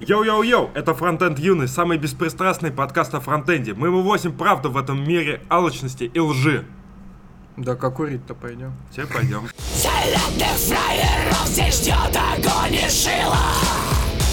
Йоу-йоу-йоу, 0.00 0.70
это 0.74 0.94
Фронтенд 0.94 1.40
Юный, 1.40 1.66
самый 1.66 1.98
беспристрастный 1.98 2.70
подкаст 2.70 3.14
о 3.14 3.20
фронтенде. 3.20 3.74
Мы 3.74 3.90
вывозим 3.90 4.32
правду 4.32 4.70
в 4.70 4.76
этом 4.76 5.02
мире 5.02 5.42
алчности 5.50 6.04
и 6.04 6.20
лжи. 6.20 6.64
Да 7.56 7.74
как 7.74 7.96
курить-то 7.96 8.34
пойдем? 8.34 8.72
Все 8.92 9.06
пойдем. 9.06 9.48
Залетных 9.74 10.56
фраеров 10.56 11.46
здесь 11.46 11.80
ждет 11.82 12.16
огонь 12.16 12.74
и 12.74 12.88
шило 12.88 13.36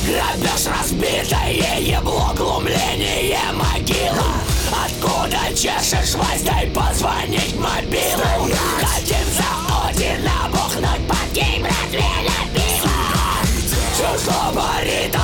Грабеж 0.05 0.67
разбитое 0.67 1.79
ебло, 1.79 2.31
глумление 2.37 3.39
могила 3.53 4.35
Откуда 4.85 5.49
чешешь 5.55 6.13
власть, 6.13 6.45
дай 6.45 6.69
позвонить 6.69 7.55
мобилу 7.57 8.53
Хотим 8.79 9.25
за 9.33 9.89
Одина 9.89 10.47
бухнуть 10.51 11.07
под 11.07 11.33
гейм 11.33 11.63
Ратвеля 11.63 12.37
пиво 12.53 12.91
Чувство 13.97 14.51
борит, 14.53 15.15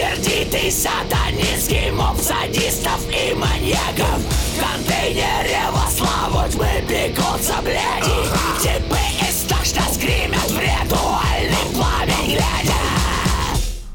Сердитый 0.00 0.70
сатанинский 0.70 1.90
моб 1.90 2.16
садистов 2.16 3.06
и 3.10 3.34
маньяков 3.34 4.16
В 4.16 4.58
контейнере 4.58 5.60
во 5.70 5.90
славу 5.90 6.50
тьмы 6.50 6.80
бегутся 6.88 7.60
бляди 7.60 8.24
Типы 8.62 8.96
из 9.28 9.42
так, 9.42 9.62
что 9.62 9.82
скримят 9.92 10.50
в 10.50 10.58
ритуальный 10.58 11.74
пламень 11.74 12.34
глядя 12.34 12.80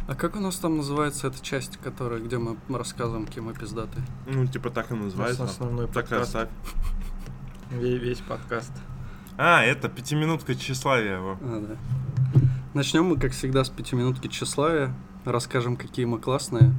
А 0.07 0.13
как 0.15 0.35
у 0.35 0.39
нас 0.39 0.57
там 0.57 0.77
называется 0.77 1.25
эта 1.29 1.43
часть, 1.43 1.77
которая, 1.77 2.19
где 2.19 2.37
мы 2.37 2.55
рассказываем, 2.69 3.25
кем 3.25 3.45
мы 3.45 3.55
пиздаты? 3.55 3.99
Ну, 4.27 4.45
типа 4.45 4.69
так 4.69 4.91
и 4.91 4.93
называется. 4.93 5.41
У 5.41 5.45
нас 5.45 5.53
основной 5.53 5.87
Так 5.87 5.95
подкаст. 6.07 6.35
оставь. 6.35 6.49
Весь, 7.71 7.99
весь 7.99 8.19
подкаст. 8.19 8.71
А, 9.39 9.63
это 9.63 9.89
пятиминутка 9.89 10.53
тщеславия 10.53 11.15
его. 11.17 11.39
А, 11.41 11.65
да. 11.67 12.39
Начнем 12.75 13.05
мы, 13.05 13.17
как 13.19 13.31
всегда, 13.31 13.63
с 13.63 13.69
пятиминутки 13.69 14.27
тщеславия. 14.27 14.93
Расскажем, 15.25 15.75
какие 15.75 16.05
мы 16.05 16.19
классные, 16.19 16.71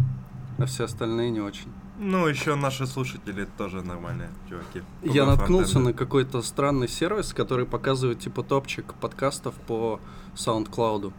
а 0.58 0.66
все 0.66 0.84
остальные 0.84 1.30
не 1.30 1.40
очень. 1.40 1.68
Ну, 1.98 2.26
еще 2.26 2.54
наши 2.54 2.86
слушатели 2.86 3.48
тоже 3.58 3.82
нормальные 3.82 4.30
чуваки. 4.48 4.82
Я 5.02 5.24
Оба 5.24 5.32
наткнулся 5.32 5.72
фронтенда. 5.72 5.90
на 5.90 5.96
какой-то 5.96 6.42
странный 6.42 6.88
сервис, 6.88 7.32
который 7.32 7.66
показывает 7.66 8.20
типа 8.20 8.42
топчик 8.42 8.94
подкастов 8.94 9.54
по 9.66 10.00
SoundCloud. 10.34 11.12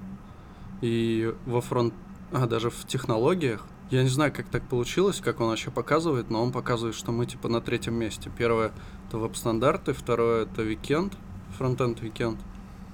И 0.81 1.34
во 1.45 1.61
фронт... 1.61 1.94
А, 2.31 2.45
даже 2.45 2.69
в 2.69 2.86
технологиях. 2.86 3.66
Я 3.89 4.03
не 4.03 4.09
знаю, 4.09 4.34
как 4.34 4.50
так 4.50 4.64
получилось, 4.67 5.19
как 5.19 5.39
он 5.39 5.47
вообще 5.47 5.72
показывает, 5.72 6.30
но 6.30 6.44
он 6.44 6.52
показывает, 6.52 6.95
что 6.95 7.12
мы 7.12 7.25
типа 7.25 7.47
на 7.47 7.62
третьем 7.62 7.95
месте. 7.95 8.30
Первое— 8.38 8.72
это 9.08 9.17
веб-стандарты, 9.17 9.94
второе— 9.94 10.44
это 10.44 10.62
Weekend, 10.64 11.14
фронтенд 11.58 12.02
Weekend, 12.02 12.38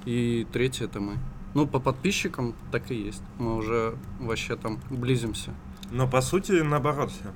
и 0.06 0.48
третье— 0.54 0.86
это 0.88 1.00
мы. 1.00 1.18
Ну, 1.54 1.68
по 1.68 1.80
подписчикам 1.80 2.56
так 2.72 2.90
и 2.90 2.96
есть. 2.96 3.24
Мы 3.38 3.56
уже 3.56 3.96
вообще 4.20 4.56
там 4.56 4.80
близимся. 4.90 5.52
Но 5.92 6.08
по 6.08 6.22
сути, 6.22 6.54
наоборот 6.54 7.12
все. 7.12 7.32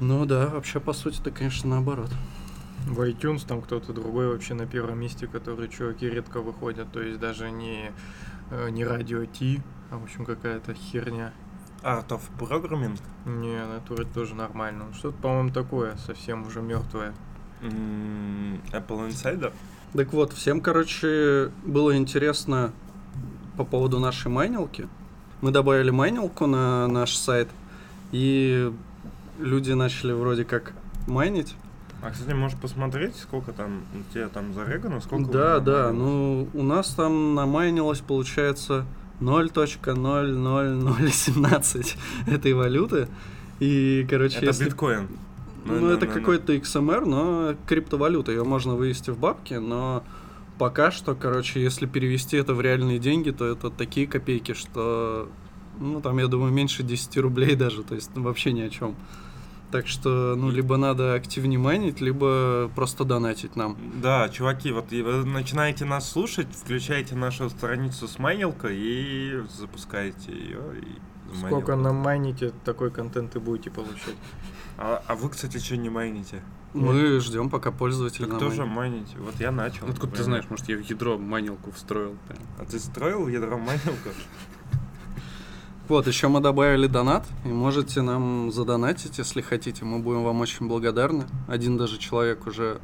Ну 0.00 0.24
да, 0.26 0.46
вообще, 0.48 0.80
по 0.80 0.92
сути, 0.92 1.20
это, 1.20 1.30
конечно, 1.30 1.70
наоборот. 1.70 2.10
В 2.86 3.00
iTunes 3.00 3.46
там 3.46 3.62
кто-то 3.62 3.92
другой 3.92 4.28
вообще 4.28 4.54
на 4.54 4.66
первом 4.66 5.00
месте, 5.00 5.26
который 5.26 5.68
чуваки 5.68 6.08
редко 6.08 6.40
выходят, 6.40 6.92
то 6.92 7.02
есть 7.02 7.18
даже 7.18 7.50
не, 7.50 7.92
э, 8.50 8.70
не 8.70 8.84
радио 8.84 9.24
Ти, 9.24 9.60
а 9.90 9.98
в 9.98 10.04
общем 10.04 10.24
какая-то 10.24 10.74
херня. 10.74 11.32
Art 11.82 12.08
of 12.08 12.22
Programming. 12.38 12.98
Не, 13.26 13.64
на 13.66 13.78
это 13.78 13.94
вроде 13.94 14.10
тоже 14.10 14.34
нормально. 14.34 14.86
Ну, 14.88 14.94
Что-то, 14.94 15.16
по-моему, 15.18 15.50
такое, 15.50 15.96
совсем 15.96 16.46
уже 16.46 16.60
мертвое. 16.62 17.14
Apple 17.62 19.08
Insider. 19.08 19.52
Так 19.92 20.12
вот, 20.12 20.32
всем, 20.32 20.60
короче, 20.60 21.50
было 21.64 21.96
интересно 21.96 22.72
по 23.56 23.64
поводу 23.64 23.98
нашей 23.98 24.28
майнилки. 24.28 24.86
Мы 25.40 25.50
добавили 25.50 25.90
майнилку 25.90 26.46
на 26.46 26.86
наш 26.88 27.16
сайт, 27.16 27.48
и 28.12 28.70
люди 29.38 29.72
начали 29.72 30.12
вроде 30.12 30.44
как 30.44 30.74
майнить. 31.06 31.54
А, 32.02 32.10
кстати, 32.10 32.34
можешь 32.34 32.58
посмотреть, 32.58 33.16
сколько 33.16 33.52
там 33.52 33.84
у 33.94 34.02
тебя 34.12 34.28
там 34.28 34.52
зарегано, 34.54 35.00
сколько 35.00 35.30
да, 35.30 35.60
да, 35.60 35.92
ну 35.92 36.48
у 36.52 36.62
нас 36.62 36.90
там 36.90 37.34
намайнилось, 37.34 38.00
получается, 38.00 38.84
0.00017 39.20 41.96
этой 42.26 42.52
валюты. 42.52 43.08
И, 43.60 44.06
короче, 44.08 44.36
Это 44.36 44.46
если... 44.46 44.66
биткоин. 44.66 45.08
Ну, 45.64 45.88
это 45.88 46.06
какой-то 46.06 46.54
XMR, 46.54 47.04
но 47.04 47.56
криптовалюта. 47.66 48.30
Ее 48.30 48.44
можно 48.44 48.74
вывести 48.74 49.10
в 49.10 49.18
бабки, 49.18 49.54
но 49.54 50.04
пока 50.58 50.90
что, 50.90 51.14
короче, 51.14 51.62
если 51.62 51.86
перевести 51.86 52.36
это 52.36 52.54
в 52.54 52.60
реальные 52.60 52.98
деньги, 52.98 53.30
то 53.30 53.44
это 53.46 53.70
такие 53.70 54.06
копейки, 54.06 54.54
что, 54.54 55.28
ну, 55.78 56.00
там, 56.00 56.18
я 56.18 56.26
думаю, 56.26 56.52
меньше 56.52 56.82
10 56.82 57.16
рублей 57.18 57.54
даже, 57.54 57.82
то 57.82 57.94
есть 57.94 58.10
ну, 58.14 58.22
вообще 58.22 58.52
ни 58.52 58.60
о 58.60 58.70
чем. 58.70 58.96
Так 59.72 59.88
что, 59.88 60.36
ну, 60.36 60.50
либо 60.50 60.76
надо 60.76 61.14
активнее 61.14 61.58
майнить, 61.58 62.00
либо 62.00 62.70
просто 62.74 63.04
донатить 63.04 63.56
нам. 63.56 63.76
Да, 64.00 64.28
чуваки, 64.28 64.70
вот 64.70 64.92
и 64.92 65.02
вы 65.02 65.24
начинаете 65.24 65.84
нас 65.84 66.08
слушать, 66.08 66.46
включаете 66.54 67.16
нашу 67.16 67.50
страницу 67.50 68.06
с 68.06 68.18
майнилкой 68.18 68.76
и 68.78 69.42
запускаете 69.58 70.32
ее. 70.32 70.60
И 70.80 71.36
Сколько 71.36 71.72
замайнил. 71.72 71.92
намайните, 71.94 72.52
такой 72.64 72.90
контент 72.92 73.34
и 73.34 73.40
будете 73.40 73.70
получать. 73.70 74.14
А, 74.78 75.02
а 75.06 75.14
вы, 75.14 75.30
кстати, 75.30 75.58
что 75.58 75.76
не 75.76 75.88
майните? 75.88 76.42
Мы 76.74 77.20
ждем, 77.20 77.48
пока 77.48 77.72
пользователь 77.72 78.26
Так 78.26 78.38
тоже 78.38 78.66
майните. 78.66 79.16
Вот 79.18 79.40
я 79.40 79.50
начал. 79.50 79.88
Откуда 79.88 80.16
ты 80.16 80.22
знаешь, 80.22 80.44
может, 80.50 80.68
я 80.68 80.76
в 80.76 80.80
ядро 80.80 81.16
майнилку 81.16 81.70
встроил? 81.70 82.16
прям. 82.28 82.38
А 82.58 82.64
ты 82.64 82.78
строил 82.78 83.28
ядро 83.28 83.56
майнилку? 83.56 84.10
Вот, 85.88 86.06
еще 86.08 86.26
мы 86.26 86.40
добавили 86.40 86.88
донат, 86.88 87.24
и 87.44 87.48
можете 87.48 88.02
нам 88.02 88.50
задонатить, 88.50 89.18
если 89.18 89.40
хотите. 89.40 89.84
Мы 89.84 90.00
будем 90.00 90.24
вам 90.24 90.40
очень 90.40 90.66
благодарны. 90.66 91.26
Один 91.46 91.78
даже 91.78 91.96
человек 91.98 92.46
уже 92.46 92.80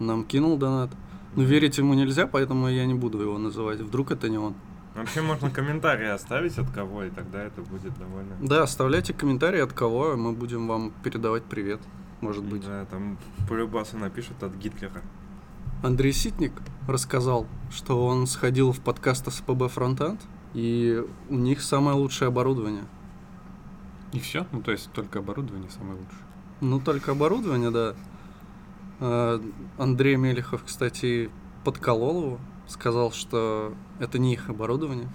нам 0.00 0.24
кинул 0.24 0.58
донат. 0.58 0.90
Но 1.36 1.44
верить 1.44 1.78
ему 1.78 1.94
нельзя, 1.94 2.26
поэтому 2.26 2.68
я 2.68 2.86
не 2.86 2.94
буду 2.94 3.20
его 3.20 3.38
называть. 3.38 3.80
Вдруг 3.80 4.10
это 4.10 4.28
не 4.28 4.38
он. 4.38 4.54
Вообще 4.94 5.22
можно 5.22 5.50
комментарии 5.50 6.08
оставить 6.08 6.58
от 6.58 6.70
кого, 6.70 7.04
и 7.04 7.10
тогда 7.10 7.42
это 7.42 7.62
будет 7.62 7.96
довольно... 7.98 8.36
Да, 8.40 8.64
оставляйте 8.64 9.14
комментарии 9.14 9.60
от 9.60 9.72
кого, 9.72 10.16
мы 10.16 10.32
будем 10.32 10.66
вам 10.66 10.92
передавать 11.04 11.44
привет. 11.44 11.80
Может 12.20 12.44
быть. 12.44 12.66
Да, 12.66 12.84
там 12.86 13.18
полюбасы 13.48 13.96
напишут 13.96 14.42
от 14.42 14.54
Гитлера. 14.54 15.00
Андрей 15.82 16.12
Ситник 16.12 16.52
рассказал, 16.86 17.46
что 17.70 18.04
он 18.04 18.26
сходил 18.26 18.72
в 18.72 18.80
подкаст 18.80 19.32
СПБ 19.32 19.68
Фронтенд, 19.68 20.20
и 20.52 21.02
у 21.28 21.34
них 21.34 21.62
самое 21.62 21.96
лучшее 21.96 22.28
оборудование. 22.28 22.84
И 24.12 24.18
все? 24.18 24.46
Ну, 24.52 24.60
то 24.60 24.72
есть 24.72 24.90
только 24.92 25.20
оборудование 25.20 25.70
самое 25.70 25.94
лучшее. 25.94 26.18
Ну, 26.60 26.80
только 26.80 27.12
оборудование, 27.12 27.70
да. 27.70 27.94
А, 28.98 29.40
Андрей 29.78 30.16
Мелехов, 30.16 30.64
кстати, 30.64 31.30
подколол 31.64 32.22
его. 32.24 32.40
Сказал, 32.70 33.10
что 33.10 33.74
это 33.98 34.18
не 34.18 34.32
их 34.32 34.48
оборудование. 34.48 35.08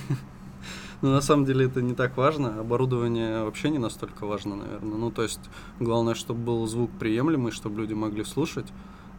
Но 1.02 1.10
на 1.10 1.20
самом 1.20 1.44
деле 1.44 1.66
это 1.66 1.82
не 1.82 1.94
так 1.94 2.16
важно. 2.16 2.60
Оборудование 2.60 3.42
вообще 3.42 3.68
не 3.68 3.78
настолько 3.78 4.26
важно, 4.26 4.54
наверное. 4.54 4.96
Ну, 4.96 5.10
то 5.10 5.22
есть, 5.22 5.40
главное, 5.80 6.14
чтобы 6.14 6.40
был 6.40 6.66
звук 6.66 6.90
приемлемый, 6.98 7.52
чтобы 7.52 7.80
люди 7.80 7.94
могли 7.94 8.24
слушать. 8.24 8.66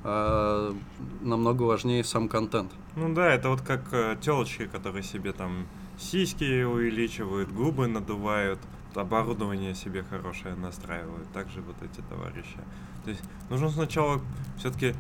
А 0.03 0.73
намного 1.21 1.63
важнее 1.63 2.05
сам 2.05 2.29
контент. 2.29 2.71
Ну 2.95 3.13
да, 3.13 3.33
это 3.33 3.49
вот 3.49 3.61
как 3.61 3.81
э, 3.91 4.15
телочки, 4.21 4.65
которые 4.65 5.03
себе 5.03 5.33
там 5.33 5.67
сиськи 5.97 6.63
увеличивают, 6.63 7.51
губы 7.51 7.87
надувают, 7.87 8.59
оборудование 8.95 9.75
себе 9.75 10.03
хорошее 10.03 10.55
настраивают. 10.55 11.29
Также 11.33 11.61
вот 11.61 11.75
эти 11.81 12.01
товарищи. 12.07 12.57
То 13.03 13.09
есть 13.09 13.23
нужно 13.49 13.69
сначала 13.69 14.21
все-таки, 14.57 14.95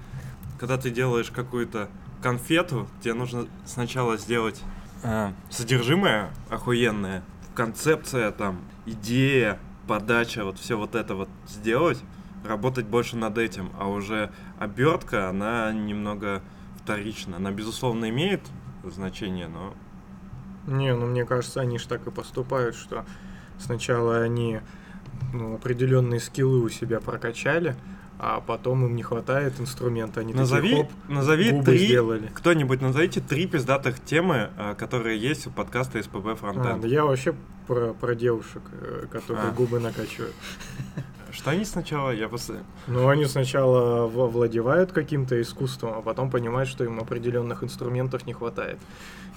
когда 0.59 0.77
ты 0.77 0.89
делаешь 0.89 1.31
какую-то 1.31 1.89
конфету, 2.21 2.87
тебе 3.01 3.13
нужно 3.13 3.47
сначала 3.65 4.17
сделать 4.17 4.61
э, 5.03 5.31
содержимое 5.49 6.31
охуенное, 6.49 7.23
концепция 7.55 8.31
там, 8.31 8.61
идея, 8.85 9.59
подача, 9.87 10.43
вот 10.43 10.57
все 10.59 10.77
вот 10.77 10.95
это 10.95 11.15
вот 11.15 11.29
сделать, 11.47 12.01
работать 12.45 12.85
больше 12.85 13.17
над 13.17 13.37
этим, 13.37 13.71
а 13.77 13.87
уже 13.87 14.31
обертка, 14.59 15.29
она 15.29 15.71
немного 15.73 16.41
вторична. 16.77 17.37
Она, 17.37 17.51
безусловно, 17.51 18.09
имеет 18.09 18.41
значение, 18.83 19.47
но 19.47 19.73
Не, 20.67 20.95
ну 20.95 21.07
мне 21.07 21.25
кажется, 21.25 21.61
они 21.61 21.79
же 21.79 21.87
так 21.87 22.05
и 22.07 22.11
поступают, 22.11 22.75
что 22.75 23.05
сначала 23.57 24.21
они 24.21 24.61
ну, 25.33 25.55
определенные 25.55 26.19
скиллы 26.19 26.61
у 26.61 26.69
себя 26.69 26.99
прокачали, 26.99 27.75
а 28.21 28.41
потом 28.41 28.85
им 28.85 28.95
не 28.97 29.01
хватает 29.03 29.59
инструмента. 29.61 30.19
Они 30.19 30.33
назови, 30.33 30.69
такие, 30.69 30.83
хоп, 30.83 30.91
назови 31.09 31.51
губы 31.51 31.63
три, 31.65 31.77
сделали. 31.87 32.29
кто-нибудь 32.33 32.81
назовите 32.81 33.21
три 33.21 33.47
пиздатых 33.47 34.03
темы, 34.03 34.49
э, 34.57 34.75
которые 34.77 35.17
есть 35.17 35.47
у 35.47 35.51
подкаста 35.51 36.03
СПБ 36.03 36.27
А, 36.27 36.35
Фронтенд. 36.35 36.81
да 36.81 36.87
я 36.87 37.05
вообще 37.05 37.33
про, 37.65 37.93
про 37.93 38.15
девушек, 38.15 38.61
э, 38.73 39.05
которые 39.09 39.47
А. 39.47 39.51
губы 39.51 39.79
накачивают. 39.79 40.35
Что 41.31 41.51
они 41.51 41.63
сначала, 41.63 42.09
я 42.09 42.27
просто... 42.27 42.57
Ну, 42.87 43.07
они 43.07 43.25
сначала 43.25 44.07
во- 44.07 44.27
владевают 44.27 44.91
каким-то 44.91 45.39
искусством, 45.39 45.93
а 45.95 46.01
потом 46.01 46.31
понимают, 46.31 46.67
что 46.67 46.83
им 46.83 46.99
определенных 46.99 47.63
инструментов 47.63 48.25
не 48.25 48.33
хватает. 48.33 48.79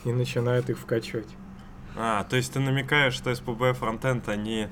И 0.04 0.10
начинают 0.12 0.70
их 0.70 0.78
вкачивать. 0.78 1.28
А, 1.94 2.24
то 2.24 2.36
есть 2.36 2.54
ты 2.54 2.60
намекаешь, 2.60 3.12
что 3.12 3.32
СПБ 3.34 3.74
фронтенд, 3.78 4.26
они, 4.30 4.68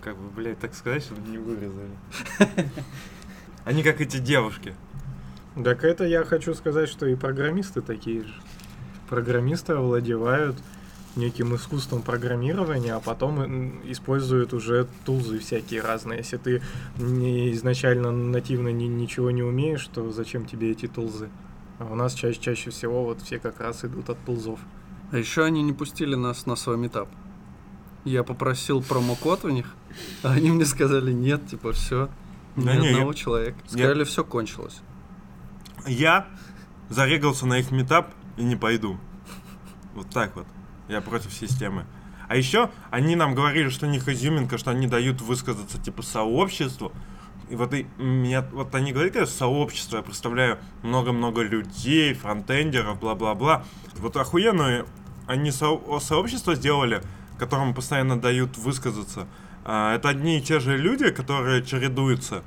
как 0.00 0.16
бы, 0.16 0.30
блядь, 0.30 0.60
так 0.60 0.74
сказать, 0.74 1.02
чтобы 1.02 1.28
не 1.28 1.38
вырезали. 1.38 1.90
Они 3.64 3.82
как 3.82 4.00
эти 4.00 4.18
девушки. 4.18 4.74
Так 5.62 5.84
это 5.84 6.04
я 6.04 6.24
хочу 6.24 6.54
сказать, 6.54 6.88
что 6.88 7.06
и 7.06 7.14
программисты 7.14 7.80
такие 7.80 8.22
же. 8.22 8.34
Программисты 9.08 9.74
овладевают 9.74 10.56
неким 11.16 11.54
искусством 11.54 12.02
программирования, 12.02 12.94
а 12.94 13.00
потом 13.00 13.80
используют 13.84 14.52
уже 14.52 14.88
тулзы 15.04 15.38
всякие 15.38 15.80
разные. 15.80 16.18
Если 16.18 16.36
ты 16.38 16.62
не 16.98 17.52
изначально 17.52 18.10
нативно 18.10 18.68
ни- 18.68 18.84
ничего 18.84 19.30
не 19.30 19.42
умеешь, 19.42 19.86
то 19.86 20.10
зачем 20.10 20.44
тебе 20.44 20.72
эти 20.72 20.86
тулзы? 20.86 21.28
А 21.78 21.84
у 21.84 21.94
нас 21.94 22.14
чаще, 22.14 22.40
чаще 22.40 22.70
всего 22.70 23.04
вот 23.04 23.22
все 23.22 23.38
как 23.38 23.60
раз 23.60 23.84
идут 23.84 24.10
от 24.10 24.18
тулзов. 24.24 24.58
А 25.12 25.16
еще 25.18 25.44
они 25.44 25.62
не 25.62 25.72
пустили 25.72 26.16
нас 26.16 26.46
на 26.46 26.56
свой 26.56 26.76
метап. 26.76 27.08
Я 28.04 28.24
попросил 28.24 28.82
промокод 28.82 29.44
у 29.44 29.50
них, 29.50 29.74
а 30.22 30.32
они 30.32 30.50
мне 30.50 30.64
сказали 30.64 31.12
нет, 31.12 31.46
типа 31.46 31.72
все. 31.72 32.08
Ни 32.56 32.64
Да 32.64 32.76
не, 32.76 32.88
одного 32.88 33.10
я- 33.12 33.14
человека. 33.16 33.58
Сказали, 33.66 34.04
все 34.04 34.24
кончилось. 34.24 34.80
Я 35.86 36.26
зарегался 36.88 37.46
на 37.46 37.58
их 37.58 37.70
метап 37.70 38.12
и 38.36 38.42
не 38.44 38.56
пойду. 38.56 38.98
Вот 39.94 40.10
так 40.10 40.34
вот. 40.36 40.46
Я 40.88 41.00
против 41.00 41.32
системы. 41.32 41.86
А 42.28 42.36
еще 42.36 42.70
они 42.90 43.16
нам 43.16 43.34
говорили, 43.34 43.68
что 43.68 43.86
у 43.86 43.90
них 43.90 44.08
изюминка, 44.08 44.58
что 44.58 44.70
они 44.70 44.86
дают 44.86 45.20
высказаться 45.20 45.78
типа 45.78 46.02
сообществу. 46.02 46.92
И 47.50 47.56
вот 47.56 47.74
и 47.74 47.86
меня, 47.98 48.42
вот 48.52 48.74
они 48.74 48.92
говорят, 48.92 49.12
конечно, 49.12 49.34
сообщество, 49.34 49.98
я 49.98 50.02
представляю 50.02 50.58
много-много 50.82 51.42
людей, 51.42 52.14
фронтендеров, 52.14 52.98
бла-бла-бла. 52.98 53.64
Вот 53.96 54.16
охуенно 54.16 54.86
они 55.26 55.50
со- 55.50 56.00
сообщество 56.00 56.54
сделали, 56.54 57.02
которому 57.38 57.74
постоянно 57.74 58.18
дают 58.18 58.56
высказаться. 58.56 59.26
А, 59.64 59.94
это 59.94 60.10
одни 60.10 60.38
и 60.38 60.42
те 60.42 60.60
же 60.60 60.76
люди, 60.76 61.10
которые 61.10 61.64
чередуются 61.64 62.42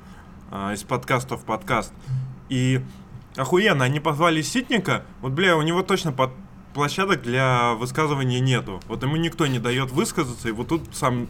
а, 0.50 0.72
из 0.72 0.84
подкаста 0.84 1.36
в 1.36 1.44
подкаст. 1.44 1.92
И 2.48 2.80
охуенно, 3.36 3.84
они 3.84 4.00
позвали 4.00 4.40
Ситника, 4.40 5.04
вот, 5.20 5.32
бля, 5.32 5.56
у 5.56 5.62
него 5.62 5.82
точно 5.82 6.12
под 6.12 6.30
площадок 6.74 7.22
для 7.22 7.74
высказывания 7.74 8.40
нету. 8.40 8.80
Вот 8.86 9.02
ему 9.02 9.16
никто 9.16 9.46
не 9.46 9.58
дает 9.58 9.90
высказаться, 9.90 10.48
и 10.48 10.52
вот 10.52 10.68
тут 10.68 10.94
сам 10.94 11.28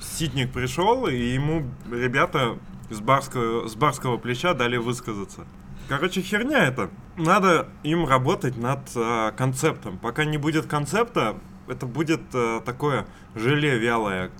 Ситник 0.00 0.52
пришел, 0.52 1.06
и 1.06 1.16
ему 1.16 1.64
ребята 1.90 2.58
с 2.90 3.00
барского, 3.00 3.68
с 3.68 3.76
барского 3.76 4.16
плеча 4.16 4.54
дали 4.54 4.76
высказаться. 4.76 5.46
Короче, 5.88 6.22
херня 6.22 6.64
это. 6.64 6.90
Надо 7.16 7.68
им 7.82 8.06
работать 8.06 8.56
над 8.56 8.80
а, 8.96 9.32
концептом. 9.32 9.98
Пока 9.98 10.24
не 10.24 10.38
будет 10.38 10.66
концепта, 10.66 11.36
это 11.68 11.86
будет 11.86 12.22
а, 12.32 12.60
такое 12.60 13.06
желе 13.34 13.78
вялое, 13.78 14.30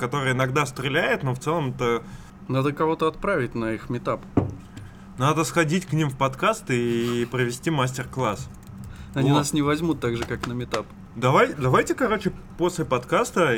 которое 0.00 0.32
иногда 0.32 0.66
стреляет, 0.66 1.22
но 1.22 1.34
в 1.34 1.38
целом 1.38 1.70
это 1.70 2.02
Надо 2.48 2.72
кого-то 2.72 3.06
отправить 3.06 3.54
на 3.54 3.72
их 3.72 3.90
метап. 3.90 4.20
надо 5.18 5.44
сходить 5.44 5.86
к 5.86 5.92
ним 5.92 6.08
в 6.10 6.16
подкаст 6.16 6.64
и 6.70 7.28
провести 7.30 7.70
мастер-класс. 7.70 8.48
Они 9.14 9.30
Вот. 9.30 9.38
нас 9.38 9.52
не 9.52 9.62
возьмут 9.62 10.00
так 10.00 10.16
же, 10.16 10.24
как 10.24 10.46
на 10.46 10.52
метап. 10.54 10.86
Давай, 11.16 11.52
давайте, 11.54 11.94
короче, 11.94 12.32
после 12.56 12.84
подкаста 12.84 13.54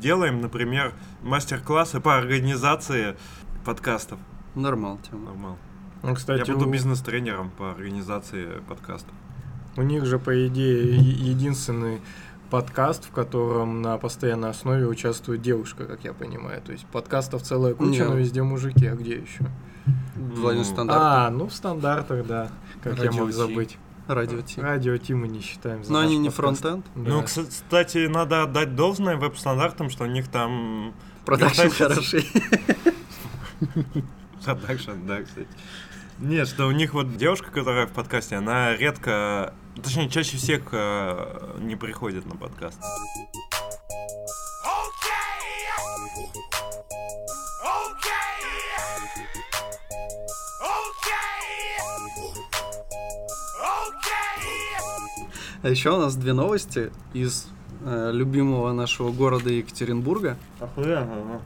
сделаем, 0.00 0.40
например, 0.40 0.92
мастер-классы 1.22 2.00
по 2.00 2.16
организации 2.16 3.16
подкастов. 3.64 4.18
Нормал 4.54 4.98
тема. 4.98 5.26
Нормально. 5.26 5.58
Ну, 6.02 6.14
кстати, 6.14 6.48
Я 6.48 6.54
буду 6.54 6.66
у- 6.68 6.72
бизнес-тренером 6.72 7.50
по 7.50 7.70
организации 7.70 8.60
подкастов. 8.68 9.12
У 9.76 9.82
них 9.82 10.06
же, 10.06 10.18
по 10.18 10.46
идее, 10.46 10.96
единственный 10.96 12.00
подкаст, 12.50 13.04
в 13.06 13.10
котором 13.10 13.82
на 13.82 13.96
постоянной 13.98 14.50
основе 14.50 14.86
участвует 14.86 15.42
девушка, 15.42 15.84
как 15.86 16.04
я 16.04 16.12
понимаю. 16.12 16.60
То 16.62 16.72
есть 16.72 16.86
подкастов 16.86 17.42
целая 17.42 17.74
куча, 17.74 18.02
Не. 18.02 18.04
но 18.08 18.14
везде 18.14 18.42
мужики, 18.42 18.86
а 18.86 18.94
где 18.94 19.16
еще? 19.18 19.44
Владимир 20.16 20.66
Ну, 20.66 20.72
Стандарт. 20.72 21.00
А, 21.02 21.30
ну 21.30 21.46
в 21.46 21.52
стандартах, 21.54 22.26
да. 22.26 22.50
Как 22.82 22.96
я 22.98 23.04
Радио 23.04 23.20
мог 23.20 23.28
Ти. 23.28 23.32
забыть. 23.32 23.78
Радио 24.08 24.40
Ти. 24.40 24.60
Радио 24.60 24.96
Ти 24.98 25.14
мы 25.14 25.28
не 25.28 25.40
считаем. 25.40 25.82
за 25.84 25.92
Но 25.92 25.98
они 26.00 26.16
не 26.18 26.30
подкаст. 26.30 26.60
фронтенд. 26.62 26.86
Да. 26.94 27.02
Ну, 27.10 27.20
кс- 27.22 27.46
кстати, 27.48 28.06
надо 28.06 28.42
отдать 28.44 28.74
должное 28.76 29.16
веб-стандартам, 29.16 29.90
что 29.90 30.04
у 30.04 30.06
них 30.08 30.28
там... 30.28 30.94
Продакшн. 31.24 31.68
хороший. 31.68 32.26
Продакшн, 34.44 34.92
да, 35.06 35.22
кстати. 35.22 35.48
Нет, 36.18 36.48
что 36.48 36.66
у 36.66 36.70
них 36.70 36.94
вот 36.94 37.16
девушка, 37.16 37.50
которая 37.50 37.86
в 37.86 37.90
подкасте, 37.92 38.36
она 38.36 38.74
редко, 38.76 39.52
точнее, 39.82 40.08
чаще 40.08 40.36
всех 40.36 40.68
э, 40.72 41.58
не 41.60 41.76
приходит 41.76 42.26
на 42.26 42.36
подкаст. 42.36 42.80
А 55.62 55.68
еще 55.68 55.90
у 55.90 55.98
нас 55.98 56.14
две 56.14 56.32
новости 56.32 56.92
из 57.12 57.48
э, 57.84 58.10
любимого 58.12 58.72
нашего 58.72 59.10
города 59.10 59.50
Екатеринбурга. 59.50 60.36
Охуенно. 60.60 61.40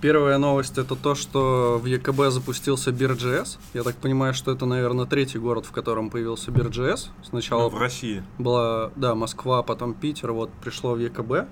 Первая 0.00 0.38
новость 0.38 0.78
это 0.78 0.94
то, 0.94 1.16
что 1.16 1.80
в 1.82 1.86
ЕКБ 1.86 2.30
запустился 2.30 2.92
Бир.js. 2.92 3.58
Я 3.74 3.82
так 3.82 3.96
понимаю, 3.96 4.32
что 4.32 4.52
это, 4.52 4.64
наверное, 4.64 5.06
третий 5.06 5.38
город, 5.38 5.66
в 5.66 5.72
котором 5.72 6.08
появился 6.08 6.52
Бир.js. 6.52 7.08
Сначала 7.28 7.62
Ну, 7.64 7.68
в 7.70 7.78
России. 7.80 8.22
была, 8.38 8.92
да, 8.94 9.16
Москва, 9.16 9.62
потом 9.64 9.94
Питер, 9.94 10.30
вот 10.32 10.50
пришло 10.62 10.92
в 10.94 10.98
ЕКБ. 11.00 11.48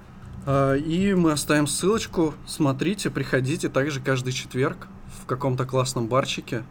А, 0.46 0.74
И 0.74 1.14
мы 1.14 1.32
оставим 1.32 1.66
ссылочку. 1.66 2.34
Смотрите, 2.46 3.10
приходите 3.10 3.68
также 3.68 4.00
каждый 4.00 4.32
четверг 4.32 4.86
в 5.22 5.26
каком-то 5.26 5.64
классном 5.66 6.06
барчике. 6.06 6.62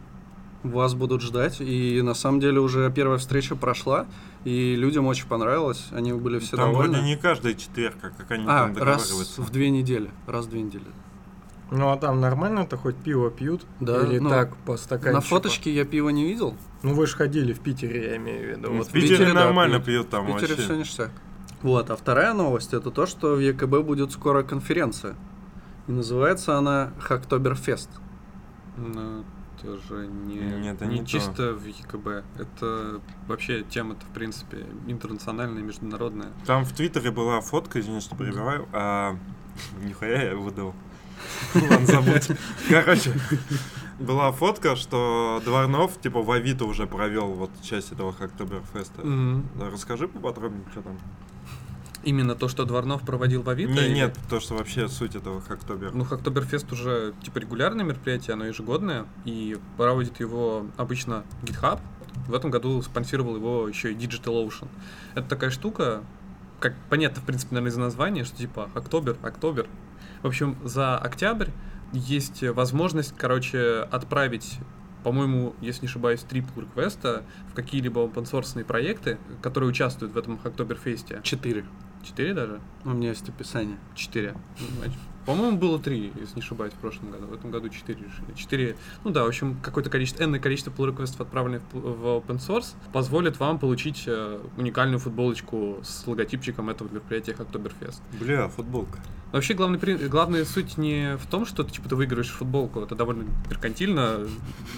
Вас 0.63 0.93
будут 0.93 1.21
ждать. 1.21 1.59
И 1.59 2.01
на 2.01 2.13
самом 2.13 2.39
деле 2.39 2.61
уже 2.61 2.89
первая 2.89 3.17
встреча 3.19 3.55
прошла, 3.57 4.05
и 4.45 4.75
людям 4.77 5.07
очень 5.07 5.27
понравилось. 5.27 5.87
Они 5.91 6.13
были 6.13 6.39
все 6.39 6.55
там 6.55 6.71
довольны. 6.71 6.93
вроде 6.93 7.05
не 7.05 7.17
каждый 7.17 7.55
четверг, 7.55 7.97
а 8.01 8.09
как 8.11 8.31
они 8.31 8.45
А, 8.47 8.67
там 8.67 8.77
раз 8.77 9.03
договариваются. 9.03 9.41
в 9.41 9.49
две 9.51 9.69
недели. 9.69 10.09
Раз 10.25 10.45
в 10.45 10.49
две 10.49 10.61
недели. 10.61 10.85
Ну 11.71 11.89
а 11.89 11.97
там 11.97 12.21
нормально-то 12.21 12.77
хоть 12.77 12.95
пиво 12.95 13.31
пьют? 13.31 13.65
Да, 13.79 14.01
Или 14.03 14.19
ну, 14.19 14.29
так, 14.29 14.55
по 14.57 14.77
стаканчику? 14.77 15.15
На 15.15 15.21
фоточке 15.21 15.73
я 15.73 15.83
пива 15.83 16.09
не 16.09 16.23
видел. 16.23 16.55
Ну 16.83 16.93
вы 16.93 17.07
же 17.07 17.15
ходили 17.15 17.53
в 17.53 17.59
Питере, 17.59 18.11
я 18.11 18.17
имею 18.17 18.45
в 18.45 18.57
виду. 18.57 18.71
Ну, 18.71 18.77
Вот 18.77 18.87
в 18.87 18.91
Питере, 18.91 19.17
Питере, 19.17 19.33
да, 19.33 19.45
нормально 19.45 19.75
пьют. 19.75 19.85
пьют 19.85 20.09
там 20.09 20.25
В 20.25 20.33
Питере 20.33 20.49
вообще. 20.49 20.63
все 20.63 20.75
ништяк. 20.75 21.11
Вот, 21.63 21.89
а 21.89 21.95
вторая 21.95 22.33
новость 22.33 22.73
это 22.73 22.91
то, 22.91 23.07
что 23.07 23.35
в 23.35 23.39
ЕКБ 23.39 23.79
будет 23.79 24.11
скоро 24.11 24.43
конференция. 24.43 25.15
И 25.87 25.91
называется 25.91 26.57
она 26.57 26.93
Хактоберфест. 26.99 27.89
Ну, 28.77 29.23
это 29.57 29.77
же 29.87 30.07
не, 30.07 30.35
Нет, 30.35 30.75
это 30.75 30.85
не, 30.85 30.99
не 30.99 31.01
то. 31.01 31.07
чисто 31.07 31.53
в 31.53 31.65
ЕКБ. 31.65 32.07
Это 32.37 33.01
вообще 33.27 33.63
тема-то, 33.63 34.05
в 34.05 34.09
принципе, 34.09 34.65
интернациональная, 34.85 35.63
международная. 35.63 36.29
Там 36.45 36.65
в 36.65 36.73
Твиттере 36.73 37.09
была 37.09 37.41
фотка, 37.41 37.79
извини, 37.79 38.01
что 38.01 38.15
перебиваю, 38.15 38.67
а... 38.71 39.17
Нихуя 39.83 40.23
я 40.23 40.35
выдал. 40.35 40.75
Ладно, 41.55 41.85
забудь. 41.85 42.27
Короче, 42.69 43.13
была 43.99 44.31
фотка, 44.31 44.75
что 44.75 45.41
Дворнов, 45.45 45.99
типа, 46.01 46.21
в 46.21 46.31
Авито 46.31 46.65
уже 46.65 46.85
провел 46.87 47.27
вот 47.33 47.49
часть 47.61 47.91
этого 47.91 48.13
Хактоберфеста. 48.13 49.01
Да, 49.55 49.69
расскажи 49.71 50.07
поподробнее, 50.07 50.63
что 50.71 50.81
там. 50.81 50.97
Именно 52.03 52.35
то, 52.35 52.47
что 52.49 52.65
Дворнов 52.65 53.01
проводил 53.01 53.41
в 53.41 53.49
Авито? 53.49 53.71
Не, 53.71 53.85
или- 53.87 53.93
нет, 53.95 54.15
то, 54.29 54.39
что 54.39 54.53
вообще 54.55 54.87
суть 54.87 55.15
этого 55.15 55.41
Хактобер. 55.41 55.91
Ну, 55.93 56.03
Хактоберфест 56.05 56.71
уже 56.71 57.13
типа 57.23 57.39
регулярное 57.39 57.83
мероприятие, 57.83 58.33
оно 58.35 58.45
ежегодное, 58.45 59.05
и 59.25 59.57
проводит 59.77 60.19
его 60.19 60.67
обычно 60.77 61.23
GitHub. 61.43 61.79
В 62.27 62.33
этом 62.35 62.51
году 62.51 62.81
спонсировал 62.83 63.35
его 63.35 63.67
еще 63.67 63.91
и 63.91 63.95
DigitalOcean. 63.95 64.67
Это 65.15 65.27
такая 65.27 65.49
штука, 65.49 66.03
как 66.59 66.75
понятно, 66.89 67.21
в 67.21 67.25
принципе, 67.25 67.55
наверное, 67.55 67.73
из 67.73 67.77
названия, 67.77 68.23
что 68.23 68.37
типа 68.37 68.69
Октобер, 68.75 69.17
Октобер. 69.23 69.67
В 70.25 70.27
общем, 70.27 70.57
за 70.63 70.97
октябрь 70.97 71.49
есть 71.93 72.41
возможность, 72.41 73.13
короче, 73.15 73.87
отправить 73.91 74.57
по-моему, 75.03 75.53
если 75.61 75.81
не 75.81 75.87
ошибаюсь, 75.87 76.21
три 76.21 76.41
pull 76.41 76.61
реквеста 76.61 77.23
в 77.51 77.53
какие-либо 77.53 78.01
open 78.01 78.63
проекты, 78.63 79.19
которые 79.43 79.69
участвуют 79.69 80.15
в 80.15 80.17
этом 80.17 80.39
Октоберфесте. 80.43 81.19
Четыре. 81.21 81.63
Четыре 82.03 82.33
даже? 82.33 82.59
У 82.85 82.89
меня 82.89 83.09
есть 83.09 83.29
описание. 83.29 83.77
Четыре. 83.93 84.35
Ну, 84.59 84.91
По-моему, 85.27 85.57
было 85.57 85.77
три, 85.77 86.11
если 86.19 86.37
не 86.37 86.41
ошибаюсь, 86.41 86.73
в 86.73 86.77
прошлом 86.77 87.11
году. 87.11 87.27
В 87.27 87.33
этом 87.33 87.51
году 87.51 87.69
четыре 87.69 87.99
решили. 87.99 88.35
Четыре, 88.35 88.77
ну 89.03 89.11
да, 89.11 89.25
в 89.25 89.27
общем, 89.27 89.59
какое-то 89.61 89.91
количество, 89.91 90.23
энное 90.23 90.39
количество 90.39 90.71
pull 90.71 90.87
реквестов 90.87 91.21
отправленных 91.21 91.61
в, 91.71 91.77
open 91.77 92.37
source, 92.37 92.73
позволит 92.91 93.39
вам 93.39 93.59
получить 93.59 94.05
э, 94.07 94.39
уникальную 94.57 94.97
футболочку 94.97 95.81
с 95.83 96.07
логотипчиком 96.07 96.71
этого 96.71 96.89
мероприятия 96.89 97.33
Октоберфест. 97.33 98.01
Бля, 98.19 98.49
футболка. 98.49 98.99
Вообще, 99.35 99.53
главный, 99.53 100.07
главная 100.07 100.45
суть 100.45 100.77
не 100.77 101.17
в 101.17 101.25
том, 101.25 101.45
что 101.45 101.65
ты, 101.65 101.73
типа, 101.73 101.89
ты 101.89 101.97
выигрываешь 101.97 102.29
футболку. 102.29 102.79
Это 102.79 102.95
довольно 102.95 103.25
меркантильно 103.49 104.25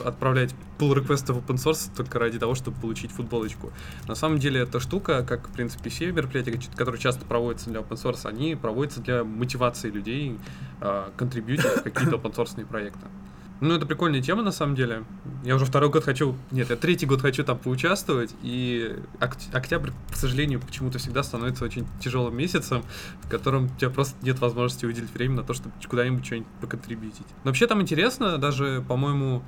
отправлять 0.03 0.55
pull 0.79 0.95
реквесты 0.95 1.31
в 1.31 1.37
open 1.37 1.57
source 1.57 1.91
только 1.95 2.17
ради 2.17 2.39
того, 2.39 2.55
чтобы 2.55 2.81
получить 2.81 3.11
футболочку. 3.11 3.71
На 4.07 4.15
самом 4.15 4.39
деле, 4.39 4.61
эта 4.61 4.79
штука, 4.79 5.23
как, 5.23 5.47
в 5.47 5.51
принципе, 5.51 5.91
все 5.91 6.11
мероприятия, 6.11 6.59
которые 6.75 6.99
часто 6.99 7.23
проводятся 7.23 7.69
для 7.69 7.81
open 7.81 8.01
source, 8.03 8.27
они 8.27 8.55
проводятся 8.55 8.99
для 9.01 9.23
мотивации 9.23 9.91
людей 9.91 10.39
а, 10.81 11.11
контрибьютить 11.15 11.63
в 11.63 11.83
какие-то 11.83 12.15
open 12.15 12.33
source 12.33 12.65
проекты. 12.65 13.05
Ну, 13.59 13.73
это 13.73 13.85
прикольная 13.85 14.21
тема, 14.21 14.43
на 14.43 14.51
самом 14.51 14.75
деле. 14.75 15.03
Я 15.43 15.55
уже 15.55 15.65
второй 15.65 15.89
год 15.89 16.03
хочу... 16.03 16.35
Нет, 16.51 16.69
я 16.69 16.75
третий 16.75 17.05
год 17.05 17.21
хочу 17.21 17.43
там 17.43 17.57
поучаствовать, 17.57 18.35
и 18.43 18.95
октя- 19.19 19.51
октябрь, 19.53 19.89
к 20.11 20.15
сожалению, 20.15 20.59
почему-то 20.59 20.99
всегда 20.99 21.23
становится 21.23 21.65
очень 21.65 21.87
тяжелым 21.99 22.37
месяцем, 22.37 22.83
в 23.23 23.29
котором 23.29 23.65
у 23.65 23.79
тебя 23.79 23.89
просто 23.89 24.15
нет 24.23 24.39
возможности 24.39 24.85
уделить 24.85 25.11
время 25.11 25.37
на 25.37 25.43
то, 25.43 25.53
чтобы 25.53 25.73
куда-нибудь 25.87 26.25
что-нибудь 26.25 26.47
поконтрибьютить. 26.61 27.25
Но 27.43 27.49
вообще 27.49 27.65
там 27.65 27.81
интересно, 27.81 28.37
даже, 28.37 28.83
по-моему, 28.87 29.43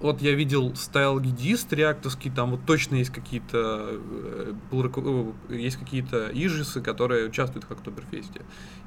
вот 0.00 0.22
я 0.22 0.34
видел 0.34 0.74
style 0.76 1.18
guidist 1.18 1.72
реактовский, 1.72 2.30
там 2.30 2.52
вот 2.52 2.60
точно 2.64 2.96
есть 2.96 3.10
какие-то 3.10 3.90
э, 3.90 4.54
э, 4.70 5.56
есть 5.56 5.76
какие-то 5.76 6.30
issues 6.32 6.64
-ы, 6.64 6.80
которые 6.80 7.28
участвуют 7.28 7.64
в 7.64 7.70
Хактоберфесте. 7.70 8.42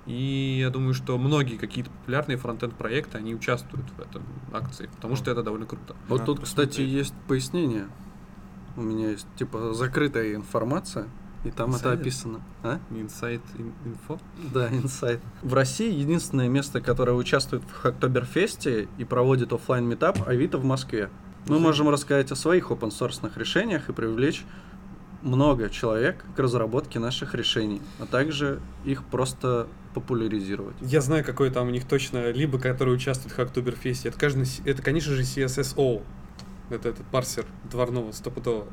И 0.06 0.60
я 0.60 0.70
думаю, 0.70 0.94
что 0.94 1.18
многие 1.18 1.58
какие-то 1.58 1.92
популярные 1.92 2.38
фронтенд 2.38 2.76
проекты, 2.76 3.18
они 3.18 3.36
участвуют 3.36 3.90
в 3.98 4.00
этом 4.00 4.24
акции, 4.54 4.90
потому 4.96 5.16
что 5.16 5.32
это 5.32 5.44
довольно 5.44 5.66
круто. 5.66 5.96
Вот 6.08 6.22
Надо 6.22 6.36
тут, 6.36 6.46
кстати, 6.46 6.82
есть 6.82 7.14
пояснение. 7.28 7.88
У 8.78 8.82
меня 8.82 9.10
есть, 9.12 9.28
типа, 9.38 9.74
закрытая 9.74 10.36
информация, 10.36 11.08
и 11.44 11.52
там 11.52 11.70
это 11.72 11.80
Инсайдер? 11.80 12.02
описано. 12.02 12.40
А? 12.64 12.80
Inside 12.92 13.42
in- 13.58 13.74
info. 13.86 14.20
Да, 14.54 14.68
инсайд. 14.70 15.20
В 15.42 15.54
России 15.54 15.92
единственное 15.92 16.48
место, 16.50 16.82
которое 16.82 17.14
участвует 17.14 17.64
в 17.64 17.72
Хактоберфесте 17.74 18.88
и 18.98 19.04
проводит 19.06 19.52
offline 19.54 19.86
meetup 19.86 20.28
Авито 20.28 20.58
в 20.58 20.66
Москве. 20.66 21.10
Мы 21.48 21.60
можем 21.60 21.90
рассказать 21.90 22.32
о 22.32 22.36
своих 22.36 22.70
open 22.70 22.90
source 22.90 23.32
решениях 23.38 23.90
и 23.90 23.94
привлечь 23.94 24.46
много 25.24 25.70
человек 25.70 26.24
к 26.36 26.40
разработке 26.40 27.00
наших 27.00 27.34
решений, 27.36 27.82
а 28.00 28.06
также 28.06 28.60
их 28.86 29.04
просто 29.04 29.68
популяризировать. 29.94 30.76
Я 30.82 31.02
знаю, 31.02 31.24
какой 31.24 31.50
там 31.50 31.68
у 31.68 31.72
них 31.72 31.86
точно, 31.88 32.32
либо 32.32 32.60
который 32.60 32.94
участвует 32.96 33.36
в 33.36 33.40
Октоберфесте. 33.40 34.10
Это, 34.10 34.20
каждый, 34.20 34.48
это, 34.66 34.82
конечно 34.82 35.14
же, 35.14 35.24
CSSO. 35.24 36.02
Это 36.70 36.90
этот 36.90 37.06
парсер 37.08 37.46
дворного 37.70 38.12
стопудово. 38.14 38.68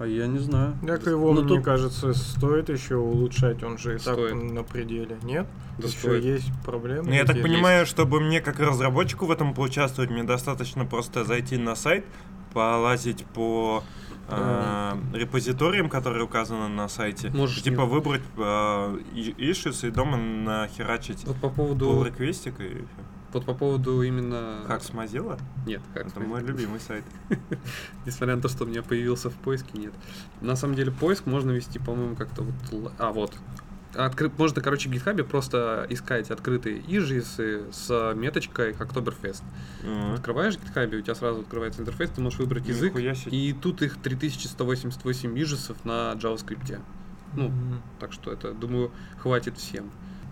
А 0.00 0.06
я 0.06 0.26
не 0.28 0.38
знаю. 0.38 0.76
Так 0.86 1.06
его, 1.06 1.32
Ну, 1.32 1.40
мне 1.42 1.48
тут- 1.56 1.64
кажется, 1.64 2.14
стоит 2.14 2.68
еще 2.68 2.96
улучшать, 2.96 3.62
он 3.64 3.78
же 3.78 3.96
и 3.96 3.98
так 3.98 4.14
Стоит. 4.14 4.34
на 4.34 4.62
пределе. 4.62 5.18
Нет? 5.24 5.46
Да 5.78 5.88
Еще 5.88 5.98
стоит. 5.98 6.24
есть 6.24 6.50
проблемы. 6.64 7.08
Ну, 7.08 7.12
я 7.14 7.24
так 7.24 7.40
понимаю, 7.42 7.84
чтобы 7.84 8.20
мне 8.20 8.40
как 8.40 8.60
разработчику 8.60 9.26
в 9.26 9.30
этом 9.32 9.54
поучаствовать, 9.54 10.10
мне 10.10 10.22
достаточно 10.22 10.84
просто 10.84 11.24
зайти 11.24 11.56
на 11.56 11.74
сайт, 11.74 12.04
полазить 12.52 13.24
по 13.34 13.82
э, 14.30 14.92
репозиториям, 15.14 15.88
которые 15.88 16.22
указаны 16.24 16.68
на 16.68 16.88
сайте, 16.88 17.30
Можешь 17.30 17.62
типа 17.62 17.80
не- 17.80 17.86
выбрать 17.88 18.20
э, 18.36 18.98
и- 19.14 19.34
issues 19.38 19.88
и 19.88 19.90
дома 19.90 20.18
нахерачить 20.18 21.24
Вот 21.24 21.36
по 21.36 21.46
pull 21.46 21.54
поводу, 21.54 22.02
реквестик 22.04 22.60
и 22.60 22.68
всё. 22.68 22.84
Вот 23.32 23.44
по 23.44 23.54
поводу 23.54 24.02
именно... 24.02 24.64
Как 24.66 24.80
Mozilla? 24.82 25.38
Нет, 25.66 25.82
как 25.94 26.06
Это 26.06 26.20
мой 26.20 26.42
любимый 26.42 26.80
сайт. 26.80 27.04
Несмотря 28.06 28.36
на 28.36 28.42
то, 28.42 28.48
что 28.48 28.64
у 28.64 28.66
меня 28.66 28.82
появился 28.82 29.30
в 29.30 29.34
поиске, 29.34 29.78
нет. 29.78 29.92
На 30.40 30.56
самом 30.56 30.74
деле 30.74 30.90
поиск 30.90 31.26
можно 31.26 31.50
вести, 31.50 31.78
по-моему, 31.78 32.16
как-то 32.16 32.42
вот... 32.42 32.92
А, 32.98 33.12
вот. 33.12 33.34
Откры- 33.94 34.30
Можно, 34.36 34.60
короче, 34.62 34.88
в 34.88 34.92
GitHub 34.92 35.22
просто 35.24 35.86
искать 35.88 36.30
открытые 36.30 36.78
ижисы 36.86 37.64
с 37.72 38.12
меточкой 38.14 38.72
Октоберфест. 38.72 39.42
Мгм. 39.82 40.14
Открываешь 40.14 40.56
GitHub, 40.56 40.94
у 40.96 41.00
тебя 41.00 41.14
сразу 41.14 41.40
открывается 41.40 41.80
интерфейс, 41.80 42.10
ты 42.10 42.20
можешь 42.20 42.38
выбрать 42.38 42.68
язык, 42.68 42.94
и 43.30 43.52
тут 43.60 43.80
их 43.82 43.96
3188 43.96 45.38
ижисов 45.38 45.84
на 45.84 46.12
JavaScript. 46.12 46.78
Ну, 47.34 47.48
Мгм. 47.48 47.82
так 47.98 48.12
что 48.12 48.30
это, 48.32 48.52
думаю, 48.52 48.90
хватит 49.18 49.56
всем. 49.58 49.90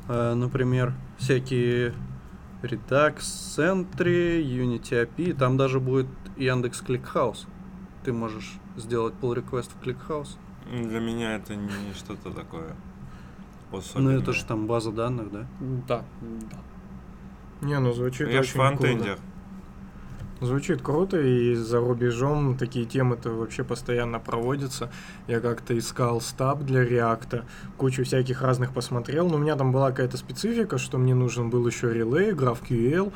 А, 0.08 0.34
например, 0.34 0.92
всякие 1.18 1.94
Redux, 2.66 3.16
Sentry, 3.18 4.42
Unity 4.42 5.06
API, 5.06 5.34
там 5.34 5.56
даже 5.56 5.80
будет 5.80 6.06
Яндекс 6.36 6.82
ClickHouse. 6.82 7.46
Ты 8.04 8.12
можешь 8.12 8.54
сделать 8.76 9.14
pull 9.20 9.34
request 9.34 9.70
в 9.74 9.84
ClickHouse. 9.84 10.36
Для 10.70 11.00
меня 11.00 11.36
это 11.36 11.54
не 11.54 11.94
что-то 11.94 12.30
такое. 12.30 12.74
Ну 13.72 13.78
особенное. 13.78 14.18
это 14.20 14.32
же 14.32 14.44
там 14.44 14.66
база 14.66 14.92
данных, 14.92 15.30
да? 15.30 15.46
Да, 15.88 16.04
да. 16.20 17.66
Не, 17.66 17.78
ну 17.78 17.92
звучит 17.92 18.28
Я 18.28 18.40
очень 18.40 18.52
круто. 18.52 18.76
фронтендер. 18.76 19.18
Звучит 20.40 20.82
круто, 20.82 21.18
и 21.18 21.54
за 21.54 21.80
рубежом 21.80 22.58
такие 22.58 22.84
темы-то 22.84 23.30
вообще 23.30 23.64
постоянно 23.64 24.20
проводятся. 24.20 24.90
Я 25.28 25.40
как-то 25.40 25.76
искал 25.78 26.20
стаб 26.20 26.60
для 26.60 26.84
реакта, 26.84 27.46
кучу 27.78 28.04
всяких 28.04 28.42
разных 28.42 28.74
посмотрел, 28.74 29.28
но 29.30 29.36
у 29.36 29.38
меня 29.38 29.56
там 29.56 29.72
была 29.72 29.90
какая-то 29.90 30.18
специфика, 30.18 30.76
что 30.76 30.98
мне 30.98 31.14
нужен 31.14 31.48
был 31.48 31.66
еще 31.66 31.90
релей, 31.90 32.32
GraphQL, 32.32 33.14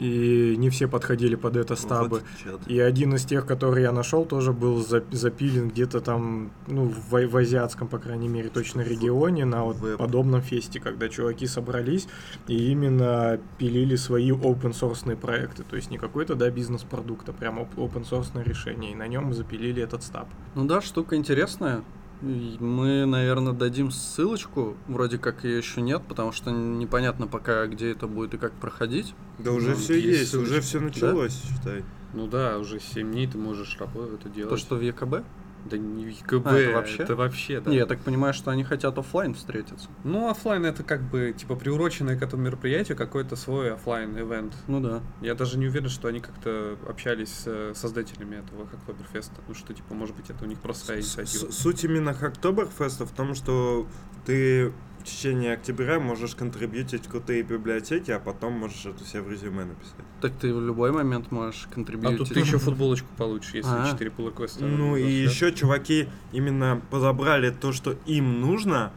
и 0.00 0.56
не 0.56 0.70
все 0.70 0.88
подходили 0.88 1.34
под 1.34 1.56
это 1.56 1.76
стабы. 1.76 2.22
Вот. 2.46 2.66
И 2.66 2.80
один 2.80 3.14
из 3.14 3.24
тех, 3.24 3.44
который 3.46 3.82
я 3.82 3.92
нашел, 3.92 4.24
тоже 4.24 4.52
был 4.52 4.84
за- 4.84 5.04
запилен 5.10 5.68
где-то 5.68 6.00
там, 6.00 6.50
ну, 6.66 6.86
в, 6.86 7.26
в 7.26 7.36
азиатском, 7.36 7.86
по 7.86 7.98
крайней 7.98 8.28
мере, 8.28 8.48
точно 8.48 8.80
регионе, 8.80 9.44
на 9.44 9.64
вот 9.64 9.76
Веб. 9.78 9.98
подобном 9.98 10.40
фесте, 10.40 10.80
когда 10.80 11.08
чуваки 11.10 11.46
собрались 11.46 12.08
и 12.48 12.70
именно 12.70 13.38
пилили 13.58 13.96
свои 13.96 14.30
open 14.30 14.72
source 14.72 15.16
проекты. 15.16 15.64
То 15.64 15.76
есть 15.76 15.90
не 15.90 15.98
какой-то, 15.98 16.34
да, 16.34 16.50
бизнес-продукт, 16.50 17.28
а 17.28 17.32
прям 17.32 17.58
open 17.58 18.08
source 18.08 18.30
решение. 18.42 18.92
И 18.92 18.94
на 18.94 19.06
нем 19.06 19.34
запилили 19.34 19.82
этот 19.82 20.02
стаб. 20.02 20.28
Ну 20.54 20.64
да, 20.64 20.80
штука 20.80 21.16
интересная. 21.16 21.82
Мы, 22.22 23.06
наверное, 23.06 23.52
дадим 23.52 23.90
ссылочку. 23.90 24.76
Вроде 24.88 25.18
как 25.18 25.44
ее 25.44 25.58
еще 25.58 25.80
нет, 25.80 26.02
потому 26.06 26.32
что 26.32 26.50
непонятно 26.50 27.26
пока, 27.26 27.66
где 27.66 27.90
это 27.92 28.06
будет 28.06 28.34
и 28.34 28.38
как 28.38 28.52
проходить. 28.52 29.14
Да 29.38 29.52
уже 29.52 29.70
Ну, 29.70 29.76
все 29.76 29.94
есть 29.94 30.18
есть, 30.20 30.30
ссылочка. 30.32 30.52
уже 30.52 30.60
все 30.60 30.80
началось, 30.80 31.42
считай. 31.42 31.84
Ну 32.12 32.26
да, 32.26 32.58
уже 32.58 32.78
7 32.80 33.10
дней 33.10 33.26
ты 33.26 33.38
можешь 33.38 33.76
работать, 33.78 34.20
это 34.20 34.28
делать. 34.28 34.50
То, 34.50 34.56
что 34.56 34.76
в 34.76 34.80
ЕКБ? 34.82 35.24
Да 35.64 35.76
не 35.76 36.10
в 36.10 36.22
ЕКБ, 36.24 36.46
А, 36.46 36.56
это 36.56 36.74
вообще? 36.74 37.02
это 37.02 37.16
вообще, 37.16 37.60
да. 37.60 37.70
Не, 37.70 37.76
я 37.76 37.86
так 37.86 38.00
понимаю, 38.00 38.32
что 38.34 38.50
они 38.50 38.64
хотят 38.64 38.96
оффлайн 38.98 39.34
встретиться. 39.34 39.88
Ну, 40.04 40.30
оффлайн 40.30 40.64
это 40.64 40.82
как 40.82 41.02
бы, 41.02 41.34
типа, 41.36 41.56
приуроченное 41.56 42.18
к 42.18 42.22
этому 42.22 42.42
мероприятию 42.44 42.96
какой-то 42.96 43.36
свой 43.36 43.74
offline 43.74 44.18
event 44.18 44.54
Ну 44.66 44.80
да. 44.80 45.00
Я 45.20 45.34
даже 45.34 45.58
не 45.58 45.66
уверен, 45.66 45.88
что 45.88 46.08
они 46.08 46.20
как-то 46.20 46.76
общались 46.88 47.28
с 47.30 47.42
э, 47.46 47.72
создателями 47.74 48.36
этого 48.36 48.66
Хактоберфеста. 48.66 49.34
Ну, 49.48 49.54
что, 49.54 49.74
типа, 49.74 49.94
может 49.94 50.16
быть, 50.16 50.30
это 50.30 50.44
у 50.44 50.48
них 50.48 50.58
просто 50.60 50.86
своя 50.86 51.00
инициатива. 51.00 51.50
Суть 51.50 51.84
именно 51.84 52.14
Хактоберфеста 52.14 53.06
в 53.06 53.12
том, 53.12 53.34
что 53.34 53.86
ты 54.24 54.72
в 55.00 55.04
течение 55.04 55.54
октября 55.54 55.98
можешь 55.98 56.34
контрибьютить 56.34 57.08
крутые 57.08 57.42
библиотеки, 57.42 58.10
а 58.10 58.18
потом 58.18 58.52
можешь 58.52 58.84
это 58.86 59.02
все 59.04 59.20
в 59.22 59.30
резюме 59.30 59.64
написать. 59.64 59.94
Так 60.20 60.32
ты 60.38 60.52
в 60.52 60.60
любой 60.60 60.92
момент 60.92 61.30
можешь 61.30 61.66
А 61.70 61.74
контрибьютить. 61.74 62.18
тут 62.18 62.28
ты 62.28 62.40
еще 62.40 62.58
футболочку 62.58 63.08
получишь, 63.16 63.54
если 63.54 63.70
А. 63.70 63.90
4 63.90 64.10
pull. 64.10 64.50
Ну 64.60 64.96
и 64.96 65.10
еще 65.10 65.52
чуваки 65.52 66.08
именно 66.32 66.80
подобрали 66.90 67.50
то, 67.50 67.72
что 67.72 67.92
им 68.06 68.40
нужно, 68.40 68.92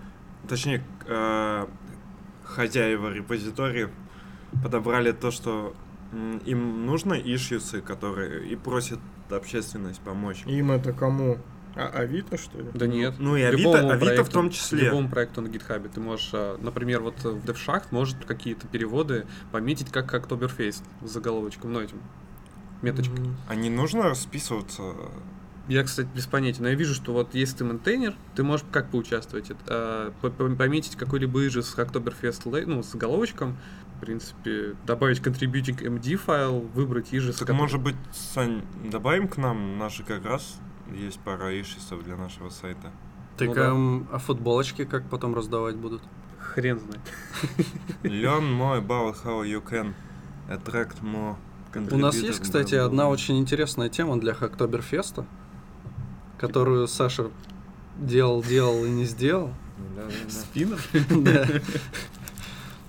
точнее, 0.47 0.83
э, 1.07 1.65
хозяева 2.43 3.13
репозиториев 3.13 3.89
подобрали 4.61 5.11
то, 5.11 5.31
что 5.31 5.73
им 6.45 6.85
нужно, 6.85 7.13
ишьюсы, 7.13 7.81
которые 7.81 8.47
и 8.47 8.55
просят 8.55 8.99
общественность 9.29 10.01
помочь. 10.01 10.43
Им 10.45 10.71
это 10.71 10.93
кому? 10.93 11.39
А 11.75 11.87
Авито, 11.87 12.37
что 12.37 12.59
ли? 12.59 12.65
Да 12.73 12.85
нет. 12.87 13.15
Ну 13.17 13.35
и 13.35 13.41
Авито, 13.41 13.61
Любому 13.69 13.89
Авито 13.91 13.95
в 13.95 13.99
проекту- 14.15 14.31
том 14.31 14.49
числе. 14.51 14.85
Любому 14.85 15.09
проекту 15.09 15.41
на 15.41 15.47
GitHub 15.47 15.89
ты 15.93 15.99
можешь, 15.99 16.29
а, 16.33 16.57
например, 16.61 17.01
вот 17.01 17.15
э, 17.25 17.29
в 17.29 17.43
DevSchacht 17.45 17.85
может 17.91 18.23
какие-то 18.25 18.67
переводы 18.67 19.25
пометить 19.51 19.89
как 19.91 20.13
Hacktoberfest 20.13 20.83
с 21.03 21.09
заголовочком, 21.09 21.73
ну 21.73 21.81
этим, 21.81 21.97
меточкой. 22.81 23.25
А 23.47 23.55
не 23.55 23.69
нужно 23.69 24.03
расписываться? 24.03 24.83
Я, 25.69 25.83
кстати, 25.83 26.09
без 26.13 26.27
понятия, 26.27 26.61
но 26.61 26.67
я 26.69 26.75
вижу, 26.75 26.93
что 26.93 27.13
вот 27.13 27.33
если 27.33 27.57
ты 27.59 27.63
maintainer, 27.63 28.13
ты 28.35 28.43
можешь 28.43 28.65
как 28.71 28.89
поучаствовать? 28.91 29.49
Это, 29.49 29.59
а, 29.67 30.13
по- 30.21 30.29
по- 30.29 30.49
пометить 30.55 30.95
какой-либо 30.97 31.47
issue 31.47 31.63
с 31.63 31.79
Hacktoberfest, 31.79 32.45
ну, 32.45 32.83
с 32.83 32.91
заголовочком, 32.91 33.57
в 33.97 34.01
принципе, 34.01 34.75
добавить 34.85 35.19
contributing 35.21 35.81
MD 35.81 36.17
файл, 36.17 36.59
выбрать 36.75 37.13
issue, 37.13 37.31
Так, 37.31 37.39
которым- 37.39 37.61
может 37.61 37.81
быть, 37.81 37.95
Сань, 38.11 38.61
добавим 38.91 39.27
к 39.29 39.37
нам 39.37 39.77
наши 39.77 40.03
как 40.03 40.25
раз 40.25 40.57
есть 40.91 41.19
пара 41.19 41.49
ишисов 41.59 42.03
для 42.03 42.15
нашего 42.15 42.49
сайта. 42.49 42.91
Так 43.37 43.49
Ну 43.49 43.53
да. 43.55 43.65
эм, 43.67 44.07
а 44.11 44.19
футболочки 44.19 44.85
как 44.85 45.09
потом 45.09 45.33
раздавать 45.35 45.75
будут? 45.75 46.01
Хрен 46.39 46.79
знает. 46.79 47.01
Learn 48.03 48.57
more 48.57 48.77
about 48.77 49.15
how 49.23 49.43
you 49.43 49.63
can 49.63 49.93
attract 50.49 51.01
more 51.01 51.35
У 51.91 51.97
нас 51.97 52.15
есть, 52.17 52.39
кстати, 52.39 52.75
одна 52.75 53.09
очень 53.09 53.39
интересная 53.39 53.89
тема 53.89 54.19
для 54.19 54.35
Хактоберфеста, 54.35 55.25
которую 56.37 56.87
Саша 56.87 57.31
делал, 57.97 58.43
делал 58.43 58.85
и 58.85 58.89
не 58.89 59.05
сделал. 59.05 59.51
Да-да-да. 59.95 60.29
Спиннер? 60.29 60.79
Да. 61.09 61.47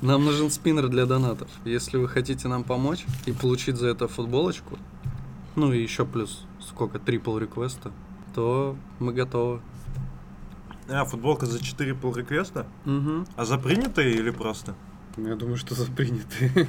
Нам 0.03 0.27
нужен 0.27 0.51
спиннер 0.51 0.89
для 0.89 1.07
донатов. 1.07 1.49
Если 1.65 1.97
вы 1.97 2.09
хотите 2.09 2.47
нам 2.47 2.63
помочь 2.63 3.07
и 3.25 3.33
получить 3.33 3.77
за 3.77 3.87
это 3.89 4.07
футболочку, 4.07 4.79
ну 5.57 5.73
и 5.73 5.81
еще 5.81 6.05
плюс 6.05 6.45
сколько, 6.65 6.99
трипл 6.99 7.39
реквеста, 7.39 7.93
то 8.35 8.77
мы 8.99 9.13
готовы. 9.13 9.61
А, 10.89 11.05
футболка 11.05 11.47
за 11.47 11.63
4 11.63 11.93
pull 11.93 12.17
реквеста? 12.17 12.67
Угу. 12.85 13.27
А 13.37 13.45
за 13.45 13.59
принятые 13.59 14.15
или 14.15 14.31
просто? 14.31 14.75
Ну, 15.17 15.29
Я 15.29 15.37
думаю, 15.37 15.57
что 15.57 15.75
за 15.75 15.91
принятые. 15.91 16.69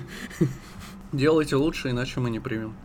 Делайте 1.11 1.55
лучше, 1.55 1.89
иначе 1.89 2.19
мы 2.19 2.29
не 2.29 2.39
примем. 2.39 2.75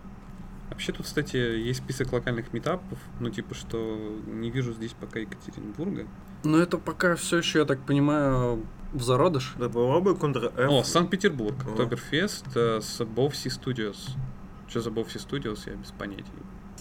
Вообще 0.70 0.92
тут, 0.92 1.06
кстати, 1.06 1.36
есть 1.36 1.80
список 1.80 2.12
локальных 2.12 2.52
метапов, 2.52 2.98
ну 3.18 3.28
типа, 3.28 3.54
что 3.54 4.18
не 4.26 4.50
вижу 4.50 4.72
здесь 4.72 4.92
пока 4.92 5.18
Екатеринбурга. 5.18 6.06
Но 6.44 6.58
это 6.58 6.78
пока 6.78 7.16
все 7.16 7.38
еще, 7.38 7.58
я 7.58 7.64
так 7.64 7.84
понимаю, 7.84 8.64
в 8.92 9.02
зародыш. 9.02 9.54
Да 9.58 9.66
попробуй 9.66 10.14
Ctrl-F. 10.14 10.70
О, 10.70 10.82
Санкт-Петербург. 10.84 11.56
Октоберфест 11.66 12.46
э, 12.56 12.80
с 12.80 13.00
Bovsi 13.00 13.48
Studios. 13.48 14.10
Что 14.68 14.80
за 14.80 14.90
Bovsi 14.90 15.18
Studios, 15.18 15.62
я 15.66 15.74
без 15.74 15.90
понятия. 15.90 16.24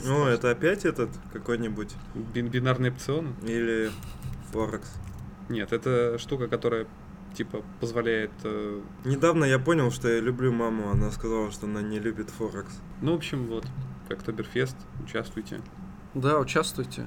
Ну, 0.06 0.25
это 0.25 0.51
опять 0.51 0.86
этот 0.86 1.10
какой-нибудь? 1.34 1.94
Бин- 2.34 2.48
бинарные 2.48 2.91
опционы? 2.91 3.34
Или 3.44 3.91
Форекс? 4.51 4.91
Нет, 5.50 5.74
это 5.74 6.18
штука, 6.18 6.48
которая 6.48 6.88
типа 7.34 7.63
позволяет... 7.79 8.32
э, 8.44 8.82
Недавно 9.06 9.46
я 9.46 9.60
понял, 9.60 9.91
что 9.91 10.08
я 10.10 10.20
люблю 10.20 10.51
маму. 10.51 10.89
Она 10.89 11.12
сказала, 11.12 11.51
что 11.51 11.65
она 11.68 11.82
не 11.82 12.00
любит 12.00 12.29
Форекс. 12.32 12.79
Ну, 13.01 13.13
в 13.13 13.15
общем, 13.15 13.48
вот, 13.48 13.65
Октоберфест, 14.10 14.75
участвуйте. 15.03 15.62
Да, 16.13 16.39
участвуйте. 16.39 17.06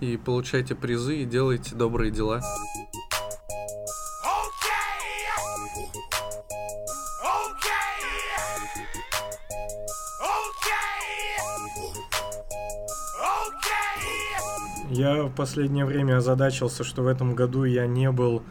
И 0.00 0.16
получайте 0.16 0.74
призы 0.74 1.18
и 1.22 1.24
делайте 1.24 1.74
добрые 1.74 2.10
дела. 2.10 2.40
Я 14.90 15.24
в 15.24 15.30
последнее 15.34 15.84
время 15.86 16.18
озадачился, 16.18 16.84
что 16.84 17.02
в 17.02 17.06
этом 17.06 17.34
году 17.34 17.64
я 17.64 17.86
не 17.86 18.10
был, 18.10 18.42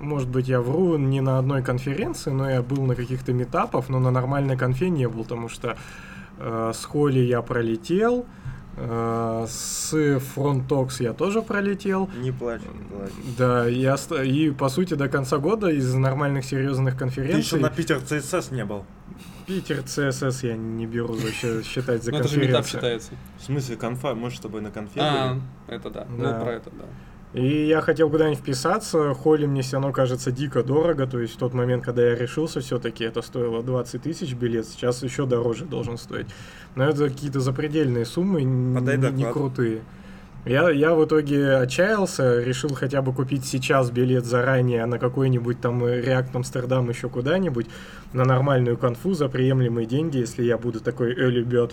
может 0.00 0.28
быть, 0.28 0.48
я 0.48 0.60
вру, 0.60 0.98
не 0.98 1.20
на 1.22 1.38
одной 1.38 1.62
конференции, 1.62 2.30
но 2.30 2.50
я 2.50 2.62
был 2.62 2.82
на 2.84 2.94
каких-то 2.94 3.32
метапах, 3.32 3.88
но 3.88 3.98
на 3.98 4.10
нормальной 4.10 4.56
конфе 4.58 4.90
не 4.90 5.08
был, 5.08 5.22
потому 5.22 5.48
что 5.48 5.76
э, 6.38 6.72
с 6.74 6.84
Холли 6.84 7.20
я 7.20 7.40
пролетел, 7.40 8.26
э, 8.76 9.46
с 9.48 9.94
Frontox 9.94 11.02
я 11.02 11.14
тоже 11.14 11.40
пролетел. 11.40 12.10
Не 12.20 12.32
плачь, 12.32 12.60
не 12.62 12.84
плачь. 12.94 13.12
Да, 13.38 13.94
оста- 13.94 14.22
и 14.22 14.50
по 14.50 14.68
сути 14.68 14.92
до 14.94 15.08
конца 15.08 15.38
года 15.38 15.68
из 15.70 15.94
нормальных 15.94 16.44
серьезных 16.44 16.98
Ты 16.98 17.04
еще 17.06 17.14
конференций 17.16 17.60
на 17.60 17.70
Питер 17.70 18.00
ЦСС 18.00 18.50
не 18.50 18.64
был. 18.66 18.84
Питер 19.52 19.82
ЦСС 19.82 20.44
я 20.44 20.56
не 20.56 20.86
беру 20.86 21.12
вообще 21.14 21.62
считать 21.62 22.02
за 22.02 22.10
Ну, 22.10 22.18
это 22.18 22.28
же 22.28 22.38
метап 22.38 22.62
конференцию. 22.62 22.80
считается. 22.80 23.10
В 23.38 23.44
смысле, 23.44 23.76
конфа? 23.76 24.14
Мы 24.14 24.30
же 24.30 24.36
с 24.36 24.40
тобой 24.40 24.62
на 24.62 24.70
конфе 24.70 25.00
А, 25.00 25.38
это 25.68 25.90
да. 25.90 26.06
Ну, 26.08 26.24
про 26.42 26.52
это 26.52 26.70
да. 26.70 26.84
И 27.38 27.66
я 27.66 27.80
хотел 27.80 28.10
куда-нибудь 28.10 28.40
вписаться, 28.40 29.14
холли 29.14 29.46
мне 29.46 29.62
все 29.62 29.76
равно 29.76 29.92
кажется 29.92 30.30
дико 30.30 30.62
дорого, 30.62 31.06
то 31.06 31.18
есть 31.18 31.34
в 31.34 31.38
тот 31.38 31.54
момент, 31.54 31.82
когда 31.82 32.02
я 32.02 32.14
решился, 32.14 32.60
все-таки 32.60 33.04
это 33.04 33.22
стоило 33.22 33.62
20 33.62 34.02
тысяч 34.02 34.34
билет, 34.34 34.66
сейчас 34.66 35.02
еще 35.02 35.24
дороже 35.24 35.64
должен 35.64 35.96
стоить. 35.96 36.26
Но 36.74 36.84
это 36.84 37.08
какие-то 37.08 37.40
запредельные 37.40 38.04
суммы, 38.04 38.74
Подай 38.74 38.98
не, 38.98 39.24
крутые. 39.24 39.82
Я, 40.44 40.70
я 40.70 40.94
в 40.94 41.04
итоге 41.04 41.56
отчаялся, 41.56 42.42
решил 42.42 42.74
хотя 42.74 43.00
бы 43.00 43.12
купить 43.12 43.44
сейчас 43.44 43.92
билет 43.92 44.24
заранее 44.24 44.86
на 44.86 44.98
какой-нибудь 44.98 45.60
там 45.60 45.84
э, 45.84 46.00
React 46.02 46.34
Амстердам 46.34 46.88
еще 46.88 47.08
куда-нибудь, 47.08 47.66
на 48.12 48.24
нормальную 48.24 48.76
конфу 48.76 49.14
за 49.14 49.28
приемлемые 49.28 49.86
деньги, 49.86 50.18
если 50.18 50.42
я 50.42 50.58
буду 50.58 50.80
такой 50.80 51.14
early. 51.14 51.70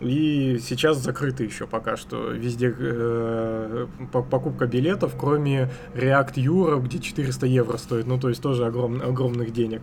И 0.00 0.58
сейчас 0.60 0.98
закрыты 0.98 1.44
еще 1.44 1.66
пока 1.66 1.96
что 1.96 2.32
везде 2.32 2.74
э, 2.76 3.86
по- 4.12 4.22
покупка 4.22 4.66
билетов, 4.66 5.14
кроме 5.18 5.70
React 5.94 6.34
Europe, 6.34 6.82
где 6.82 6.98
400 6.98 7.46
евро 7.46 7.78
стоит, 7.78 8.06
ну 8.06 8.18
то 8.18 8.28
есть 8.28 8.42
тоже 8.42 8.64
огром- 8.66 9.02
огромных 9.02 9.54
денег. 9.54 9.80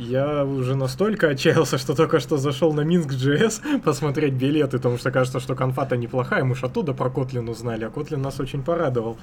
Я 0.00 0.46
уже 0.46 0.76
настолько 0.76 1.28
отчаялся, 1.28 1.76
что 1.76 1.94
только 1.94 2.20
что 2.20 2.38
зашел 2.38 2.72
на 2.72 2.80
Minsk.js 2.80 3.80
посмотреть 3.80 4.32
билеты, 4.32 4.78
потому 4.78 4.96
что 4.96 5.10
кажется, 5.10 5.40
что 5.40 5.54
конфа-то 5.54 5.96
неплохая, 5.98 6.42
мы 6.42 6.54
ж 6.54 6.64
оттуда 6.64 6.94
про 6.94 7.10
Kotlin 7.10 7.50
узнали, 7.50 7.84
а 7.84 7.88
Kotlin 7.88 8.16
нас 8.16 8.40
очень 8.40 8.62
порадовал. 8.62 9.18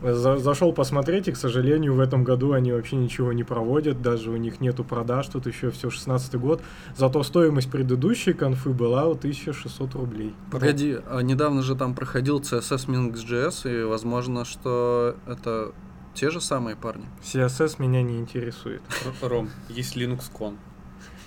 За- 0.00 0.38
зашел 0.38 0.72
посмотреть, 0.72 1.28
и, 1.28 1.32
к 1.32 1.36
сожалению, 1.36 1.94
в 1.94 2.00
этом 2.00 2.24
году 2.24 2.52
они 2.52 2.72
вообще 2.72 2.96
ничего 2.96 3.32
не 3.32 3.44
проводят, 3.44 4.00
даже 4.00 4.30
у 4.30 4.36
них 4.36 4.60
нету 4.60 4.82
продаж, 4.84 5.26
тут 5.26 5.46
еще 5.46 5.70
все 5.70 5.90
16 5.90 6.36
год. 6.36 6.62
Зато 6.96 7.22
стоимость 7.22 7.70
предыдущей 7.70 8.32
конфы 8.32 8.70
была 8.70 9.04
вот 9.06 9.18
1600 9.18 9.94
рублей. 9.94 10.34
Погоди, 10.50 10.98
а 11.06 11.20
недавно 11.20 11.62
же 11.62 11.74
там 11.74 11.94
проходил 11.94 12.40
CSS-Minsk-JS, 12.40 13.80
и 13.80 13.84
возможно, 13.84 14.44
что 14.44 15.16
это 15.26 15.72
те 16.18 16.30
же 16.30 16.40
самые 16.40 16.74
парни. 16.74 17.04
CSS 17.22 17.76
меня 17.78 18.02
не 18.02 18.18
интересует. 18.18 18.82
Ром, 19.22 19.50
есть 19.68 19.96
Linux 19.96 20.30
Con. 20.32 20.56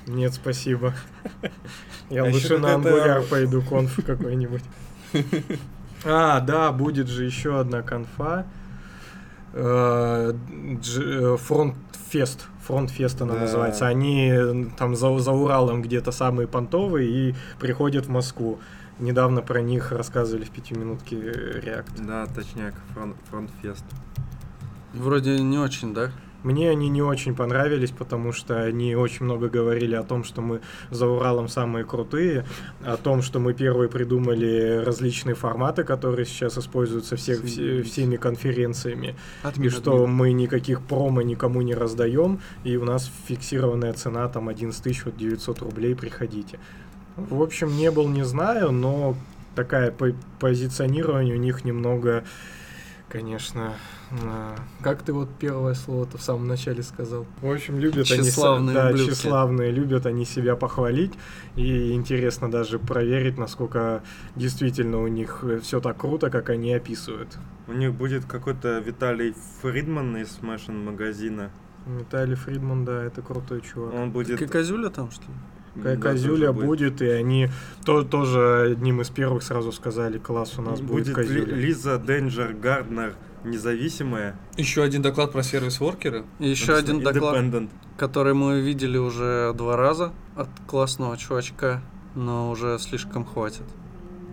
Нет, 0.08 0.34
спасибо. 0.34 0.93
Я 2.10 2.23
А 2.23 2.25
лучше 2.25 2.58
на 2.58 2.75
Angular 2.75 3.21
пойду 3.30 3.62
конф 3.62 4.04
какой-нибудь. 4.06 4.63
А, 6.04 6.39
да, 6.41 6.71
будет 6.71 7.08
же 7.08 7.23
еще 7.23 7.60
одна 7.60 7.84
конфа. 7.84 8.45
Э, 9.54 10.34
э, 10.34 11.38
FrontFest. 11.39 12.47
FrontFest 12.65 13.21
она 13.21 13.36
Да. 13.36 13.41
называется. 13.41 13.88
Они 13.88 14.34
там 14.77 14.95
за, 14.95 15.17
за 15.19 15.32
Уралом 15.32 15.82
где-то 15.82 16.12
самые 16.12 16.47
понтовые 16.47 17.10
и 17.30 17.36
приходят 17.60 18.08
в 18.08 18.10
Москву. 18.10 18.60
Недавно 18.99 19.41
про 19.41 19.62
них 19.62 19.91
рассказывали 19.91 20.43
в 20.45 20.49
пятиминутке 20.49 21.15
э, 21.17 21.60
React. 21.62 22.06
Да, 22.06 22.25
точняк, 22.25 22.73
фрон- 22.95 23.15
FrontFest. 23.30 23.86
Вроде 24.93 25.39
не 25.39 25.58
очень, 25.58 25.93
да? 25.93 26.12
Мне 26.43 26.71
они 26.71 26.89
не 26.89 27.04
очень 27.04 27.36
понравились, 27.36 27.91
потому 27.91 28.32
что 28.34 28.63
они 28.63 28.95
очень 28.95 29.25
много 29.25 29.47
говорили 29.47 29.93
о 29.93 30.01
том, 30.01 30.23
что 30.23 30.41
мы 30.41 30.62
за 30.89 31.06
Уралом 31.06 31.47
самые 31.47 31.86
крутые, 31.86 32.45
о 32.84 32.97
том, 32.97 33.21
что 33.21 33.39
мы 33.39 33.54
первые 33.54 33.89
придумали 33.89 34.82
различные 34.84 35.36
форматы, 35.36 35.84
которые 35.84 36.25
сейчас 36.25 36.58
используются 36.58 37.15
всех, 37.15 37.43
все- 37.45 37.84
всеми 37.84 38.15
конференциями, 38.15 39.15
и 39.67 39.69
что 39.69 40.08
мы 40.08 40.32
никаких 40.34 40.82
промо 40.82 41.21
никому 41.21 41.62
не 41.62 41.75
раздаем, 41.75 42.39
и 42.63 42.75
у 42.75 42.86
нас 42.86 43.12
фиксированная 43.27 43.93
цена 43.93 44.27
там 44.27 44.49
11 44.49 44.82
тысяч, 44.84 45.06
вот 45.06 45.15
900 45.15 45.60
рублей, 45.62 45.95
приходите. 45.95 46.60
В 47.17 47.43
общем, 47.43 47.77
не 47.77 47.91
был, 47.91 48.08
не 48.10 48.25
знаю, 48.25 48.71
но 48.71 49.15
такая 49.56 49.91
по- 49.91 50.15
позиционирование 50.39 51.36
у 51.36 51.39
них 51.39 51.65
немного, 51.65 52.23
конечно, 53.10 53.73
как 54.82 55.04
ты 55.04 55.13
вот 55.13 55.30
первое 55.39 55.74
слово-то 55.74 56.17
в 56.17 56.21
самом 56.21 56.47
начале 56.47 56.84
сказал? 56.84 57.26
В 57.41 57.50
общем, 57.52 57.80
любят 57.80 58.10
они, 58.12 58.24
Тщеславные 58.24 58.74
да, 58.76 58.89
ублюдки. 58.89 59.12
тщеславные, 59.13 59.71
любят 59.71 60.06
они 60.06 60.26
себя 60.26 60.56
похвалить, 60.56 61.13
и 61.56 61.93
интересно 61.93 62.50
даже 62.52 62.78
проверить, 62.80 63.38
насколько 63.38 64.04
действительно 64.36 65.02
у 65.02 65.08
них 65.08 65.43
все 65.62 65.80
так 65.80 65.97
круто, 65.97 66.30
как 66.30 66.50
они 66.50 66.74
описывают. 66.74 67.38
У 67.67 67.74
них 67.74 67.93
будет 67.93 68.26
какой-то 68.26 68.80
Виталий 68.80 69.34
Фридман 69.62 70.17
из 70.17 70.38
Smashing 70.41 70.84
магазина. 70.84 71.52
Виталий 71.88 72.36
Фридман, 72.36 72.86
да, 72.86 73.04
это 73.04 73.21
крутой 73.21 73.62
чувак. 73.62 73.93
Он 73.93 74.12
будет... 74.12 74.38
Как 74.39 74.47
и 74.47 74.52
Козюля 74.52 74.89
там, 74.89 75.10
что 75.12 75.24
ли? 75.24 75.82
Ка- 75.84 75.95
да, 75.95 76.02
Козюля 76.02 76.52
тоже 76.52 76.65
будет, 76.67 77.02
и 77.02 77.08
они 77.08 77.47
то, 77.86 78.04
тоже 78.04 78.71
одним 78.74 79.00
из 79.02 79.10
первых 79.10 79.41
сразу 79.41 79.71
сказали, 79.71 80.17
класс 80.17 80.60
у 80.60 80.62
нас 80.62 80.82
будет, 80.82 81.06
Будет 81.06 81.15
Козюля. 81.15 81.45
Ли- 81.45 81.62
Лиза 81.67 81.97
Денджер 81.97 82.54
Гарднер 82.54 83.13
независимая. 83.43 84.36
Еще 84.58 84.84
один 84.84 85.01
доклад 85.01 85.32
про 85.32 85.43
сервис-воркеры. 85.43 86.25
Еще 86.39 86.75
один 86.75 87.01
доклад, 87.01 87.43
который 87.97 88.34
мы 88.34 88.62
видели 88.62 88.97
уже 88.97 89.54
два 89.56 89.75
раза 89.77 90.12
от 90.36 90.49
классного 90.67 91.17
чувачка, 91.17 91.82
но 92.15 92.49
уже 92.49 92.77
слишком 92.80 93.25
хватит. 93.25 93.63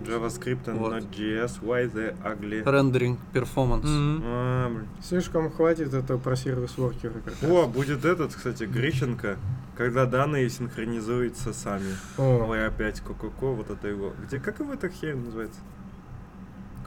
JavaScript 0.04 0.64
and 0.66 0.78
Вот. 0.78 0.92
Node.js. 0.94 1.60
Why 1.60 1.92
the 1.92 2.16
ugly? 2.22 2.62
Рендеринг 2.70 3.18
перформанс. 3.32 3.84
А, 3.86 4.68
блин. 4.68 4.86
Слишком 5.02 5.50
хватит 5.50 5.92
это 5.92 6.16
про 6.18 6.36
сервис-воркеры. 6.36 7.22
О, 7.42 7.66
будет 7.66 8.04
этот, 8.04 8.34
кстати, 8.34 8.64
Грищенко, 8.64 9.36
когда 9.76 10.06
данные 10.06 10.48
синхронизуются 10.50 11.52
сами. 11.52 11.96
О, 12.16 12.46
Ой, 12.48 12.66
опять 12.66 13.00
ко 13.00 13.12
вот 13.40 13.70
это 13.70 13.88
его. 13.88 14.12
Где, 14.26 14.38
как 14.38 14.60
его 14.60 14.72
эта 14.72 14.88
херь 14.88 15.16
называется? 15.16 15.60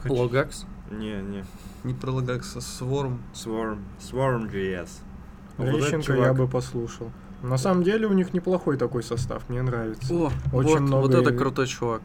Хочу- 0.02 0.14
Logux. 0.14 0.66
Не, 0.98 1.20
не. 1.22 1.44
Не 1.84 1.94
про 1.94 2.10
Logux, 2.12 2.56
а 2.56 2.58
Swarm. 2.58 3.18
Swarm. 3.34 3.78
Swarm.js. 4.00 4.88
Вот 5.58 5.68
Грищенко 5.68 6.12
я 6.12 6.18
чувак- 6.18 6.36
бы 6.36 6.48
послушал. 6.48 7.10
На 7.42 7.58
самом 7.58 7.82
деле 7.82 8.06
у 8.06 8.12
них 8.12 8.32
неплохой 8.34 8.76
такой 8.76 9.02
состав, 9.02 9.48
мне 9.48 9.62
нравится. 9.62 10.14
О, 10.14 10.30
Очень 10.52 10.70
вот, 10.70 10.80
много 10.80 11.00
вот 11.02 11.14
это 11.14 11.32
крутой 11.36 11.66
чувак. 11.66 12.02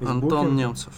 Из 0.00 0.06
Антон 0.08 0.28
Booking 0.28 0.48
а. 0.48 0.54
Немцев. 0.54 0.92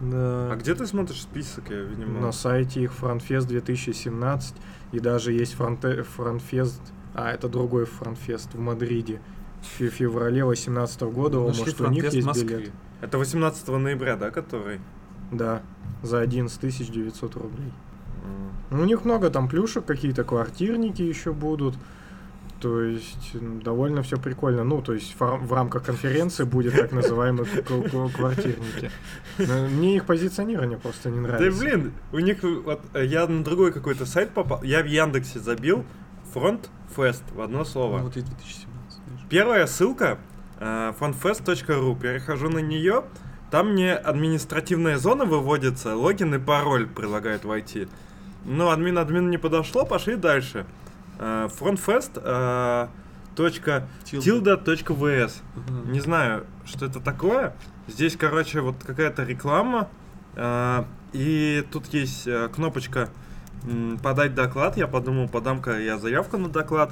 Да. 0.00 0.50
А 0.52 0.56
где 0.56 0.74
ты 0.74 0.86
смотришь 0.86 1.22
список, 1.22 1.70
я, 1.70 1.80
видимо... 1.80 2.20
На 2.20 2.32
сайте 2.32 2.82
их 2.82 2.92
FrontFest 2.92 3.46
2017, 3.46 4.56
и 4.90 4.98
даже 4.98 5.32
есть 5.32 5.54
фронте, 5.54 6.02
FrontFest, 6.02 6.80
а 7.14 7.30
это 7.30 7.48
другой 7.48 7.84
FrontFest 7.84 8.54
в 8.54 8.58
Мадриде 8.58 9.20
в 9.60 9.64
фе- 9.64 9.88
феврале 9.90 10.42
2018 10.42 11.02
года, 11.02 11.38
о, 11.38 11.46
Нашли 11.48 11.60
может 11.62 11.80
у 11.82 11.86
них 11.88 12.04
есть 12.12 12.42
билет. 12.44 12.72
Это 13.00 13.18
18 13.18 13.68
ноября, 13.78 14.16
да, 14.16 14.30
который? 14.30 14.80
Да, 15.32 15.62
за 16.02 16.20
11 16.20 16.90
900 16.92 17.34
рублей. 17.36 17.72
Ну, 18.70 18.82
у 18.82 18.84
них 18.84 19.04
много 19.04 19.28
там 19.30 19.48
плюшек, 19.48 19.84
какие-то 19.84 20.24
квартирники 20.24 21.02
еще 21.02 21.32
будут. 21.32 21.74
То 22.60 22.80
есть 22.80 23.32
довольно 23.64 24.02
все 24.02 24.18
прикольно. 24.18 24.62
Ну, 24.62 24.82
то 24.82 24.92
есть 24.94 25.16
в 25.18 25.52
рамках 25.52 25.84
конференции 25.84 26.44
будет 26.44 26.74
так 26.74 26.92
называемые 26.92 27.44
к- 27.44 28.12
квартирники. 28.14 28.90
Но 29.38 29.66
Мне 29.68 29.96
их 29.96 30.04
позиционирование 30.06 30.78
просто 30.78 31.10
не 31.10 31.20
Да 31.20 31.28
нравится. 31.28 31.60
блин, 31.60 31.92
у 32.12 32.20
них 32.20 32.38
вот 32.42 32.80
э, 32.94 33.04
я 33.04 33.26
на 33.26 33.42
другой 33.42 33.72
какой-то 33.72 34.06
сайт 34.06 34.30
попал. 34.30 34.62
Я 34.62 34.82
в 34.82 34.86
Яндексе 34.86 35.40
забил 35.40 35.84
фронт 36.32 36.70
фест 36.94 37.24
в 37.34 37.40
одно 37.40 37.64
слово. 37.64 37.98
Ну, 37.98 38.04
вот 38.04 38.16
и 38.16 38.20
2017. 38.20 39.00
знаешь. 39.08 39.26
Первая 39.28 39.66
ссылка 39.66 40.18
э, 40.60 40.92
frontfest.ru. 41.00 41.98
Перехожу 42.00 42.48
на 42.48 42.60
нее. 42.60 43.02
Там 43.52 43.72
мне 43.72 43.92
административная 43.92 44.96
зона 44.96 45.26
выводится, 45.26 45.94
логин 45.94 46.34
и 46.34 46.38
пароль 46.38 46.86
предлагают 46.86 47.44
войти. 47.44 47.86
Ну, 48.46 48.70
админ 48.70 48.96
админ 48.96 49.28
не 49.28 49.36
подошло, 49.36 49.84
пошли 49.84 50.16
дальше. 50.16 50.64
Э, 51.18 51.50
frontfest 51.60 52.12
э, 52.14 52.88
точка 53.36 53.86
tilda.vs. 54.04 55.32
Ага. 55.54 55.90
Не 55.90 56.00
знаю, 56.00 56.46
что 56.64 56.86
это 56.86 56.98
такое. 56.98 57.54
Здесь, 57.88 58.16
короче, 58.16 58.62
вот 58.62 58.76
какая-то 58.82 59.22
реклама. 59.24 59.90
э, 60.34 60.84
и 61.12 61.62
тут 61.70 61.88
есть 61.88 62.26
э, 62.26 62.48
кнопочка 62.48 63.10
подать 64.02 64.34
доклад. 64.34 64.78
Я 64.78 64.86
подумал, 64.86 65.28
подам-ка 65.28 65.78
я 65.78 65.98
заявку 65.98 66.38
на 66.38 66.48
доклад. 66.48 66.90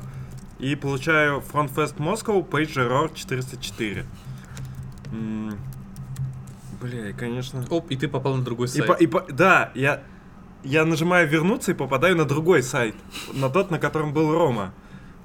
И 0.58 0.76
получаю 0.76 1.40
FrontFest 1.40 1.96
Moscow 1.96 2.46
Page 2.46 2.74
Error 2.74 3.10
404. 3.14 4.04
Бля, 6.80 7.10
и, 7.10 7.12
конечно... 7.12 7.64
Оп, 7.70 7.90
и 7.90 7.96
ты 7.96 8.08
попал 8.08 8.34
на 8.36 8.42
другой 8.44 8.66
И 8.66 8.70
сайт. 8.70 8.86
по- 8.86 8.92
и 8.94 9.06
по- 9.06 9.24
да, 9.30 9.70
я, 9.74 10.02
я 10.64 10.84
нажимаю 10.84 11.28
вернуться 11.28 11.72
и 11.72 11.74
попадаю 11.74 12.16
на 12.16 12.24
другой 12.24 12.62
сайт. 12.62 12.94
На 13.34 13.48
тот, 13.50 13.70
на 13.70 13.78
котором 13.78 14.12
был 14.12 14.32
Рома. 14.32 14.72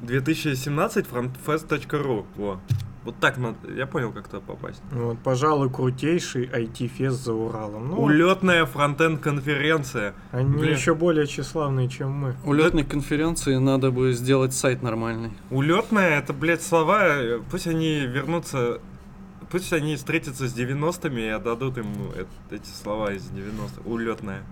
2017 0.01 1.05
frontfest.ru. 1.07 2.25
Во. 2.35 2.59
Вот 3.03 3.15
так 3.19 3.37
надо. 3.37 3.55
Я 3.71 3.85
понял, 3.85 4.11
как 4.11 4.27
туда 4.27 4.41
попасть. 4.41 4.81
Вот, 4.91 5.19
пожалуй, 5.19 5.69
крутейший 5.69 6.47
IT-фест 6.47 7.23
за 7.23 7.33
Уралом. 7.33 7.89
Ну, 7.89 8.01
Улетная 8.01 8.65
фронтенд 8.65 9.21
конференция. 9.21 10.15
они 10.31 10.57
блин. 10.57 10.73
еще 10.73 10.95
более 10.95 11.27
тщеславные, 11.27 11.87
чем 11.87 12.09
мы. 12.11 12.35
Улетной 12.45 12.83
конференции 12.83 13.57
надо 13.57 13.91
бы 13.91 14.11
сделать 14.13 14.53
сайт 14.53 14.81
нормальный. 14.81 15.31
Улетная 15.51 16.17
это, 16.19 16.33
блядь, 16.33 16.63
слова. 16.63 17.03
э, 17.05 17.39
Пусть 17.51 17.67
они 17.67 17.99
вернутся. 18.07 18.79
Пусть 19.55 19.71
они 19.71 19.95
встретятся 19.95 20.49
с 20.49 20.53
90-ми 20.53 21.21
и 21.21 21.29
отдадут 21.29 21.77
им 21.77 22.11
эти 22.51 22.67
слова 22.67 23.13
из 23.13 23.29
90-х. 23.29 23.83
Улетная. 23.85 24.43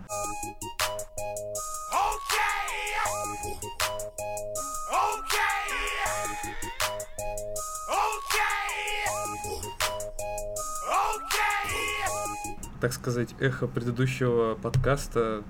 Так 12.80 12.94
сказать, 12.94 13.36
эхо 13.42 13.68
предыдущего 13.68 14.56
подкаста. 14.56 15.44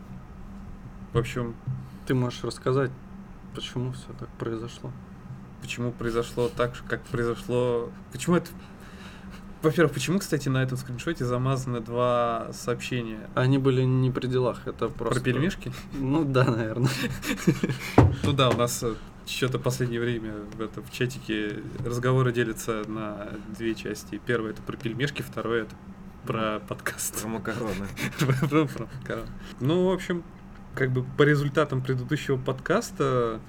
В 1.13 1.19
общем, 1.19 1.55
Ты 2.07 2.15
можешь 2.15 2.43
рассказать, 2.43 2.89
почему 3.53 3.91
все 3.91 4.13
так 4.17 4.29
произошло? 4.39 4.91
почему 5.63 5.93
произошло 5.93 6.49
так, 6.49 6.73
как 6.89 7.01
произошло... 7.03 7.89
Почему 8.11 8.35
это... 8.35 8.49
Во-первых, 9.63 9.93
почему, 9.93 10.19
кстати, 10.19 10.49
на 10.49 10.61
этом 10.61 10.77
скриншоте 10.77 11.23
замазаны 11.23 11.79
два 11.79 12.49
сообщения? 12.51 13.29
Они 13.33 13.57
были 13.57 13.83
не 13.83 14.11
при 14.11 14.27
делах, 14.27 14.67
это 14.67 14.89
просто... 14.89 15.21
Про 15.21 15.23
пельмешки? 15.23 15.71
Ну 15.93 16.25
да, 16.25 16.43
наверное. 16.43 16.91
Ну 18.23 18.33
да, 18.33 18.49
у 18.49 18.57
нас 18.57 18.83
что-то 19.25 19.59
последнее 19.59 20.01
время 20.01 20.33
в, 20.57 20.61
это, 20.61 20.81
в 20.81 20.91
чатике 20.91 21.61
разговоры 21.85 22.33
делятся 22.33 22.83
на 22.87 23.29
две 23.57 23.73
части. 23.73 24.19
Первое 24.25 24.51
это 24.51 24.61
про 24.61 24.75
пельмешки, 24.75 25.21
второе 25.21 25.63
это 25.63 25.75
про 26.25 26.59
подкаст. 26.67 27.21
Про 27.21 27.29
макароны. 27.29 27.87
Про- 28.19 28.67
макароны. 28.67 29.27
Ну, 29.61 29.89
в 29.89 29.93
общем, 29.93 30.23
как 30.75 30.91
бы 30.91 31.05
по 31.17 31.23
результатам 31.23 31.81
предыдущего 31.81 32.37
подкаста 32.37 33.39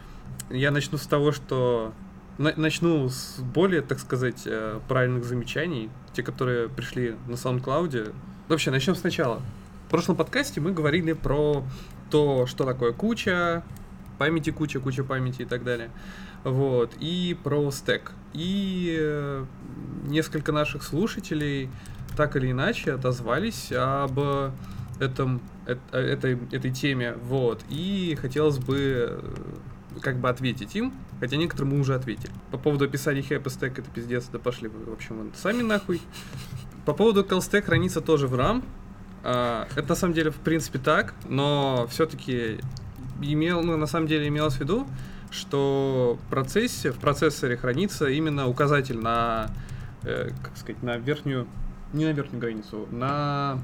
я 0.50 0.70
начну 0.70 0.96
с 0.96 1.06
того, 1.06 1.32
что 1.32 1.92
начну 2.38 3.08
с 3.08 3.38
более, 3.38 3.80
так 3.80 3.98
сказать, 3.98 4.42
э, 4.46 4.80
правильных 4.88 5.24
замечаний, 5.24 5.90
те, 6.12 6.22
которые 6.22 6.68
пришли 6.68 7.16
на 7.26 7.34
SoundCloud. 7.34 8.14
Вообще, 8.48 8.70
начнем 8.70 8.94
сначала. 8.94 9.40
В 9.86 9.90
прошлом 9.90 10.16
подкасте 10.16 10.60
мы 10.60 10.72
говорили 10.72 11.12
про 11.12 11.64
то, 12.10 12.46
что 12.46 12.64
такое 12.64 12.92
куча, 12.92 13.62
памяти 14.18 14.50
куча, 14.50 14.80
куча 14.80 15.04
памяти 15.04 15.42
и 15.42 15.44
так 15.44 15.64
далее. 15.64 15.90
Вот, 16.42 16.92
и 17.00 17.36
про 17.42 17.70
стек. 17.70 18.12
И 18.32 18.96
э, 19.00 19.44
несколько 20.04 20.52
наших 20.52 20.82
слушателей 20.82 21.70
так 22.16 22.36
или 22.36 22.50
иначе 22.50 22.92
отозвались 22.92 23.72
об 23.72 24.18
этом, 25.00 25.40
эт- 25.66 25.78
э, 25.92 25.98
этой, 25.98 26.38
этой 26.52 26.70
теме, 26.70 27.14
вот, 27.22 27.62
и 27.68 28.16
хотелось 28.20 28.58
бы 28.58 29.22
как 30.00 30.18
бы 30.18 30.28
ответить 30.28 30.74
им, 30.76 30.92
хотя 31.20 31.36
некоторым 31.36 31.70
мы 31.70 31.80
уже 31.80 31.94
ответили. 31.94 32.32
По 32.50 32.58
поводу 32.58 32.84
описания 32.84 33.22
стек 33.22 33.78
это 33.78 33.90
пиздец, 33.90 34.26
да 34.32 34.38
пошли 34.38 34.68
вы, 34.68 34.84
в 34.84 34.92
общем, 34.92 35.16
вон 35.16 35.32
сами 35.34 35.62
нахуй. 35.62 36.00
По 36.84 36.92
поводу 36.92 37.22
CalStack 37.22 37.62
хранится 37.62 38.00
тоже 38.00 38.26
в 38.26 38.34
RAM. 38.34 38.62
А, 39.22 39.66
Это 39.74 39.88
на 39.88 39.94
самом 39.94 40.14
деле 40.14 40.30
в 40.30 40.36
принципе 40.36 40.78
так, 40.78 41.14
но 41.28 41.86
все-таки 41.90 42.60
имел, 43.22 43.62
ну, 43.62 43.76
на 43.76 43.86
самом 43.86 44.06
деле 44.06 44.28
имелось 44.28 44.54
в 44.54 44.60
виду, 44.60 44.86
что 45.30 46.18
в 46.22 46.30
процессе, 46.30 46.92
в 46.92 46.98
процессоре 46.98 47.56
хранится 47.56 48.06
именно 48.06 48.46
указатель 48.46 48.98
на, 48.98 49.50
э, 50.02 50.30
как 50.42 50.56
сказать, 50.56 50.82
на 50.82 50.96
верхнюю, 50.98 51.46
не 51.92 52.04
на 52.04 52.12
верхнюю 52.12 52.40
границу, 52.40 52.86
на 52.90 53.58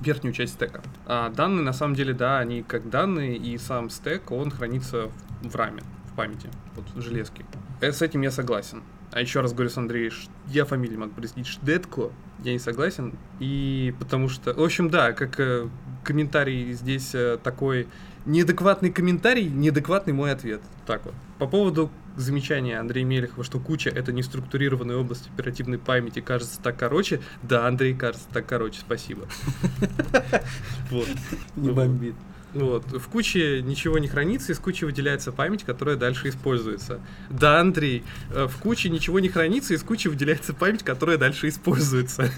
верхнюю 0.00 0.32
часть 0.32 0.54
стека. 0.54 0.82
А 1.06 1.30
данные, 1.30 1.62
на 1.62 1.72
самом 1.72 1.94
деле, 1.94 2.12
да, 2.12 2.38
они 2.38 2.62
как 2.62 2.90
данные, 2.90 3.36
и 3.36 3.56
сам 3.58 3.90
стек, 3.90 4.30
он 4.30 4.50
хранится 4.50 5.10
в 5.42 5.54
раме, 5.54 5.82
в 6.12 6.16
памяти, 6.16 6.48
вот 6.76 6.84
в 6.94 7.00
железке. 7.00 7.44
Э, 7.80 7.92
С 7.92 8.02
этим 8.02 8.22
я 8.22 8.30
согласен. 8.30 8.82
А 9.12 9.20
еще 9.20 9.40
раз 9.40 9.52
говорю 9.52 9.68
с 9.68 9.76
Андреем, 9.76 10.12
я 10.48 10.64
фамилию 10.64 10.98
могу 10.98 11.12
произнести 11.12 11.44
Шдетко, 11.44 12.10
я 12.42 12.52
не 12.52 12.58
согласен. 12.58 13.14
И 13.40 13.94
потому 13.98 14.28
что, 14.28 14.54
в 14.54 14.62
общем, 14.62 14.88
да, 14.88 15.12
как 15.12 15.38
э, 15.38 15.68
комментарий 16.02 16.72
здесь 16.72 17.14
э, 17.14 17.38
такой 17.42 17.88
неадекватный 18.24 18.90
комментарий, 18.90 19.48
неадекватный 19.48 20.12
мой 20.12 20.32
ответ. 20.32 20.62
Так 20.86 21.04
вот. 21.04 21.14
По 21.38 21.46
поводу 21.46 21.90
замечания 22.16 22.78
Андрея 22.78 23.04
Мелехова, 23.04 23.44
что 23.44 23.58
куча 23.58 23.90
это 23.90 24.12
не 24.12 24.22
структурированная 24.22 24.96
область 24.96 25.28
оперативной 25.34 25.78
памяти, 25.78 26.20
кажется 26.20 26.60
так 26.62 26.78
короче. 26.78 27.20
Да, 27.42 27.66
Андрей, 27.66 27.94
кажется 27.94 28.26
так 28.32 28.46
короче, 28.46 28.80
спасибо. 28.80 29.26
Вот. 30.90 31.08
Не 31.56 31.70
бомбит. 31.70 32.14
Вот. 32.54 32.84
В 32.84 33.08
куче 33.08 33.62
ничего 33.62 33.98
не 33.98 34.08
хранится, 34.08 34.52
из 34.52 34.58
кучи 34.58 34.84
выделяется 34.84 35.32
память, 35.32 35.64
которая 35.64 35.96
дальше 35.96 36.28
используется. 36.28 37.00
Да, 37.30 37.60
Андрей, 37.60 38.04
э, 38.30 38.46
в 38.46 38.56
куче 38.58 38.90
ничего 38.90 39.20
не 39.20 39.28
хранится, 39.28 39.74
из 39.74 39.82
кучи 39.82 40.08
выделяется 40.08 40.52
память, 40.52 40.82
которая 40.82 41.16
дальше 41.16 41.48
используется. 41.48 42.30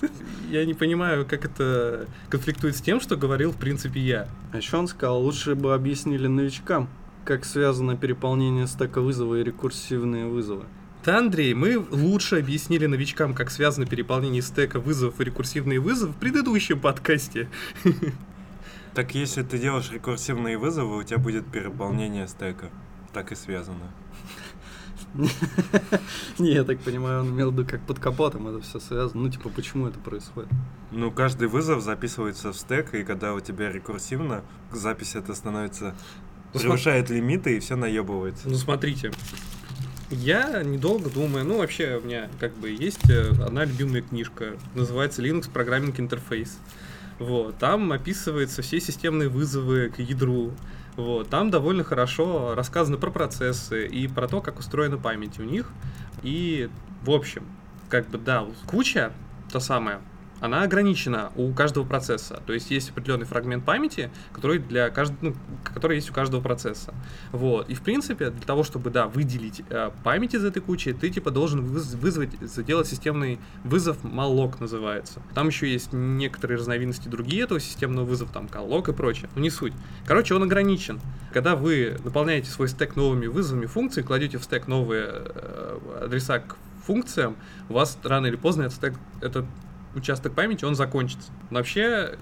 Я 0.50 0.64
не 0.66 0.74
понимаю, 0.74 1.26
как 1.26 1.44
это 1.44 2.06
конфликтует 2.28 2.76
с 2.76 2.82
тем, 2.82 3.00
что 3.00 3.16
говорил, 3.16 3.52
в 3.52 3.56
принципе, 3.56 4.00
я. 4.00 4.28
А 4.52 4.58
еще 4.58 4.76
он 4.76 4.88
сказал, 4.88 5.22
лучше 5.22 5.54
бы 5.54 5.74
объяснили 5.74 6.26
новичкам, 6.26 6.88
как 7.24 7.44
связано 7.44 7.96
переполнение 7.96 8.66
стека 8.66 9.00
вызова 9.00 9.36
и 9.36 9.44
рекурсивные 9.44 10.26
вызовы. 10.26 10.64
Да, 11.04 11.18
Андрей, 11.18 11.52
мы 11.54 11.84
лучше 11.90 12.38
объяснили 12.38 12.86
новичкам, 12.86 13.34
как 13.34 13.50
связано 13.50 13.86
переполнение 13.86 14.40
стека 14.40 14.78
вызовов 14.78 15.20
и 15.20 15.24
рекурсивные 15.24 15.80
вызовы 15.80 16.12
в 16.12 16.16
предыдущем 16.16 16.78
подкасте. 16.78 17.48
Так 18.94 19.14
если 19.14 19.42
ты 19.42 19.58
делаешь 19.58 19.90
рекурсивные 19.90 20.58
вызовы, 20.58 20.98
у 20.98 21.02
тебя 21.02 21.18
будет 21.18 21.46
переполнение 21.50 22.28
стека. 22.28 22.70
Так 23.12 23.32
и 23.32 23.34
связано. 23.34 23.92
Не, 26.38 26.52
я 26.52 26.64
так 26.64 26.80
понимаю, 26.80 27.20
он 27.20 27.30
имел 27.30 27.50
в 27.50 27.54
виду, 27.54 27.66
как 27.66 27.80
под 27.86 27.98
капотом 27.98 28.48
это 28.48 28.60
все 28.60 28.80
связано. 28.80 29.22
Ну, 29.22 29.30
типа, 29.30 29.50
почему 29.50 29.86
это 29.86 29.98
происходит? 29.98 30.50
Ну, 30.90 31.10
каждый 31.10 31.48
вызов 31.48 31.82
записывается 31.82 32.52
в 32.52 32.56
стек, 32.56 32.94
и 32.94 33.04
когда 33.04 33.34
у 33.34 33.40
тебя 33.40 33.70
рекурсивно, 33.70 34.42
запись 34.70 35.14
это 35.14 35.34
становится... 35.34 35.94
Превышает 36.52 37.08
лимиты, 37.08 37.56
и 37.56 37.60
все 37.60 37.76
наебывается. 37.76 38.48
Ну, 38.48 38.56
смотрите. 38.56 39.10
Я 40.10 40.62
недолго 40.62 41.08
думаю, 41.08 41.46
ну, 41.46 41.58
вообще, 41.58 41.98
у 42.02 42.06
меня 42.06 42.28
как 42.38 42.54
бы 42.54 42.68
есть 42.68 43.08
э, 43.08 43.30
одна 43.42 43.64
любимая 43.64 44.02
книжка, 44.02 44.56
называется 44.74 45.22
Linux 45.22 45.50
Programming 45.50 45.96
Interface. 45.96 46.50
Вот, 47.22 47.56
там 47.58 47.92
описываются 47.92 48.62
все 48.62 48.80
системные 48.80 49.28
вызовы 49.28 49.90
к 49.90 50.00
ядру. 50.00 50.50
Вот, 50.96 51.30
там 51.30 51.50
довольно 51.50 51.84
хорошо 51.84 52.56
рассказано 52.56 52.96
про 52.96 53.12
процессы 53.12 53.86
и 53.86 54.08
про 54.08 54.26
то, 54.26 54.40
как 54.40 54.58
устроена 54.58 54.98
память 54.98 55.38
у 55.38 55.44
них. 55.44 55.70
И, 56.24 56.68
в 57.02 57.10
общем, 57.12 57.44
как 57.88 58.08
бы, 58.08 58.18
да, 58.18 58.44
куча, 58.66 59.12
то 59.52 59.60
самое, 59.60 60.00
она 60.42 60.62
ограничена 60.62 61.30
у 61.36 61.52
каждого 61.52 61.84
процесса. 61.84 62.42
То 62.44 62.52
есть 62.52 62.72
есть 62.72 62.90
определенный 62.90 63.26
фрагмент 63.26 63.64
памяти, 63.64 64.10
который, 64.32 64.58
для 64.58 64.90
кажд... 64.90 65.12
ну, 65.20 65.34
который 65.62 65.96
есть 65.96 66.10
у 66.10 66.12
каждого 66.12 66.40
процесса. 66.40 66.92
Вот. 67.30 67.70
И 67.70 67.74
в 67.74 67.80
принципе, 67.82 68.30
для 68.30 68.42
того, 68.42 68.64
чтобы 68.64 68.90
да, 68.90 69.06
выделить 69.06 69.62
э, 69.70 69.92
память 70.02 70.34
из 70.34 70.44
этой 70.44 70.60
кучи, 70.60 70.92
ты 70.92 71.10
типа 71.10 71.30
должен 71.30 71.60
выз- 71.64 71.96
вызвать, 71.96 72.30
сделать 72.40 72.88
системный 72.88 73.38
вызов 73.62 73.98
malloc 74.02 74.56
называется. 74.58 75.22
Там 75.32 75.46
еще 75.46 75.72
есть 75.72 75.92
некоторые 75.92 76.58
разновидности 76.58 77.06
другие 77.06 77.44
этого 77.44 77.60
системного 77.60 78.04
вызова, 78.04 78.32
там 78.32 78.46
calloc 78.46 78.90
и 78.90 78.92
прочее. 78.92 79.30
Но 79.36 79.42
не 79.42 79.50
суть. 79.50 79.74
Короче, 80.06 80.34
он 80.34 80.42
ограничен. 80.42 81.00
Когда 81.32 81.54
вы 81.54 81.98
наполняете 82.02 82.50
свой 82.50 82.66
стек 82.68 82.96
новыми 82.96 83.28
вызовами 83.28 83.66
функций, 83.66 84.02
кладете 84.02 84.38
в 84.38 84.42
стек 84.42 84.66
новые 84.66 85.06
э, 85.08 85.78
адреса 86.02 86.40
к 86.40 86.56
функциям, 86.84 87.36
у 87.68 87.74
вас 87.74 87.96
рано 88.02 88.26
или 88.26 88.34
поздно 88.34 88.62
этот, 88.62 88.74
стек, 88.74 88.94
этот 89.20 89.46
участок 89.94 90.34
памяти, 90.34 90.64
он 90.64 90.74
закончится. 90.74 91.30
Вообще, 91.50 92.18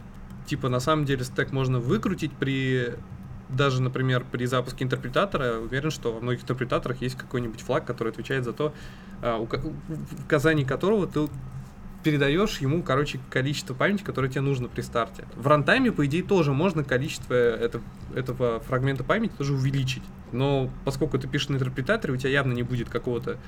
типа, 0.47 0.69
на 0.69 0.81
самом 0.81 1.05
деле 1.05 1.25
стек 1.25 1.53
можно 1.53 1.79
выкрутить 1.79 2.33
при 2.33 2.95
даже, 3.49 3.83
например, 3.83 4.25
при 4.31 4.45
запуске 4.47 4.85
интерпретатора, 4.85 5.59
уверен, 5.59 5.91
что 5.91 6.13
во 6.13 6.21
многих 6.21 6.43
интерпретаторах 6.43 7.03
есть 7.03 7.17
какой-нибудь 7.17 7.61
флаг, 7.61 7.85
который 7.85 8.13
отвечает 8.13 8.45
за 8.45 8.53
то, 8.53 8.73
а, 9.23 9.41
ука- 9.41 9.59
в 9.89 10.25
указании 10.25 10.65
которого 10.65 11.09
ты 11.09 11.29
передаешь 12.03 12.59
ему, 12.59 12.83
короче, 12.83 13.21
количество 13.31 13.75
памяти, 13.75 14.03
которое 14.03 14.29
тебе 14.29 14.41
нужно 14.41 14.69
при 14.69 14.81
старте. 14.81 15.25
В 15.35 15.47
рантайме, 15.47 15.93
по 15.93 16.07
идее, 16.07 16.23
тоже 16.23 16.53
можно 16.53 16.85
количество 16.85 17.35
это- 17.35 17.81
этого 18.15 18.61
фрагмента 18.61 19.05
памяти 19.05 19.33
тоже 19.37 19.55
увеличить. 19.55 20.03
Но 20.33 20.71
поскольку 20.85 21.19
ты 21.19 21.29
пишешь 21.29 21.49
на 21.49 21.57
интерпретаторе, 21.57 22.15
у 22.15 22.17
тебя 22.17 22.31
явно 22.31 22.53
не 22.53 22.63
будет 22.63 22.89
какого-то 22.89 23.39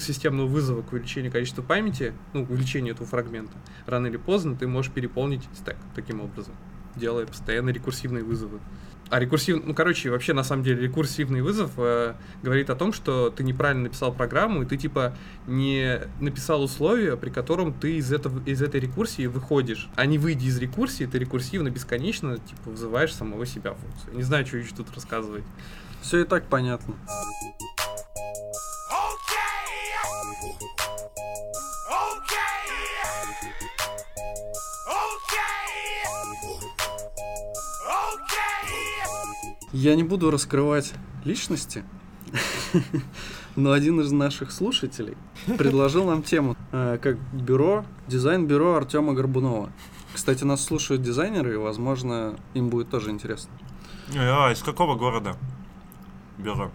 системного 0.00 0.46
вызова 0.46 0.82
к 0.82 0.92
увеличению 0.92 1.32
количества 1.32 1.62
памяти, 1.62 2.14
ну, 2.32 2.46
к 2.46 2.50
увеличению 2.50 2.94
этого 2.94 3.08
фрагмента. 3.08 3.56
Рано 3.86 4.06
или 4.06 4.16
поздно 4.16 4.56
ты 4.56 4.66
можешь 4.66 4.92
переполнить 4.92 5.42
стек 5.54 5.76
таким 5.94 6.20
образом, 6.20 6.54
делая 6.96 7.26
постоянно 7.26 7.70
рекурсивные 7.70 8.24
вызовы. 8.24 8.60
А 9.10 9.18
рекурсив, 9.18 9.62
ну, 9.64 9.74
короче, 9.74 10.08
вообще, 10.10 10.32
на 10.32 10.44
самом 10.44 10.62
деле, 10.62 10.82
рекурсивный 10.82 11.42
вызов 11.42 11.72
э, 11.78 12.14
говорит 12.44 12.70
о 12.70 12.76
том, 12.76 12.92
что 12.92 13.30
ты 13.30 13.42
неправильно 13.42 13.84
написал 13.84 14.12
программу, 14.12 14.62
и 14.62 14.66
ты, 14.66 14.76
типа, 14.76 15.16
не 15.48 16.00
написал 16.20 16.62
условия, 16.62 17.16
при 17.16 17.30
котором 17.30 17.72
ты 17.72 17.96
из, 17.96 18.12
этого, 18.12 18.40
из 18.46 18.62
этой 18.62 18.80
рекурсии 18.80 19.26
выходишь. 19.26 19.88
А 19.96 20.06
не 20.06 20.16
выйдя 20.16 20.46
из 20.46 20.58
рекурсии, 20.58 21.06
ты 21.06 21.18
рекурсивно, 21.18 21.70
бесконечно, 21.70 22.38
типа, 22.38 22.70
вызываешь 22.70 23.12
самого 23.12 23.46
себя 23.46 23.74
функцию. 23.74 24.16
Не 24.16 24.22
знаю, 24.22 24.46
что 24.46 24.58
еще 24.58 24.76
тут 24.76 24.94
рассказывать. 24.94 25.44
Все 26.02 26.20
и 26.20 26.24
так 26.24 26.46
понятно. 26.46 26.94
Я 39.80 39.94
не 39.94 40.02
буду 40.02 40.30
раскрывать 40.30 40.92
личности, 41.24 41.84
но 43.56 43.72
один 43.72 43.98
из 44.02 44.12
наших 44.12 44.52
слушателей 44.52 45.16
предложил 45.56 46.04
нам 46.04 46.22
тему 46.22 46.54
э, 46.70 46.98
как 47.00 47.16
бюро, 47.32 47.86
дизайн-бюро 48.06 48.74
Артема 48.74 49.14
Горбунова. 49.14 49.70
Кстати, 50.12 50.44
нас 50.44 50.62
слушают 50.62 51.00
дизайнеры, 51.00 51.54
и, 51.54 51.56
возможно, 51.56 52.38
им 52.52 52.68
будет 52.68 52.90
тоже 52.90 53.08
интересно. 53.08 53.52
А, 54.14 54.52
из 54.52 54.62
какого 54.62 54.96
города? 54.96 55.34
Бюро. 56.36 56.70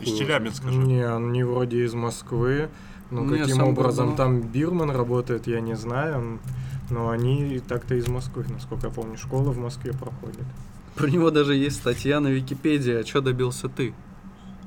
Из 0.00 0.16
Челябинска 0.16 0.70
же. 0.70 0.78
Не, 0.78 1.06
они 1.06 1.42
вроде 1.42 1.84
из 1.84 1.92
Москвы. 1.92 2.70
Ну, 3.10 3.26
Не, 3.26 3.40
каким 3.40 3.64
образом 3.64 4.16
Горбунов. 4.16 4.16
там 4.16 4.40
Бирман 4.50 4.90
работает, 4.92 5.46
я 5.46 5.60
не 5.60 5.76
знаю. 5.76 6.40
Но 6.88 7.10
они 7.10 7.58
так-то 7.58 7.96
из 7.96 8.08
Москвы, 8.08 8.46
насколько 8.48 8.86
я 8.86 8.92
помню, 8.94 9.18
школа 9.18 9.50
в 9.50 9.58
Москве 9.58 9.92
проходит. 9.92 10.46
Про 10.96 11.08
него 11.10 11.30
даже 11.30 11.54
есть 11.54 11.76
статья 11.76 12.20
на 12.20 12.28
Википедии, 12.28 13.00
а 13.02 13.06
что 13.06 13.20
добился 13.20 13.68
ты? 13.68 13.94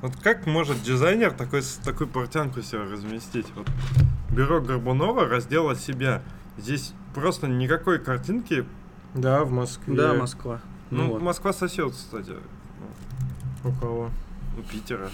Вот 0.00 0.16
как 0.16 0.46
может 0.46 0.82
дизайнер 0.82 1.32
такой, 1.32 1.62
такую 1.84 2.08
портянку 2.08 2.62
себе 2.62 2.82
разместить? 2.82 3.46
Вот 3.54 3.68
бюро 4.30 4.60
Горбунова, 4.60 5.26
раздел 5.26 5.68
от 5.68 5.80
себя. 5.80 6.22
Здесь 6.56 6.92
просто 7.14 7.48
никакой 7.48 7.98
картинки. 7.98 8.64
Да, 9.14 9.44
в 9.44 9.50
Москве. 9.50 9.94
Да, 9.94 10.14
Москва. 10.14 10.60
Ну, 10.90 11.08
вот. 11.08 11.22
Москва 11.22 11.52
сосет, 11.52 11.92
кстати. 11.92 12.34
У 13.64 13.72
кого? 13.72 14.10
У 14.56 14.62
Питера. 14.62 15.10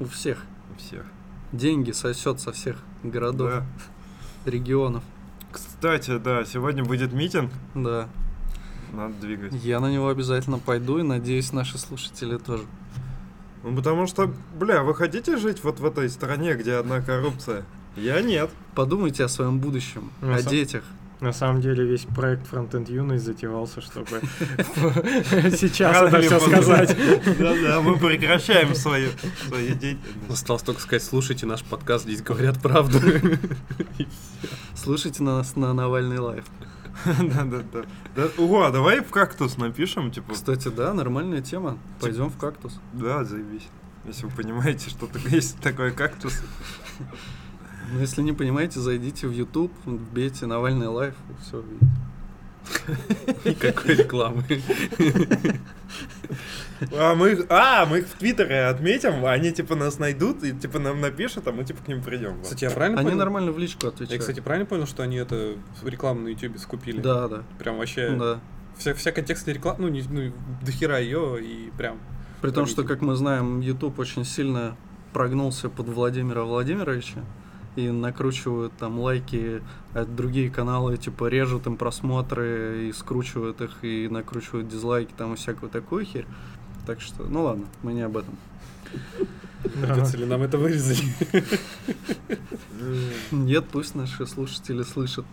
У 0.00 0.04
всех. 0.06 0.44
У 0.74 0.78
всех. 0.78 1.04
Деньги 1.52 1.92
сосет 1.92 2.40
со 2.40 2.52
всех 2.52 2.76
городов, 3.02 3.50
Да. 3.50 4.50
регионов. 4.50 5.04
Кстати, 5.52 6.18
да, 6.18 6.44
сегодня 6.44 6.84
будет 6.84 7.12
митинг. 7.12 7.52
Да. 7.74 8.08
Надо 8.96 9.14
двигать. 9.20 9.52
Я 9.62 9.80
на 9.80 9.92
него 9.92 10.08
обязательно 10.08 10.58
пойду 10.58 10.98
и 10.98 11.02
надеюсь, 11.02 11.52
наши 11.52 11.76
слушатели 11.78 12.38
тоже. 12.38 12.64
Ну, 13.62 13.76
потому 13.76 14.06
что, 14.06 14.32
бля, 14.58 14.82
вы 14.82 14.94
хотите 14.94 15.36
жить 15.36 15.62
вот 15.62 15.80
в 15.80 15.84
этой 15.84 16.08
стране, 16.08 16.54
где 16.54 16.74
одна 16.74 17.00
коррупция? 17.00 17.64
Я 17.96 18.20
нет. 18.22 18.50
Подумайте 18.74 19.24
о 19.24 19.28
своем 19.28 19.58
будущем, 19.58 20.10
Ну, 20.20 20.32
о 20.32 20.38
сам- 20.38 20.50
детях. 20.50 20.84
На 21.18 21.32
самом 21.32 21.62
деле 21.62 21.82
весь 21.84 22.02
проект 22.04 22.52
Frontend 22.52 22.92
Юность 22.92 23.24
затевался, 23.24 23.80
чтобы 23.80 24.06
сейчас 25.56 26.02
это 26.12 26.20
все 26.20 26.38
сказать. 26.38 26.96
Да-да, 27.38 27.80
мы 27.80 27.96
прекращаем 27.96 28.74
свою, 28.74 29.08
свою 29.48 29.68
деятельность. 29.68 30.30
Осталось 30.30 30.62
только 30.62 30.80
сказать, 30.82 31.02
слушайте 31.02 31.46
наш 31.46 31.64
подкаст, 31.64 32.04
здесь 32.04 32.20
говорят 32.22 32.60
правду. 32.60 32.98
Слушайте 34.74 35.22
нас 35.22 35.56
на 35.56 35.72
Навальный 35.72 36.18
Live. 36.18 36.44
Да-да-да. 37.04 37.84
Да, 38.14 38.28
Ого, 38.38 38.70
давай 38.70 39.00
в 39.00 39.10
кактус 39.10 39.56
напишем, 39.58 40.10
типа, 40.10 40.32
Кстати, 40.34 40.68
да, 40.68 40.94
нормальная 40.94 41.42
тема. 41.42 41.78
Пойдем 42.00 42.30
в 42.30 42.36
кактус. 42.36 42.80
да, 42.92 43.24
заебись. 43.24 43.68
Если 44.04 44.26
вы 44.26 44.30
понимаете, 44.30 44.90
что 44.90 45.08
есть 45.28 45.58
такой 45.60 45.92
кактус. 45.92 46.42
Ну, 47.92 48.00
если 48.00 48.22
не 48.22 48.32
понимаете, 48.32 48.80
зайдите 48.80 49.28
в 49.28 49.32
YouTube, 49.32 49.72
вбейте 49.84 50.46
Навальный 50.46 50.88
Live 50.88 51.14
и 51.30 51.42
все 51.42 51.64
Никакой 53.44 53.94
рекламы. 53.94 54.44
А 56.92 57.14
мы, 57.14 57.30
их- 57.32 57.46
а, 57.48 57.86
мы 57.86 57.98
их 58.00 58.06
в 58.08 58.12
Твиттере 58.18 58.66
отметим, 58.66 59.24
они 59.24 59.52
типа 59.52 59.74
нас 59.74 59.98
найдут 59.98 60.42
и 60.44 60.52
типа 60.52 60.78
нам 60.78 61.00
напишут, 61.00 61.46
а 61.48 61.52
мы 61.52 61.64
типа 61.64 61.82
к 61.84 61.88
ним 61.88 62.02
придем. 62.02 62.42
Кстати, 62.42 62.64
я 62.64 62.70
правильно 62.70 62.98
Они 63.00 63.08
понял? 63.10 63.18
нормально 63.18 63.52
в 63.52 63.58
личку 63.58 63.86
Я, 63.86 63.88
отвечают. 63.90 64.20
кстати, 64.20 64.40
правильно 64.40 64.66
понял, 64.66 64.86
что 64.86 65.02
они 65.02 65.16
это 65.16 65.54
рекламу 65.84 66.20
на 66.20 66.28
YouTube 66.28 66.58
скупили? 66.58 67.00
Да, 67.00 67.28
да. 67.28 67.42
Прям 67.58 67.78
вообще 67.78 68.10
Да. 68.10 68.40
вся, 68.76 68.94
вся 68.94 69.12
контекстная 69.12 69.54
реклама, 69.54 69.78
ну, 69.80 69.88
не, 69.88 70.02
ну, 70.02 70.32
дохера 70.62 70.98
ее 71.00 71.42
и 71.42 71.70
прям... 71.76 71.98
При 72.42 72.50
том, 72.50 72.66
что, 72.66 72.84
как 72.84 73.00
мы 73.00 73.16
знаем, 73.16 73.60
YouTube 73.60 73.98
очень 73.98 74.24
сильно 74.24 74.76
прогнулся 75.12 75.68
под 75.70 75.88
Владимира 75.88 76.42
Владимировича 76.42 77.20
и 77.74 77.90
накручивают 77.90 78.72
там 78.78 78.98
лайки, 79.00 79.62
а 79.94 80.04
другие 80.04 80.50
каналы 80.50 80.96
типа 80.96 81.28
режут 81.28 81.66
им 81.66 81.76
просмотры 81.76 82.88
и 82.88 82.92
скручивают 82.92 83.60
их 83.60 83.70
и 83.82 84.08
накручивают 84.08 84.68
дизлайки 84.68 85.12
там 85.16 85.32
и 85.34 85.36
всякую 85.36 85.70
такую 85.70 86.04
херь. 86.04 86.26
Так 86.86 87.00
что, 87.00 87.24
ну 87.24 87.42
ладно, 87.42 87.66
мы 87.82 87.92
не 87.92 88.02
об 88.02 88.16
этом. 88.16 88.36
Придется 89.62 90.16
ли 90.16 90.24
нам 90.24 90.42
это 90.42 90.56
вырезать? 90.56 91.02
Нет, 93.32 93.64
пусть 93.70 93.94
наши 93.94 94.26
слушатели 94.26 94.82
слышат. 94.82 95.26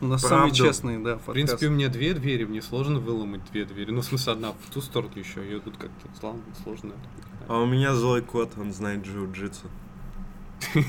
У 0.00 0.06
нас 0.06 0.22
Правду. 0.22 0.36
самый 0.36 0.52
честный, 0.52 1.02
да, 1.02 1.16
В 1.16 1.32
принципе, 1.32 1.68
у 1.68 1.70
меня 1.70 1.88
две 1.88 2.12
двери, 2.14 2.44
мне 2.44 2.60
сложно 2.60 2.98
выломать 2.98 3.40
две 3.52 3.64
двери. 3.64 3.90
Ну, 3.92 4.00
в 4.00 4.04
смысле, 4.04 4.32
одна 4.32 4.52
в 4.52 4.72
ту 4.72 4.80
сторону 4.80 5.12
еще, 5.16 5.40
ее 5.42 5.60
тут 5.60 5.76
как-то 5.76 6.36
сложно. 6.62 6.92
А 7.48 7.60
у 7.60 7.66
меня 7.66 7.94
злой 7.94 8.22
кот, 8.22 8.52
он 8.56 8.72
знает 8.72 9.04
джиу-джитсу. 9.06 9.66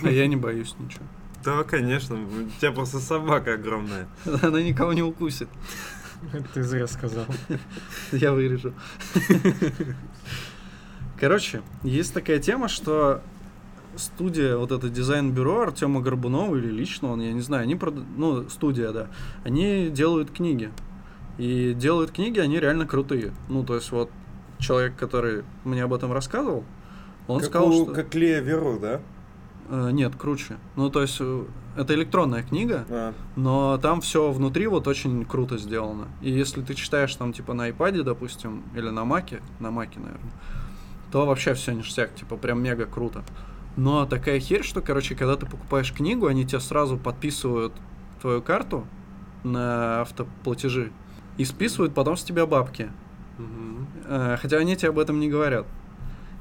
А 0.03 0.09
я 0.09 0.27
не 0.27 0.35
боюсь 0.35 0.75
ничего. 0.79 1.05
Да, 1.43 1.63
конечно, 1.63 2.15
у 2.15 2.59
тебя 2.59 2.71
просто 2.71 2.99
собака 2.99 3.55
огромная. 3.55 4.07
Она 4.41 4.61
никого 4.61 4.93
не 4.93 5.03
укусит. 5.03 5.49
Ты 6.53 6.63
зря 6.63 6.87
сказал. 6.87 7.25
Я 8.11 8.31
вырежу. 8.33 8.73
Короче, 11.19 11.61
есть 11.83 12.13
такая 12.13 12.39
тема, 12.39 12.67
что 12.67 13.21
студия, 13.95 14.57
вот 14.57 14.71
это 14.71 14.89
дизайн-бюро 14.89 15.61
Артема 15.61 16.01
Горбунова 16.01 16.55
или 16.55 16.69
лично 16.71 17.09
он, 17.11 17.21
я 17.21 17.31
не 17.31 17.41
знаю, 17.41 17.63
они, 17.63 17.75
прод- 17.75 18.05
ну, 18.17 18.49
студия, 18.49 18.91
да, 18.91 19.07
они 19.43 19.89
делают 19.89 20.31
книги. 20.31 20.71
И 21.37 21.73
делают 21.73 22.11
книги, 22.11 22.39
они 22.39 22.59
реально 22.59 22.85
крутые. 22.85 23.33
Ну, 23.49 23.63
то 23.63 23.75
есть 23.75 23.91
вот 23.91 24.09
человек, 24.59 24.95
который 24.95 25.43
мне 25.63 25.83
об 25.83 25.93
этом 25.93 26.11
рассказывал, 26.11 26.63
он 27.27 27.39
как 27.39 27.49
сказал, 27.49 27.69
у- 27.69 27.85
что... 27.85 27.93
Как 27.93 28.13
Лея 28.15 28.41
Веру, 28.41 28.77
да? 28.79 28.99
Э, 29.69 29.89
нет, 29.91 30.15
круче. 30.15 30.57
Ну, 30.75 30.89
то 30.89 31.01
есть, 31.01 31.17
э, 31.19 31.43
это 31.75 31.93
электронная 31.95 32.43
книга, 32.43 32.85
А, 32.89 33.13
но 33.35 33.77
там 33.77 34.01
все 34.01 34.31
внутри 34.31 34.67
вот 34.67 34.87
очень 34.87 35.25
круто 35.25 35.57
сделано. 35.57 36.07
И 36.21 36.31
если 36.31 36.61
ты 36.61 36.73
читаешь 36.73 37.15
там 37.15 37.33
типа 37.33 37.53
на 37.53 37.69
iPad, 37.69 38.03
допустим, 38.03 38.63
или 38.75 38.89
на 38.89 39.05
Маке, 39.05 39.41
на 39.59 39.71
Маке, 39.71 39.99
наверное, 39.99 40.31
то 41.11 41.25
вообще 41.25 41.53
все 41.53 41.73
ништяк, 41.73 42.15
типа 42.15 42.37
прям 42.37 42.61
мега 42.61 42.85
круто. 42.85 43.23
Но 43.75 44.05
такая 44.05 44.39
херь, 44.39 44.63
что, 44.63 44.81
короче, 44.81 45.15
когда 45.15 45.35
ты 45.35 45.45
покупаешь 45.45 45.91
книгу, 45.91 46.27
они 46.27 46.45
тебе 46.45 46.59
сразу 46.59 46.97
подписывают 46.97 47.73
твою 48.21 48.41
карту 48.41 48.85
на 49.43 50.01
автоплатежи 50.01 50.91
и 51.37 51.45
списывают 51.45 51.93
потом 51.93 52.15
с 52.17 52.23
тебя 52.23 52.45
бабки. 52.45 52.89
Э, 54.05 54.37
Хотя 54.39 54.57
они 54.57 54.75
тебе 54.75 54.89
об 54.89 54.99
этом 54.99 55.19
не 55.19 55.29
говорят. 55.29 55.65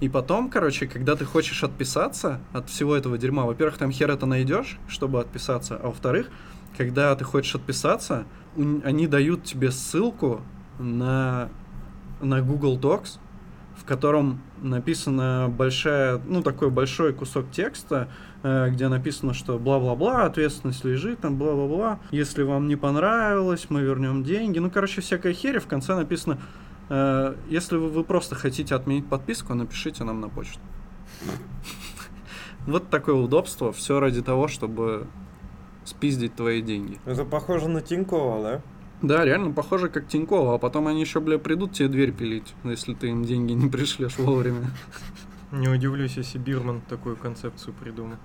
И 0.03 0.09
потом, 0.09 0.51
короче, 0.51 0.89
когда 0.89 1.15
ты 1.15 1.25
хочешь 1.25 1.63
отписаться 1.63 2.41
от 2.53 2.69
всего 2.69 2.97
этого 2.97 3.17
дерьма, 3.19 3.45
во-первых, 3.45 3.79
там 3.79 3.93
хер 3.93 4.11
это 4.11 4.27
найдешь, 4.27 4.81
чтобы 4.89 5.21
отписаться, 5.21 5.79
а 5.81 5.87
во-вторых, 5.87 6.29
когда 6.77 7.15
ты 7.15 7.23
хочешь 7.23 7.55
отписаться, 7.55 8.25
они 8.57 9.07
дают 9.07 9.45
тебе 9.45 9.71
ссылку 9.71 10.41
на, 10.81 11.51
на 12.21 12.43
Google 12.43 12.81
Docs, 12.81 13.21
в 13.77 13.85
котором 13.85 14.43
написано 14.61 15.49
большая, 15.57 16.21
ну 16.27 16.43
такой 16.43 16.71
большой 16.71 17.13
кусок 17.13 17.53
текста, 17.53 18.09
э, 18.43 18.71
где 18.71 18.89
написано, 18.89 19.35
что 19.35 19.57
бла-бла-бла, 19.57 20.25
ответственность 20.25 20.85
лежит, 20.85 21.21
там 21.21 21.37
бла-бла-бла. 21.37 22.01
Если 22.11 22.43
вам 22.43 22.67
не 22.67 22.75
понравилось, 22.75 23.67
мы 23.69 23.83
вернем 23.83 24.25
деньги. 24.25 24.59
Ну, 24.59 24.69
короче, 24.69 25.01
всякая 25.01 25.33
херь. 25.33 25.61
В 25.61 25.69
конце 25.69 25.95
написано, 25.95 26.41
если 26.89 27.77
вы, 27.77 27.89
вы 27.89 28.05
просто 28.05 28.35
хотите 28.35 28.75
отменить 28.75 29.09
подписку, 29.09 29.55
напишите 29.55 30.05
нам 30.05 30.21
на 30.21 30.29
почту. 30.29 30.61
Вот 32.67 32.91
такое 32.91 33.15
удобство. 33.15 33.73
Все 33.73 33.99
ради 33.99 34.23
того, 34.23 34.49
чтобы 34.49 35.07
спиздить 35.85 36.35
твои 36.37 36.63
деньги. 36.63 36.99
Это 37.07 37.25
похоже 37.25 37.69
на 37.69 37.81
Тинькова, 37.81 38.43
да? 38.43 38.63
Да, 39.03 39.25
реально 39.25 39.51
похоже 39.51 39.89
как 39.89 40.07
Тинькова, 40.07 40.55
а 40.55 40.59
потом 40.59 40.87
они 40.87 41.01
еще, 41.01 41.19
бля, 41.19 41.39
придут 41.39 41.73
тебе 41.73 41.89
дверь 41.89 42.13
пилить, 42.13 42.55
если 42.63 42.95
ты 42.95 43.09
им 43.09 43.25
деньги 43.25 43.53
не 43.53 43.69
пришлешь 43.69 44.17
вовремя. 44.17 44.71
Не 45.51 45.69
удивлюсь, 45.69 46.17
если 46.17 46.39
Бирман 46.39 46.81
такую 46.89 47.17
концепцию 47.17 47.75
придумал. 47.75 48.17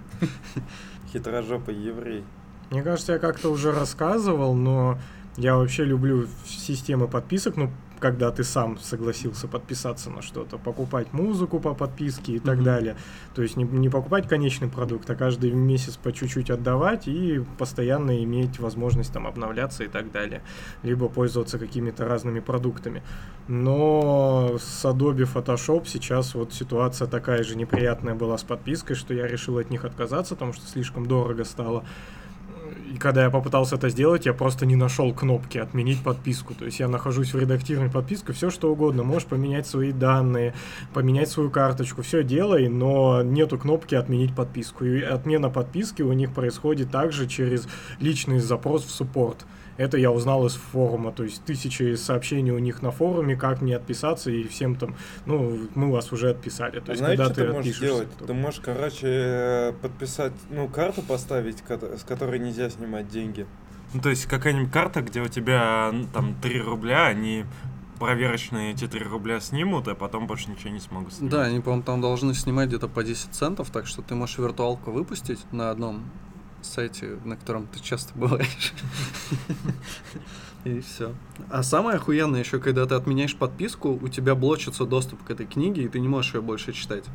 Хитрожопый 1.11 1.75
еврей. 1.75 2.23
Мне 2.69 2.83
кажется, 2.83 3.13
я 3.13 3.19
как-то 3.19 3.49
уже 3.49 3.71
рассказывал, 3.71 4.53
но 4.53 4.99
я 5.37 5.55
вообще 5.55 5.85
люблю 5.85 6.27
системы 6.45 7.07
подписок, 7.07 7.57
ну, 7.57 7.71
когда 7.99 8.31
ты 8.31 8.43
сам 8.43 8.77
согласился 8.77 9.47
подписаться 9.47 10.09
на 10.09 10.21
что-то, 10.21 10.57
покупать 10.57 11.13
музыку 11.13 11.59
по 11.59 11.73
подписке 11.73 12.33
и 12.33 12.39
так 12.39 12.55
Мгм. 12.57 12.63
далее. 12.63 12.95
То 13.33 13.41
есть 13.41 13.57
не, 13.57 13.63
не 13.63 13.89
покупать 13.89 14.27
конечный 14.27 14.67
продукт, 14.67 15.09
а 15.09 15.15
каждый 15.15 15.51
месяц 15.51 15.97
по 15.97 16.11
чуть-чуть 16.11 16.49
отдавать 16.49 17.07
и 17.07 17.43
постоянно 17.57 18.23
иметь 18.23 18.59
возможность 18.59 19.13
там 19.13 19.25
обновляться 19.25 19.83
и 19.83 19.87
так 19.87 20.11
далее. 20.11 20.41
Либо 20.83 21.09
пользоваться 21.09 21.57
какими-то 21.57 22.05
разными 22.05 22.39
продуктами. 22.39 23.01
Но 23.47 24.57
с 24.59 24.85
Adobe 24.85 25.27
Photoshop 25.31 25.87
сейчас 25.87 26.35
вот 26.35 26.53
ситуация 26.53 27.07
такая 27.07 27.43
же 27.43 27.55
неприятная 27.55 28.13
была 28.13 28.37
с 28.37 28.43
подпиской, 28.43 28.95
что 28.95 29.13
я 29.13 29.27
решил 29.27 29.57
от 29.57 29.69
них 29.69 29.85
отказаться, 29.85 30.35
потому 30.35 30.53
что 30.53 30.67
слишком 30.67 31.05
дорого 31.05 31.43
стало. 31.45 31.83
И 32.93 32.97
когда 32.97 33.23
я 33.23 33.29
попытался 33.29 33.75
это 33.75 33.89
сделать, 33.89 34.25
я 34.25 34.33
просто 34.33 34.65
не 34.65 34.75
нашел 34.75 35.13
кнопки 35.13 35.57
«Отменить 35.57 36.01
подписку». 36.03 36.53
То 36.53 36.65
есть 36.65 36.79
я 36.79 36.87
нахожусь 36.87 37.33
в 37.33 37.39
редактировании 37.39 37.91
подписки, 37.91 38.31
все 38.31 38.49
что 38.49 38.71
угодно. 38.71 39.03
Можешь 39.03 39.27
поменять 39.27 39.67
свои 39.67 39.91
данные, 39.91 40.53
поменять 40.93 41.29
свою 41.29 41.49
карточку, 41.49 42.01
все 42.01 42.23
делай, 42.23 42.69
но 42.69 43.21
нету 43.23 43.57
кнопки 43.57 43.95
«Отменить 43.95 44.33
подписку». 44.33 44.85
И 44.85 45.01
отмена 45.01 45.49
подписки 45.49 46.01
у 46.01 46.13
них 46.13 46.33
происходит 46.33 46.89
также 46.89 47.27
через 47.27 47.67
личный 47.99 48.39
запрос 48.39 48.85
в 48.85 48.91
суппорт. 48.91 49.45
Это 49.77 49.97
я 49.97 50.11
узнал 50.11 50.45
из 50.47 50.55
форума, 50.55 51.11
то 51.11 51.23
есть 51.23 51.43
тысячи 51.45 51.95
сообщений 51.95 52.51
у 52.51 52.59
них 52.59 52.81
на 52.81 52.91
форуме, 52.91 53.35
как 53.35 53.61
мне 53.61 53.75
отписаться, 53.77 54.31
и 54.31 54.43
всем 54.47 54.75
там, 54.75 54.95
ну, 55.25 55.67
мы 55.75 55.91
вас 55.91 56.11
уже 56.11 56.31
отписали. 56.31 56.79
То 56.79 56.91
есть, 56.91 56.99
Знаешь, 56.99 57.17
когда 57.19 57.33
что 57.33 57.45
ты 57.45 57.51
можешь 57.53 57.77
сделать? 57.77 58.07
то- 58.17 58.25
Ты 58.25 58.33
можешь, 58.33 58.59
короче, 58.59 59.07
э, 59.07 59.73
подписать, 59.81 60.33
ну, 60.49 60.67
карту 60.67 61.01
поставить, 61.03 61.63
с 61.69 62.03
которой 62.03 62.39
нельзя 62.39 62.69
снимать 62.69 63.07
деньги. 63.07 63.45
Ну, 63.93 64.01
то 64.01 64.09
есть 64.09 64.25
какая-нибудь 64.25 64.71
карта, 64.71 65.01
где 65.01 65.21
у 65.21 65.27
тебя 65.27 65.91
ну, 65.93 66.07
там 66.13 66.35
3 66.41 66.59
рубля, 66.61 67.05
они 67.05 67.45
проверочные 67.99 68.73
эти 68.73 68.87
3 68.87 69.03
рубля 69.05 69.39
снимут, 69.39 69.87
а 69.87 69.95
потом 69.95 70.27
больше 70.27 70.49
ничего 70.49 70.71
не 70.71 70.79
смогут 70.79 71.13
снимать. 71.13 71.31
Да, 71.31 71.43
они, 71.43 71.59
по-моему, 71.61 71.83
там 71.83 72.01
должны 72.01 72.33
снимать 72.33 72.67
где-то 72.67 72.87
по 72.87 73.03
10 73.03 73.33
центов, 73.33 73.69
так 73.69 73.87
что 73.87 74.01
ты 74.01 74.15
можешь 74.15 74.37
виртуалку 74.37 74.91
выпустить 74.91 75.39
на 75.51 75.71
одном 75.71 76.03
сайте, 76.67 77.17
на 77.25 77.35
котором 77.35 77.67
ты 77.67 77.79
часто 77.79 78.17
бываешь. 78.17 78.73
И 80.63 80.81
все. 80.81 81.13
А 81.49 81.63
самое 81.63 81.97
охуенное 81.97 82.41
еще, 82.41 82.59
когда 82.59 82.85
ты 82.85 82.95
отменяешь 82.95 83.35
подписку, 83.35 83.97
у 84.01 84.07
тебя 84.09 84.35
блочится 84.35 84.85
доступ 84.85 85.23
к 85.23 85.31
этой 85.31 85.45
книге, 85.45 85.83
и 85.83 85.87
ты 85.87 85.99
не 85.99 86.07
можешь 86.07 86.33
ее 86.33 86.41
больше 86.41 86.73
читать. 86.73 87.05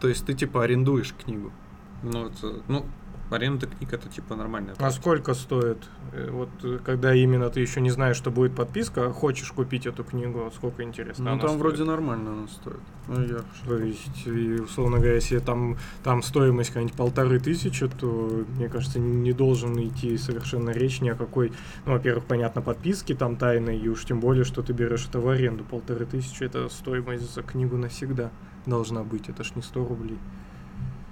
То 0.00 0.08
есть 0.08 0.26
ты 0.26 0.34
типа 0.34 0.64
арендуешь 0.64 1.14
книгу. 1.14 1.52
Ну, 2.02 2.26
это, 2.26 2.62
ну, 2.68 2.86
аренда 3.32 3.66
книг 3.66 3.92
это 3.92 4.08
типа 4.08 4.36
нормальная. 4.36 4.74
А 4.78 4.90
сколько 4.90 5.34
стоит? 5.34 5.78
Э, 6.12 6.30
Вот 6.30 6.48
э, 6.62 6.78
когда 6.84 7.14
именно 7.14 7.50
ты 7.50 7.60
еще 7.60 7.80
не 7.80 7.90
знаешь, 7.90 8.16
что 8.16 8.30
будет 8.30 8.54
подписка, 8.54 9.06
а 9.06 9.12
хочешь 9.12 9.50
купить 9.52 9.86
эту 9.86 10.04
книгу, 10.04 10.40
вот 10.40 10.54
сколько 10.54 10.82
интересно? 10.82 11.24
Ну 11.24 11.30
она 11.32 11.40
там 11.40 11.50
стоит? 11.50 11.60
вроде 11.60 11.84
нормально 11.84 12.32
она 12.32 12.48
стоит. 12.48 12.80
Ну, 13.06 13.20
я 13.22 13.38
То 13.66 13.78
есть, 13.78 14.26
и, 14.26 14.60
условно 14.60 14.98
говоря, 14.98 15.14
если 15.14 15.38
там, 15.38 15.76
там 16.02 16.22
стоимость 16.22 16.70
какая-нибудь 16.70 16.96
полторы 16.96 17.38
тысячи, 17.40 17.88
то, 17.88 18.44
мне 18.56 18.68
кажется, 18.68 18.98
не 18.98 19.32
должен 19.32 19.78
идти 19.78 20.16
совершенно 20.18 20.70
речь 20.70 21.00
ни 21.00 21.08
о 21.08 21.14
какой, 21.14 21.52
ну, 21.86 21.92
во-первых, 21.92 22.24
понятно, 22.24 22.62
подписки 22.62 23.14
там 23.14 23.36
тайной, 23.36 23.78
и 23.78 23.88
уж 23.88 24.04
тем 24.04 24.20
более, 24.20 24.44
что 24.44 24.62
ты 24.62 24.72
берешь 24.72 25.06
это 25.08 25.20
в 25.20 25.28
аренду. 25.28 25.64
Полторы 25.64 26.04
тысячи– 26.06 26.42
это 26.44 26.68
стоимость 26.68 27.34
за 27.34 27.42
книгу 27.42 27.76
навсегда 27.76 28.30
должна 28.66 29.02
быть, 29.02 29.28
это 29.28 29.44
ж 29.44 29.52
не 29.56 29.62
100 29.62 29.84
рублей. 29.86 30.18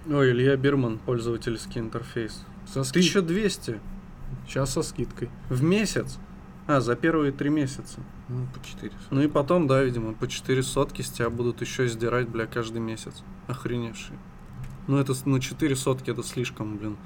Ой, 0.08 0.30
Илья 0.30 0.56
Бирман, 0.56 0.98
пользовательский 0.98 1.80
интерфейс. 1.80 2.44
Со 2.66 2.84
скид- 2.84 3.02
1200 3.02 3.80
Сейчас 4.46 4.72
со 4.72 4.82
скидкой. 4.82 5.30
в 5.48 5.62
месяц. 5.62 6.18
А, 6.68 6.80
за 6.80 6.96
первые 6.96 7.32
три 7.32 7.48
месяца. 7.48 8.00
Ну, 8.28 8.46
по 8.52 8.64
4. 8.64 8.92
Ну 9.10 9.22
и 9.22 9.28
потом, 9.28 9.66
да, 9.68 9.82
видимо, 9.84 10.14
по 10.14 10.26
4 10.26 10.62
сотки 10.62 11.02
с 11.02 11.10
тебя 11.10 11.30
будут 11.30 11.60
еще 11.60 11.86
сдирать, 11.88 12.28
бля, 12.28 12.46
каждый 12.46 12.80
месяц. 12.80 13.22
Охреневшие. 13.46 14.18
Ну 14.88 14.98
это, 14.98 15.14
с- 15.14 15.26
ну 15.26 15.38
4 15.38 15.76
сотки 15.76 16.10
это 16.10 16.22
слишком, 16.24 16.76
блин. 16.76 16.96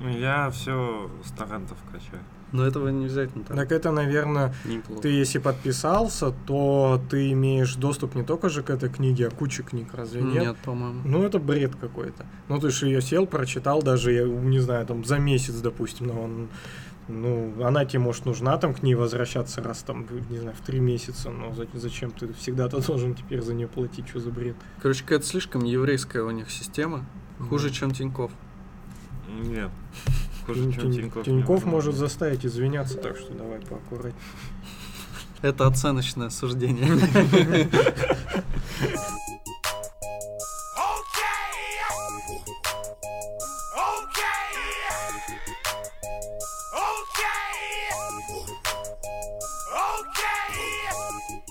Ну, 0.00 0.08
Я 0.08 0.50
все 0.50 1.10
с 1.24 1.30
торрентов 1.32 1.78
качаю. 1.92 2.22
Но 2.52 2.64
этого 2.66 2.88
не 2.88 3.06
взять 3.06 3.34
на 3.36 3.44
Так 3.44 3.72
это, 3.72 3.90
наверное, 3.90 4.54
Неплохо. 4.64 5.02
ты 5.02 5.08
если 5.08 5.38
подписался, 5.38 6.32
то 6.46 7.00
ты 7.10 7.32
имеешь 7.32 7.74
доступ 7.74 8.14
не 8.14 8.22
только 8.22 8.48
же 8.48 8.62
к 8.62 8.70
этой 8.70 8.88
книге, 8.88 9.28
а 9.28 9.30
куче 9.30 9.62
книг, 9.62 9.88
разве 9.92 10.22
нет? 10.22 10.42
Нет, 10.42 10.56
по-моему. 10.64 11.00
Ну, 11.04 11.22
это 11.24 11.38
бред 11.38 11.74
какой-то. 11.76 12.24
Ну, 12.48 12.58
ты 12.58 12.70
же 12.70 12.86
ее 12.86 13.02
сел, 13.02 13.26
прочитал 13.26 13.82
даже, 13.82 14.12
я 14.12 14.24
не 14.24 14.60
знаю, 14.60 14.86
там, 14.86 15.04
за 15.04 15.18
месяц, 15.18 15.56
допустим, 15.56 16.06
но 16.06 16.22
он, 16.22 16.48
ну, 17.08 17.52
она 17.62 17.84
тебе, 17.84 17.98
может, 17.98 18.24
нужна 18.24 18.56
там 18.56 18.72
к 18.72 18.82
ней 18.82 18.94
возвращаться 18.94 19.62
раз 19.62 19.82
там, 19.82 20.06
не 20.30 20.38
знаю, 20.38 20.56
в 20.58 20.64
три 20.64 20.80
месяца, 20.80 21.30
но 21.30 21.52
за- 21.54 21.66
зачем 21.74 22.10
ты 22.12 22.32
всегда-то 22.32 22.80
должен 22.86 23.14
теперь 23.14 23.42
за 23.42 23.52
нее 23.52 23.68
платить, 23.68 24.08
что 24.08 24.20
за 24.20 24.30
бред? 24.30 24.56
Короче, 24.80 25.02
какая-то 25.02 25.26
слишком 25.26 25.64
еврейская 25.64 26.22
у 26.22 26.30
них 26.30 26.50
система. 26.50 27.04
Хуже, 27.50 27.70
чем 27.70 27.90
Тиньков. 27.92 28.30
Нет. 29.28 29.70
Хуже, 30.48 30.72
чем 30.72 30.90
Тин- 30.90 30.92
Тинькофф. 31.02 31.24
Тинькофф 31.24 31.64
не 31.66 31.70
может 31.70 31.94
заставить 31.94 32.46
извиняться, 32.46 32.96
так 32.96 33.18
что 33.18 33.32
давай 33.34 33.60
поаккуратнее. 33.60 34.14
Это 35.42 35.66
оценочное 35.66 36.30
суждение. 36.30 36.88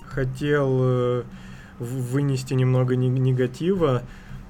Хотел 0.10 0.80
э, 0.82 1.24
вынести 1.80 2.54
немного 2.54 2.96
не- 2.96 3.10
негатива 3.10 4.04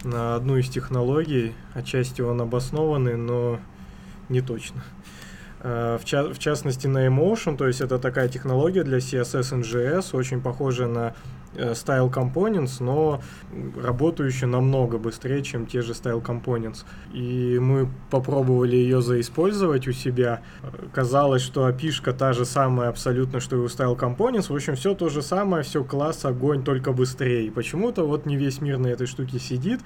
на 0.03 0.35
одну 0.35 0.57
из 0.57 0.69
технологий, 0.69 1.53
отчасти 1.73 2.21
он 2.21 2.41
обоснованный, 2.41 3.17
но 3.17 3.59
не 4.29 4.41
точно. 4.41 4.83
Э, 5.61 5.97
В, 5.99 6.05
ча- 6.05 6.29
в 6.33 6.39
частности, 6.39 6.87
на 6.87 7.07
Emotion, 7.07 7.57
то 7.57 7.67
есть 7.67 7.81
это 7.81 7.97
такая 7.99 8.27
технология 8.27 8.83
для 8.83 8.97
CSS 8.97 9.61
NGS, 9.61 10.15
очень 10.15 10.41
похожая 10.41 10.87
на 10.87 11.13
Style 11.55 12.11
Components, 12.11 12.77
но 12.79 13.21
работающая 13.81 14.47
намного 14.47 14.97
быстрее, 14.97 15.41
чем 15.41 15.65
те 15.65 15.81
же 15.81 15.93
Style 15.93 16.23
Components. 16.23 16.85
И 17.13 17.57
мы 17.59 17.89
попробовали 18.09 18.75
ее 18.75 19.01
заиспользовать 19.01 19.87
у 19.87 19.91
себя. 19.91 20.41
Казалось, 20.93 21.41
что 21.41 21.67
API 21.67 22.13
та 22.13 22.33
же 22.33 22.45
самая 22.45 22.89
абсолютно, 22.89 23.39
что 23.39 23.55
и 23.55 23.59
у 23.59 23.65
Style 23.65 23.97
Components. 23.97 24.51
В 24.51 24.55
общем, 24.55 24.75
все 24.75 24.93
то 24.93 25.09
же 25.09 25.21
самое, 25.21 25.63
все 25.63 25.83
класс, 25.83 26.25
огонь, 26.25 26.63
только 26.63 26.91
быстрее. 26.91 27.51
Почему-то 27.51 28.05
вот 28.05 28.25
не 28.25 28.37
весь 28.37 28.61
мир 28.61 28.77
на 28.77 28.87
этой 28.87 29.07
штуке 29.07 29.39
сидит, 29.39 29.79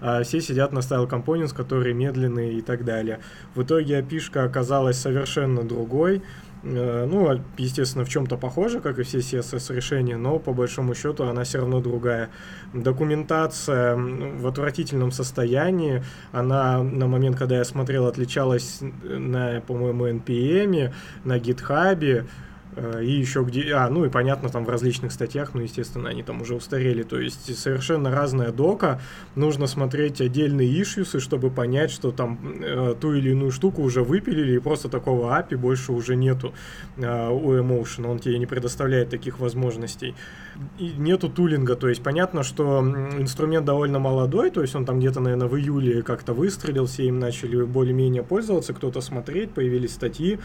а 0.00 0.22
все 0.22 0.40
сидят 0.40 0.72
на 0.72 0.78
Style 0.78 1.08
Components, 1.08 1.54
которые 1.54 1.94
медленные 1.94 2.54
и 2.54 2.62
так 2.62 2.84
далее. 2.84 3.20
В 3.54 3.62
итоге 3.62 4.00
API 4.00 4.44
оказалась 4.44 4.98
совершенно 4.98 5.62
другой. 5.62 6.22
Э, 6.68 7.06
ну, 7.06 7.40
естественно, 7.56 8.04
в 8.04 8.08
чем-то 8.08 8.36
похожа, 8.36 8.80
как 8.80 8.98
и 8.98 9.02
все 9.02 9.18
CSS-решения, 9.18 10.16
но 10.16 10.38
по 10.38 10.52
большому 10.52 10.94
счету 10.94 11.24
она 11.24 11.44
все 11.44 11.58
равно 11.58 11.80
другая. 11.80 12.30
Документация 12.74 13.96
в 13.96 14.46
отвратительном 14.46 15.10
состоянии, 15.10 16.02
она 16.32 16.82
на 16.82 17.06
момент, 17.06 17.36
когда 17.36 17.56
я 17.56 17.64
смотрел, 17.64 18.06
отличалась 18.06 18.80
на, 19.02 19.60
по-моему, 19.66 20.08
NPM, 20.08 20.92
на 21.24 21.38
GitHub, 21.38 21.98
Э, 21.98 22.24
и 22.76 23.10
еще 23.10 23.42
где... 23.42 23.74
А, 23.74 23.88
ну 23.88 24.04
и 24.04 24.08
понятно, 24.08 24.48
там 24.48 24.64
в 24.64 24.68
различных 24.68 25.12
статьях, 25.12 25.54
ну, 25.54 25.62
естественно, 25.62 26.10
они 26.10 26.22
там 26.22 26.42
уже 26.42 26.54
устарели. 26.54 27.02
То 27.02 27.18
есть 27.18 27.56
совершенно 27.58 28.10
разная 28.10 28.52
дока. 28.52 29.00
Нужно 29.34 29.66
смотреть 29.66 30.20
отдельные 30.20 30.68
ишьюсы, 30.82 31.20
чтобы 31.20 31.50
понять, 31.50 31.90
что 31.90 32.12
там 32.12 32.38
э, 32.62 32.94
ту 33.00 33.14
или 33.14 33.30
иную 33.30 33.50
штуку 33.50 33.82
уже 33.82 34.02
выпилили, 34.02 34.56
и 34.56 34.58
просто 34.58 34.88
такого 34.88 35.38
API 35.38 35.56
больше 35.56 35.92
уже 35.92 36.14
нету 36.14 36.52
э, 36.96 37.28
у 37.30 37.54
Emotion. 37.54 38.06
Он 38.06 38.18
тебе 38.18 38.38
не 38.38 38.46
предоставляет 38.46 39.10
таких 39.10 39.40
возможностей. 39.40 40.14
И 40.78 40.92
нету 40.96 41.28
тулинга, 41.28 41.76
то 41.76 41.88
есть 41.88 42.02
понятно, 42.02 42.42
что 42.42 42.80
инструмент 43.18 43.64
довольно 43.64 44.00
молодой, 44.00 44.50
то 44.50 44.60
есть 44.60 44.74
он 44.74 44.84
там 44.84 44.98
где-то, 44.98 45.20
наверное, 45.20 45.46
в 45.46 45.56
июле 45.56 46.02
как-то 46.02 46.32
выстрелил, 46.32 46.86
все 46.86 47.06
им 47.06 47.20
начали 47.20 47.62
более-менее 47.62 48.24
пользоваться, 48.24 48.74
кто-то 48.74 49.00
смотреть, 49.00 49.52
появились 49.52 49.92
статьи 49.92 50.38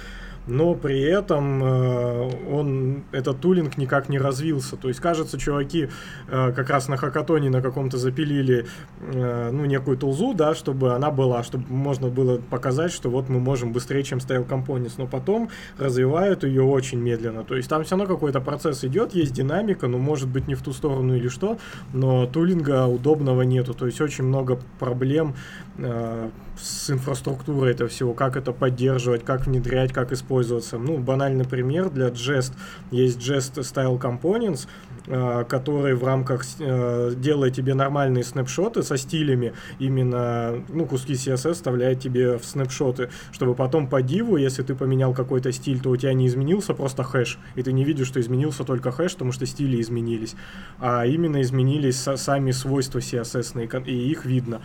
но 0.48 0.74
при 0.76 1.02
этом 1.02 1.64
э, 1.64 2.32
он, 2.52 3.04
этот 3.12 3.40
тулинг 3.40 3.78
никак 3.78 4.10
не 4.10 4.18
развился. 4.18 4.76
То 4.76 4.88
есть, 4.88 5.00
кажется, 5.00 5.38
чуваки 5.38 5.90
э, 6.28 6.52
как 6.52 6.70
раз 6.70 6.88
на 6.88 6.98
хакатоне 6.98 7.50
на 7.50 7.62
каком-то 7.62 7.98
запилили 7.98 8.66
э, 9.00 9.50
ну, 9.52 9.66
некую 9.66 9.98
тулзу, 9.98 10.34
да, 10.34 10.54
чтобы 10.56 10.94
она 10.94 11.12
была, 11.12 11.44
чтобы 11.44 11.66
можно 11.70 12.10
было 12.10 12.38
показать, 12.38 12.92
что 12.92 13.10
вот 13.10 13.30
мы 13.30 13.40
можем 13.40 13.72
быстрее, 13.72 14.04
чем 14.04 14.20
Style 14.20 14.48
Components, 14.48 14.94
но 14.98 15.08
потом 15.08 15.50
развивают 15.78 16.44
ее 16.44 16.64
очень 16.64 17.00
медленно. 17.00 17.44
То 17.44 17.56
есть, 17.56 17.70
там 17.70 17.84
все 17.84 17.96
равно 17.96 18.14
какой-то 18.14 18.42
процесс 18.42 18.84
идет, 18.84 19.16
есть 19.16 19.34
динамика, 19.34 19.88
но 19.88 19.98
может 19.98 20.30
быть 20.30 20.48
не 20.48 20.56
в 20.56 20.62
ту 20.62 20.74
сторону 20.74 21.16
или 21.16 21.30
что, 21.30 21.58
но 21.94 22.26
тулинга 22.26 22.88
удобного 22.88 23.44
нету. 23.44 23.74
То 23.74 23.86
есть, 23.86 24.02
очень 24.02 24.26
много 24.26 24.60
проблем 24.80 25.36
э, 25.78 26.30
с 26.58 26.90
инфраструктурой 26.90 27.72
этого 27.72 27.90
всего, 27.90 28.14
как 28.14 28.36
это 28.38 28.52
поддерживать, 28.52 29.24
как 29.24 29.48
внедрять, 29.48 29.92
как 29.92 30.12
использоваться. 30.34 30.78
Ну, 30.78 30.98
банальный 30.98 31.46
пример 31.46 31.90
для 31.90 32.08
Jest. 32.08 32.54
Есть 32.92 33.20
Jest 33.20 33.58
Style 33.58 34.00
Components, 34.00 34.68
э, 35.08 35.46
который 35.48 35.94
в 35.96 36.04
рамках 36.04 36.44
э, 36.60 37.14
делает 37.16 37.56
тебе 37.56 37.74
нормальные 37.74 38.24
снапшоты 38.24 38.84
со 38.84 38.98
стилями, 38.98 39.54
именно, 39.80 40.64
ну, 40.70 40.86
куски 40.86 41.14
CSS 41.14 41.54
вставляет 41.54 42.00
тебе 42.00 42.38
в 42.38 42.46
снапшоты, 42.46 43.10
чтобы 43.32 43.54
потом 43.54 43.88
по 43.88 44.02
диву, 44.02 44.38
если 44.38 44.64
ты 44.64 44.76
поменял 44.76 45.14
какой-то 45.14 45.52
стиль, 45.52 45.80
то 45.80 45.90
у 45.90 45.98
тебя 45.98 46.14
не 46.14 46.28
изменился 46.28 46.74
просто 46.74 47.04
хэш, 47.04 47.38
и 47.56 47.64
ты 47.64 47.74
не 47.74 47.84
видишь, 47.84 48.08
что 48.08 48.20
изменился 48.20 48.64
только 48.64 48.92
хэш, 48.92 49.14
потому 49.14 49.32
что 49.32 49.46
стили 49.46 49.82
изменились, 49.82 50.36
а 50.80 51.06
именно 51.06 51.42
изменились 51.42 51.98
сами 52.16 52.52
свойства 52.52 53.00
CSS, 53.00 53.84
и 53.86 54.12
их 54.12 54.26
видно 54.26 54.62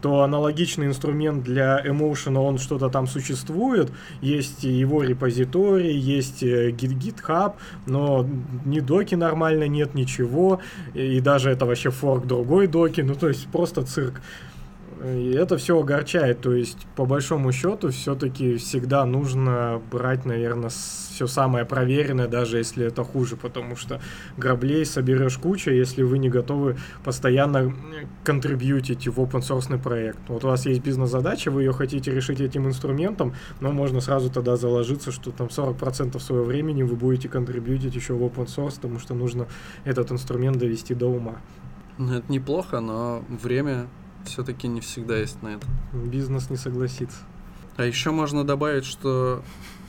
то 0.00 0.22
аналогичный 0.22 0.86
инструмент 0.86 1.44
для 1.44 1.80
Emotion, 1.84 2.38
он 2.38 2.58
что-то 2.58 2.88
там 2.88 3.06
существует, 3.06 3.90
есть 4.20 4.64
его 4.64 5.02
репозиторий, 5.02 5.96
есть 5.96 6.42
э, 6.42 6.70
GitHub, 6.70 7.54
но 7.86 8.26
ни 8.64 8.80
доки 8.80 9.14
нормально 9.14 9.68
нет, 9.68 9.94
ничего, 9.94 10.60
и 10.94 11.20
даже 11.20 11.50
это 11.50 11.66
вообще 11.66 11.90
форк 11.90 12.26
другой 12.26 12.66
доки, 12.66 13.00
ну 13.00 13.14
то 13.14 13.28
есть 13.28 13.46
просто 13.48 13.82
цирк. 13.82 14.20
И 15.04 15.32
это 15.32 15.56
все 15.56 15.80
огорчает. 15.80 16.40
То 16.40 16.52
есть, 16.52 16.86
по 16.94 17.06
большому 17.06 17.52
счету, 17.52 17.90
все-таки 17.90 18.56
всегда 18.56 19.06
нужно 19.06 19.80
брать, 19.90 20.26
наверное, 20.26 20.68
все 20.68 21.26
самое 21.26 21.64
проверенное, 21.64 22.28
даже 22.28 22.58
если 22.58 22.86
это 22.86 23.04
хуже, 23.04 23.36
потому 23.36 23.76
что 23.76 24.00
граблей 24.36 24.84
соберешь 24.84 25.38
кучу, 25.38 25.70
если 25.70 26.02
вы 26.02 26.18
не 26.18 26.28
готовы 26.28 26.76
постоянно 27.04 27.74
контрибьютить 28.24 29.08
в 29.08 29.18
open 29.20 29.40
source 29.40 29.78
проект. 29.78 30.18
Вот 30.28 30.44
у 30.44 30.48
вас 30.48 30.66
есть 30.66 30.82
бизнес-задача, 30.82 31.50
вы 31.50 31.62
ее 31.62 31.72
хотите 31.72 32.12
решить 32.12 32.40
этим 32.40 32.66
инструментом, 32.66 33.34
но 33.60 33.70
можно 33.72 34.00
сразу 34.00 34.30
тогда 34.30 34.56
заложиться, 34.56 35.12
что 35.12 35.30
там 35.30 35.48
40% 35.48 36.18
своего 36.20 36.44
времени 36.44 36.82
вы 36.82 36.96
будете 36.96 37.28
контрибьютить 37.28 37.94
еще 37.94 38.14
в 38.14 38.22
open 38.22 38.46
source, 38.46 38.76
потому 38.76 38.98
что 38.98 39.14
нужно 39.14 39.46
этот 39.84 40.12
инструмент 40.12 40.58
довести 40.58 40.94
до 40.94 41.06
ума. 41.06 41.40
Ну, 41.98 42.14
это 42.14 42.32
неплохо, 42.32 42.80
но 42.80 43.22
время 43.28 43.88
все-таки 44.24 44.68
не 44.68 44.80
всегда 44.80 45.16
есть 45.16 45.42
на 45.42 45.48
это. 45.48 45.66
Бизнес 45.92 46.50
не 46.50 46.56
согласится. 46.56 47.18
А 47.76 47.84
еще 47.84 48.10
можно 48.10 48.44
добавить, 48.44 48.84
что 48.84 49.42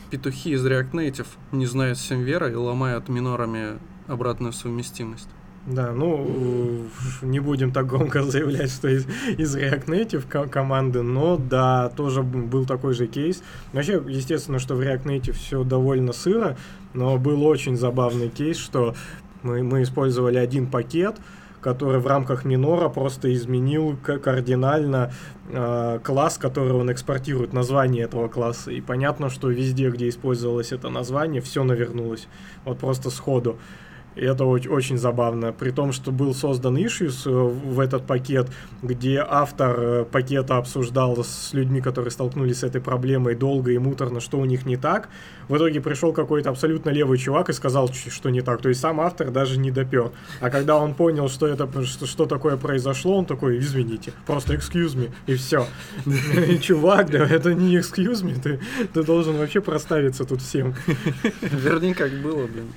петухи 0.09 0.51
из 0.51 0.65
React 0.65 0.91
Native 0.91 1.27
не 1.51 1.65
знают 1.65 1.97
Симвера 1.97 2.49
и 2.49 2.55
ломают 2.55 3.09
минорами 3.09 3.79
обратную 4.07 4.53
совместимость. 4.53 5.29
Да, 5.67 5.91
ну, 5.91 6.87
не 7.21 7.39
будем 7.39 7.71
так 7.71 7.85
громко 7.85 8.23
заявлять, 8.23 8.71
что 8.71 8.87
из, 8.87 9.05
из 9.37 9.55
React 9.55 9.85
Native 9.85 10.49
команды, 10.49 11.03
но 11.03 11.37
да, 11.37 11.89
тоже 11.89 12.23
был 12.23 12.65
такой 12.65 12.93
же 12.93 13.07
кейс. 13.07 13.43
Вообще, 13.71 14.01
естественно, 14.07 14.57
что 14.57 14.75
в 14.75 14.81
React 14.81 15.03
Native 15.03 15.33
все 15.33 15.63
довольно 15.63 16.13
сыро, 16.13 16.57
но 16.93 17.17
был 17.17 17.45
очень 17.45 17.77
забавный 17.77 18.29
кейс, 18.29 18.57
что 18.57 18.95
мы, 19.43 19.61
мы 19.63 19.83
использовали 19.83 20.37
один 20.37 20.65
пакет, 20.67 21.17
который 21.61 21.99
в 21.99 22.07
рамках 22.07 22.43
минора 22.43 22.89
просто 22.89 23.33
изменил 23.33 23.97
кардинально 23.97 25.13
э, 25.49 25.99
класс, 26.03 26.37
который 26.37 26.73
он 26.73 26.91
экспортирует, 26.91 27.53
название 27.53 28.03
этого 28.03 28.27
класса. 28.27 28.71
И 28.71 28.81
понятно, 28.81 29.29
что 29.29 29.49
везде, 29.49 29.89
где 29.89 30.09
использовалось 30.09 30.71
это 30.71 30.89
название, 30.89 31.41
все 31.41 31.63
навернулось. 31.63 32.27
Вот 32.65 32.79
просто 32.79 33.09
сходу. 33.09 33.57
И 34.15 34.25
это 34.25 34.45
очень, 34.45 34.69
очень 34.69 34.97
забавно. 34.97 35.53
При 35.53 35.71
том, 35.71 35.93
что 35.93 36.11
был 36.11 36.33
создан 36.35 36.77
issues 36.77 37.29
э, 37.29 37.31
в 37.31 37.79
этот 37.79 38.05
пакет, 38.05 38.47
где 38.81 39.25
автор 39.27 39.75
э, 39.79 40.05
пакета 40.05 40.57
обсуждал 40.57 41.23
с 41.23 41.53
людьми, 41.53 41.81
которые 41.81 42.11
столкнулись 42.11 42.59
с 42.59 42.63
этой 42.63 42.81
проблемой 42.81 43.35
долго 43.35 43.71
и 43.71 43.77
муторно, 43.77 44.19
что 44.19 44.37
у 44.37 44.45
них 44.45 44.65
не 44.65 44.75
так. 44.75 45.09
В 45.47 45.55
итоге 45.55 45.79
пришел 45.81 46.11
какой-то 46.13 46.49
абсолютно 46.49 46.89
левый 46.89 47.17
чувак 47.17 47.49
и 47.49 47.53
сказал, 47.53 47.89
что 47.91 48.29
не 48.29 48.41
так. 48.41 48.61
То 48.61 48.69
есть 48.69 48.81
сам 48.81 48.99
автор 48.99 49.31
даже 49.31 49.57
не 49.57 49.71
допер. 49.71 50.11
А 50.39 50.49
когда 50.49 50.77
он 50.77 50.93
понял, 50.93 51.29
что 51.29 51.47
это 51.47 51.67
что, 51.83 52.05
что 52.05 52.25
такое 52.25 52.57
произошло, 52.57 53.17
он 53.17 53.25
такой, 53.25 53.59
извините, 53.59 54.13
просто 54.25 54.55
excuse 54.55 54.95
me, 54.95 55.11
и 55.25 55.35
все. 55.35 55.65
Чувак, 56.61 57.09
да, 57.09 57.25
это 57.25 57.53
не 57.53 57.77
excuse 57.77 58.23
me, 58.23 58.41
ты, 58.41 58.59
ты 58.93 59.03
должен 59.03 59.37
вообще 59.37 59.61
проставиться 59.61 60.25
тут 60.25 60.41
всем. 60.41 60.75
Верни, 61.41 61.93
как 61.93 62.11
было, 62.21 62.47
блин. 62.47 62.67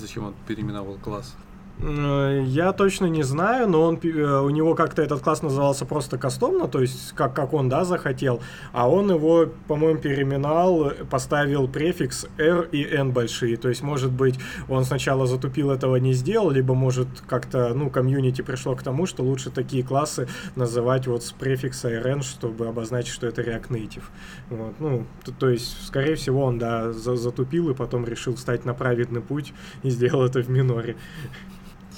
Зачем 0.00 0.24
он 0.24 0.34
переименовал 0.46 0.96
класс? 0.96 1.36
Э, 1.82 2.42
я 2.46 2.72
точно 2.72 3.06
не 3.06 3.22
знаю, 3.22 3.68
но 3.68 3.82
он, 3.82 3.98
э, 4.02 4.40
у 4.40 4.50
него 4.50 4.74
как-то 4.74 5.02
этот 5.02 5.20
класс 5.20 5.42
назывался 5.42 5.86
просто 5.86 6.18
кастомно, 6.18 6.68
то 6.68 6.80
есть 6.80 7.12
как, 7.12 7.34
как 7.34 7.52
он, 7.54 7.68
да, 7.68 7.84
захотел, 7.84 8.40
а 8.72 8.88
он 8.88 9.10
его, 9.10 9.46
по-моему, 9.66 9.98
переименовал, 9.98 10.92
поставил 11.10 11.68
префикс 11.68 12.26
R 12.38 12.68
и 12.72 12.82
N 12.84 13.12
большие, 13.12 13.56
то 13.56 13.68
есть, 13.68 13.82
может 13.82 14.12
быть, 14.12 14.38
он 14.68 14.84
сначала 14.84 15.26
затупил, 15.26 15.70
этого 15.70 15.96
не 15.96 16.12
сделал, 16.12 16.50
либо, 16.50 16.74
может, 16.74 17.08
как-то, 17.26 17.72
ну, 17.74 17.90
комьюнити 17.90 18.42
пришло 18.42 18.74
к 18.76 18.82
тому, 18.82 19.06
что 19.06 19.22
лучше 19.22 19.50
такие 19.50 19.82
классы 19.82 20.28
называть 20.56 21.06
вот 21.06 21.24
с 21.24 21.32
префикса 21.32 21.90
RN, 21.90 22.22
чтобы 22.22 22.66
обозначить, 22.66 23.12
что 23.12 23.26
это 23.26 23.42
React 23.42 23.68
Native. 23.68 24.04
Вот, 24.50 24.74
ну, 24.80 25.06
то, 25.24 25.32
то 25.32 25.48
есть, 25.48 25.86
скорее 25.86 26.16
всего, 26.16 26.44
он, 26.44 26.58
да, 26.58 26.92
за 26.92 27.16
затупил 27.16 27.70
и 27.70 27.74
потом 27.74 28.04
решил 28.06 28.34
встать 28.34 28.64
на 28.64 28.74
праведный 28.74 29.20
путь 29.20 29.52
и 29.82 29.90
сделал 29.90 30.24
это 30.24 30.42
в 30.42 30.48
миноре. 30.48 30.96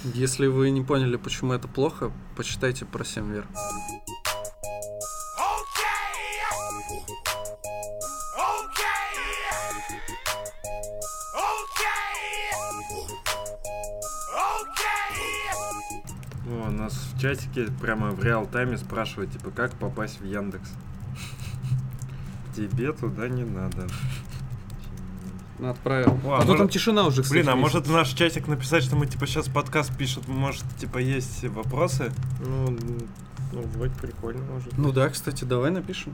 Если 0.04 0.48
вы 0.48 0.70
не 0.70 0.82
поняли, 0.82 1.16
почему 1.16 1.52
это 1.52 1.68
плохо, 1.68 2.10
почитайте 2.36 2.84
про 2.84 3.04
Семвер. 3.04 3.46
О, 16.48 16.70
нас 16.70 16.94
в 16.94 17.20
чатике 17.20 17.68
прямо 17.80 18.10
в 18.10 18.24
реал-тайме 18.24 18.78
спрашивают, 18.78 19.30
типа, 19.30 19.52
как 19.52 19.72
попасть 19.76 20.20
в 20.20 20.24
Яндекс. 20.24 20.68
Тебе 22.56 22.92
туда 22.92 23.28
не 23.28 23.44
надо. 23.44 23.86
Отправил. 25.70 26.18
О, 26.24 26.34
а 26.34 26.40
то 26.40 26.46
может- 26.46 26.58
там 26.58 26.68
тишина 26.68 27.06
уже, 27.06 27.22
кстати, 27.22 27.38
Блин, 27.38 27.48
а 27.48 27.56
может 27.56 27.86
в 27.86 27.92
наш 27.92 28.08
чатик 28.10 28.48
написать, 28.48 28.82
что 28.84 28.96
мы 28.96 29.06
типа 29.06 29.26
сейчас 29.26 29.48
подкаст 29.48 29.96
пишут, 29.96 30.28
может 30.28 30.64
типа 30.78 30.98
есть 30.98 31.44
вопросы? 31.44 32.12
Ну, 32.44 32.76
ну, 33.52 33.62
вроде 33.76 33.94
прикольно, 34.00 34.42
может. 34.42 34.76
Ну 34.76 34.92
да, 34.92 35.08
кстати, 35.08 35.44
давай 35.44 35.70
напишем. 35.70 36.12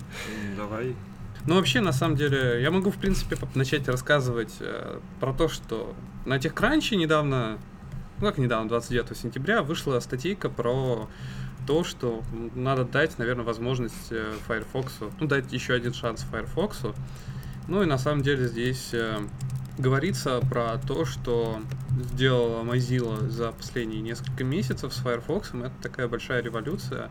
Давай. 0.57 0.95
Ну, 1.47 1.55
вообще, 1.55 1.81
на 1.81 1.93
самом 1.93 2.17
деле, 2.17 2.61
я 2.61 2.71
могу, 2.71 2.91
в 2.91 2.97
принципе, 2.97 3.37
начать 3.55 3.89
рассказывать 3.89 4.55
э, 4.61 4.99
про 5.21 5.33
то, 5.33 5.49
что 5.49 5.95
на 6.27 6.37
TechCrunch 6.37 6.95
недавно, 6.97 7.59
ну 8.19 8.27
как 8.27 8.39
недавно, 8.39 8.69
29 8.69 9.17
сентября, 9.17 9.63
вышла 9.63 9.99
статейка 10.01 10.51
про 10.51 11.09
то, 11.67 11.85
что 11.85 12.23
надо 12.55 12.85
дать, 12.85 13.19
наверное, 13.19 13.45
возможность 13.45 14.09
э, 14.11 14.35
Firefox, 14.47 14.93
ну, 15.21 15.27
дать 15.27 15.53
еще 15.53 15.75
один 15.75 15.95
шанс 15.95 16.27
Firefox. 16.31 16.83
Ну 17.69 17.83
и 17.83 17.87
на 17.87 17.99
самом 17.99 18.23
деле 18.23 18.49
здесь 18.49 18.91
э, 18.93 19.19
говорится 19.77 20.41
про 20.41 20.79
то, 20.79 21.05
что 21.05 21.61
сделала 22.15 22.63
Mozilla 22.65 23.29
за 23.29 23.53
последние 23.53 24.01
несколько 24.01 24.43
месяцев 24.43 24.93
с 24.93 24.99
Firefox. 24.99 25.51
Это 25.55 25.73
такая 25.83 26.09
большая 26.09 26.43
революция. 26.43 27.11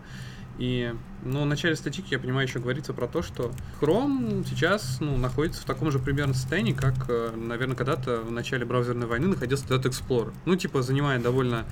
И, 0.58 0.92
ну, 1.24 1.44
в 1.44 1.46
начале 1.46 1.76
статьи, 1.76 2.04
я 2.10 2.18
понимаю, 2.18 2.48
еще 2.48 2.58
говорится 2.58 2.92
про 2.92 3.08
то, 3.08 3.22
что 3.22 3.52
Chrome 3.80 4.44
сейчас, 4.50 4.98
ну, 5.00 5.16
находится 5.16 5.62
в 5.62 5.66
таком 5.66 5.92
же 5.92 6.00
примерно 6.00 6.34
состоянии, 6.34 6.74
как, 6.74 6.96
э, 7.08 7.34
наверное, 7.36 7.76
когда-то 7.76 8.22
в 8.22 8.32
начале 8.32 8.66
браузерной 8.66 9.06
войны 9.06 9.28
находился 9.28 9.66
Internet 9.66 9.84
Explorer. 9.84 10.34
Ну, 10.46 10.56
типа, 10.56 10.82
занимает 10.82 11.22
довольно 11.22 11.66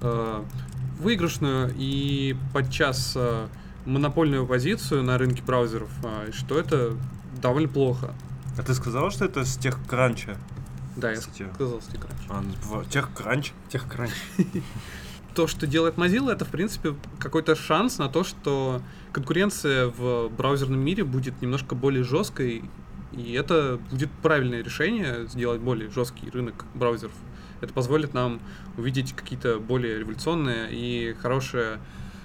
э, 0.00 0.42
выигрышную 1.00 1.74
и 1.76 2.36
подчас 2.52 3.14
э, 3.16 3.48
монопольную 3.84 4.46
позицию 4.46 5.02
на 5.02 5.18
рынке 5.18 5.42
браузеров, 5.42 5.90
а, 6.04 6.30
что 6.32 6.58
это 6.58 6.96
довольно 7.40 7.68
плохо. 7.68 8.14
А 8.58 8.62
ты 8.62 8.74
сказал, 8.74 9.10
что 9.10 9.24
это 9.24 9.44
с 9.44 9.56
тех 9.56 9.78
кранча? 9.86 10.36
Да, 10.96 11.10
я 11.12 11.16
Кстати. 11.16 11.46
сказал 11.54 11.80
стикранч. 11.80 12.18
А, 12.28 12.42
ну, 12.42 12.84
тех 12.84 13.12
кранч. 13.14 13.52
Техкранч. 13.68 14.10
то, 15.34 15.46
что 15.46 15.68
делает 15.68 15.94
Mozilla, 15.94 16.32
это, 16.32 16.44
в 16.44 16.48
принципе, 16.48 16.96
какой-то 17.20 17.54
шанс 17.54 17.98
на 17.98 18.08
то, 18.08 18.24
что 18.24 18.82
конкуренция 19.12 19.86
в 19.86 20.28
браузерном 20.30 20.80
мире 20.80 21.04
будет 21.04 21.40
немножко 21.40 21.76
более 21.76 22.02
жесткой, 22.02 22.64
и 23.12 23.32
это 23.34 23.78
будет 23.90 24.10
правильное 24.22 24.64
решение 24.64 25.28
сделать 25.28 25.60
более 25.60 25.88
жесткий 25.90 26.28
рынок 26.28 26.64
браузеров. 26.74 27.14
Это 27.60 27.72
позволит 27.72 28.14
нам 28.14 28.40
увидеть 28.76 29.12
какие-то 29.12 29.60
более 29.60 30.00
революционные 30.00 30.68
и 30.72 31.14
хорошее 31.14 31.78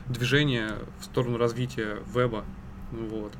движение 0.07 0.71
в 0.99 1.05
сторону 1.05 1.38
развития 1.38 1.99
веба. 2.15 2.43
Вот. 2.91 3.34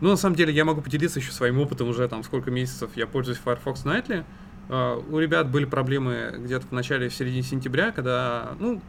Ну, 0.00 0.10
на 0.10 0.16
самом 0.16 0.36
деле, 0.36 0.52
я 0.52 0.64
могу 0.64 0.80
поделиться 0.80 1.18
еще 1.18 1.32
своим 1.32 1.58
опытом 1.58 1.88
уже 1.88 2.08
там 2.08 2.22
сколько 2.22 2.50
месяцев 2.50 2.90
я 2.96 3.06
пользуюсь 3.06 3.38
Firefox 3.38 3.84
Nightly. 3.84 4.24
А, 4.68 4.98
У 4.98 5.18
ребят 5.18 5.50
были 5.50 5.64
проблемы 5.64 6.34
где-то 6.38 6.66
в 6.66 6.72
начале, 6.72 7.08
в 7.08 7.14
середине 7.14 7.42
сентября, 7.42 7.92
когда, 7.92 8.52
ну, 8.58 8.80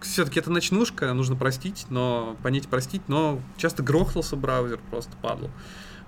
все-таки 0.00 0.40
это 0.40 0.50
ночнушка, 0.50 1.12
нужно 1.14 1.36
простить, 1.36 1.86
но 1.88 2.36
понять 2.42 2.68
простить, 2.68 3.02
но 3.08 3.40
часто 3.56 3.82
грохнулся 3.82 4.36
браузер, 4.36 4.80
просто 4.90 5.16
падал. 5.22 5.50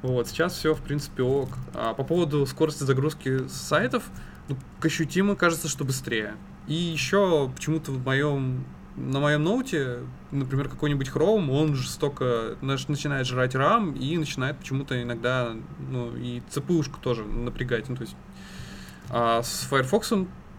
Вот, 0.03 0.29
сейчас 0.29 0.55
все, 0.55 0.75
в 0.75 0.83
принципе, 0.83 1.23
ок. 1.23 1.49
А 1.73 1.95
по 1.95 2.05
поводу 2.05 2.45
скорости 2.45 2.83
загрузки 2.83 3.49
сайтов, 3.49 4.03
ну, 4.49 4.57
ощутимо 4.83 5.37
кажется, 5.37 5.69
что 5.69 5.85
быстрее. 5.85 6.35
И 6.67 6.75
еще 6.75 7.51
почему-то 7.55 7.93
в 7.93 8.05
моем 8.05 8.67
на 8.97 9.21
моем 9.21 9.43
ноуте, 9.43 10.01
например, 10.31 10.69
какой-нибудь 10.69 11.09
Chrome, 11.09 11.51
он 11.51 11.75
жестоко 11.75 12.57
начинает 12.61 13.27
жрать 13.27 13.55
RAM 13.55 13.99
и 13.99 14.17
начинает 14.17 14.59
почему-то 14.59 15.01
иногда, 15.03 15.53
ну, 15.91 16.15
и 16.17 16.41
CPU-шку 16.51 17.01
тоже 17.01 17.25
напрягать. 17.25 17.89
Ну, 17.89 17.97
то 17.97 18.03
есть, 18.03 18.17
а 19.11 19.43
с 19.43 19.67
Firefox 19.69 20.13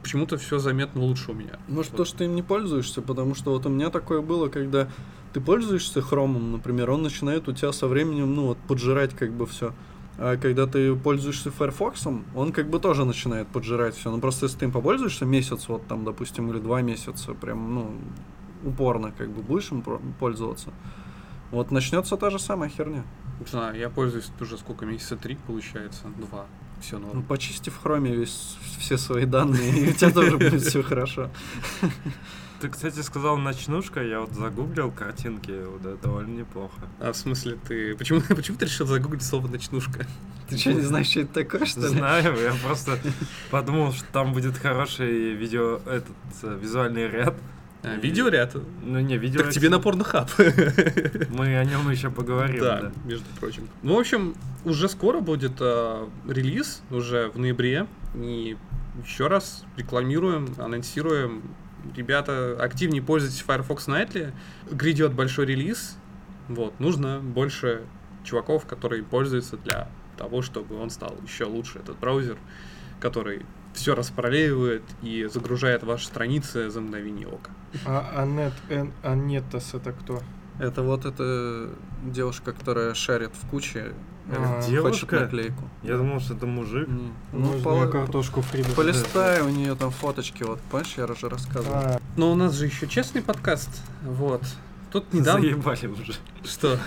почему-то 0.04 0.38
все 0.38 0.60
заметно 0.60 1.02
лучше 1.02 1.32
у 1.32 1.34
меня. 1.34 1.60
Может, 1.68 1.94
Вот. 1.94 1.98
то, 1.98 2.06
что 2.06 2.20
ты 2.20 2.26
им 2.26 2.36
не 2.36 2.44
пользуешься, 2.44 3.02
потому 3.02 3.36
что 3.36 3.52
вот 3.52 3.66
у 3.66 3.70
меня 3.70 3.90
такое 3.90 4.22
было, 4.22 4.50
когда 4.50 4.88
ты 5.34 5.42
пользуешься 5.42 6.02
хромом, 6.02 6.52
например, 6.52 6.92
он 6.92 7.04
начинает 7.04 7.48
у 7.48 7.54
тебя 7.54 7.72
со 7.72 7.88
временем, 7.88 8.36
ну 8.36 8.48
вот, 8.48 8.58
поджирать 8.68 9.16
как 9.16 9.32
бы 9.32 9.46
все. 9.46 9.74
А 10.18 10.38
когда 10.38 10.66
ты 10.66 10.96
пользуешься 10.96 11.52
Firefox, 11.52 12.08
он 12.36 12.52
как 12.54 12.70
бы 12.70 12.80
тоже 12.80 13.04
начинает 13.06 13.48
поджирать 13.48 13.96
все. 13.96 14.10
Ну 14.12 14.20
просто 14.20 14.46
если 14.46 14.60
ты 14.60 14.66
им 14.66 14.72
попользуешься 14.72 15.26
месяц, 15.26 15.68
вот 15.68 15.86
там, 15.88 16.06
допустим, 16.06 16.50
или 16.52 16.60
два 16.60 16.82
месяца, 16.82 17.34
прям, 17.34 17.76
ну, 17.76 17.96
упорно 18.64 19.12
как 19.12 19.30
бы 19.30 19.42
будешь 19.42 19.72
им 19.72 19.84
пользоваться, 20.20 20.72
вот 21.52 21.72
начнется 21.72 22.16
та 22.18 22.30
же 22.30 22.40
самая 22.40 22.70
херня. 22.70 23.04
Не 23.40 23.46
знаю, 23.46 23.78
я 23.78 23.90
пользуюсь 23.90 24.32
уже 24.40 24.58
сколько, 24.58 24.86
месяца 24.86 25.18
три, 25.18 25.36
получается, 25.48 26.04
два. 26.18 26.46
Все 26.82 26.98
Ну, 26.98 27.08
норм. 27.08 27.24
почисти 27.24 27.70
в 27.70 27.78
хроме 27.78 28.14
весь, 28.16 28.58
все 28.80 28.98
свои 28.98 29.26
данные, 29.26 29.72
и 29.86 29.90
у 29.90 29.94
тебя 29.94 30.12
тоже 30.12 30.38
будет 30.38 30.62
все 30.62 30.82
хорошо. 30.84 31.30
Ты, 32.62 32.70
кстати, 32.70 33.00
сказал 33.02 33.38
ночнушка, 33.38 34.02
я 34.02 34.22
вот 34.22 34.32
загуглил 34.32 34.90
картинки, 34.92 35.52
вот 35.66 35.86
это 35.86 35.98
довольно 36.02 36.40
неплохо. 36.40 36.74
А 37.00 37.12
в 37.12 37.18
смысле, 37.18 37.58
ты... 37.68 37.96
Почему, 37.96 38.22
почему 38.30 38.58
ты 38.58 38.66
решил 38.66 38.88
загуглить 38.88 39.24
слово 39.24 39.48
«ночнушка»? 39.48 40.06
Ты 40.48 40.58
что, 40.58 40.74
не 40.74 40.82
знаешь, 40.82 41.08
что 41.08 41.22
это 41.22 41.34
такое, 41.44 41.66
что 41.66 41.82
ли? 41.82 41.88
Знаю, 41.88 42.36
я 42.40 42.54
просто 42.66 42.98
подумал, 43.52 43.92
что 43.94 44.06
там 44.12 44.32
будет 44.32 44.58
хороший 44.58 45.34
видео, 45.34 45.80
этот, 45.86 46.16
э, 46.44 46.58
визуальный 46.62 47.10
ряд. 47.10 47.36
А, 47.84 47.96
И- 47.98 48.02
видеоряд? 48.02 48.56
Ну 48.84 49.00
не, 49.00 49.18
видео. 49.18 49.42
Так 49.42 49.52
тебе 49.52 49.70
на 49.70 49.80
порнохаб. 49.80 50.30
Мы 51.30 51.58
о 51.58 51.66
нем 51.66 51.90
еще 51.92 52.10
поговорим, 52.10 52.60
Да, 52.62 52.82
да. 52.84 52.92
между 53.06 53.26
прочим. 53.40 53.68
Ну, 53.84 53.96
в 53.96 54.00
общем, 54.00 54.36
уже 54.64 54.88
скоро 54.88 55.20
будет 55.20 55.54
а, 55.60 56.10
релиз, 56.28 56.82
уже 56.90 57.30
в 57.30 57.38
ноябре. 57.40 57.86
И 58.16 58.56
еще 59.06 59.28
раз 59.28 59.66
рекламируем, 59.78 60.56
анонсируем. 60.58 61.44
Ребята, 61.96 62.58
активнее 62.60 63.02
пользуйтесь 63.02 63.44
Firefox 63.46 63.88
Nightly. 63.88 64.34
Грядет 64.72 65.14
большой 65.14 65.46
релиз. 65.46 65.98
Вот, 66.48 66.80
нужно 66.80 67.20
больше 67.20 67.84
чуваков, 68.24 68.66
которые 68.66 69.04
пользуются 69.04 69.58
для 69.58 69.90
того, 70.18 70.42
чтобы 70.42 70.80
он 70.80 70.90
стал 70.90 71.16
еще 71.26 71.46
лучше, 71.46 71.80
этот 71.80 71.98
браузер, 72.00 72.38
который 73.00 73.46
все 73.74 73.94
распараллеливает 73.96 74.84
и 75.02 75.26
загружает 75.32 75.84
ваши 75.84 76.06
страницы 76.08 76.70
за 76.70 76.82
мгновение 76.82 77.28
ока. 77.28 77.52
А 77.86 78.22
Анет, 78.22 78.54
Эн- 78.70 78.94
Анетас 79.04 79.74
это 79.74 79.92
кто? 79.92 80.22
Это 80.60 80.82
вот 80.84 81.06
эта 81.06 81.70
девушка, 82.06 82.54
которая 82.54 82.94
шарит 82.94 83.32
в 83.36 83.50
куче, 83.50 83.92
А, 84.30 84.34
э, 84.34 84.56
хочет 84.58 84.70
девушка? 84.72 85.20
наклейку. 85.22 85.70
Я 85.84 85.98
думал, 85.98 86.20
что 86.20 86.34
это 86.34 86.46
мужик. 86.46 86.88
Не. 86.88 87.12
Ну, 87.34 87.54
Ну, 87.54 87.62
пола- 87.62 87.86
по- 87.86 87.92
картошку 87.92 88.42
фри. 88.42 88.64
полистай, 88.76 89.42
у 89.42 89.50
нее 89.50 89.76
там 89.76 89.92
фоточки, 89.92 90.44
вот, 90.44 90.60
помнишь, 90.72 90.94
я 90.98 91.06
уже 91.06 91.30
рассказывал. 91.30 91.76
А, 91.76 92.00
Но 92.18 92.32
у 92.32 92.36
нас 92.36 92.54
же 92.56 92.66
еще 92.66 92.88
честный 92.88 93.22
подкаст. 93.22 93.70
Вот. 94.04 94.42
Тут 94.92 95.14
недавно... 95.14 95.42
Заебали 95.42 95.88
уже. 95.88 96.14
Что? 96.44 96.78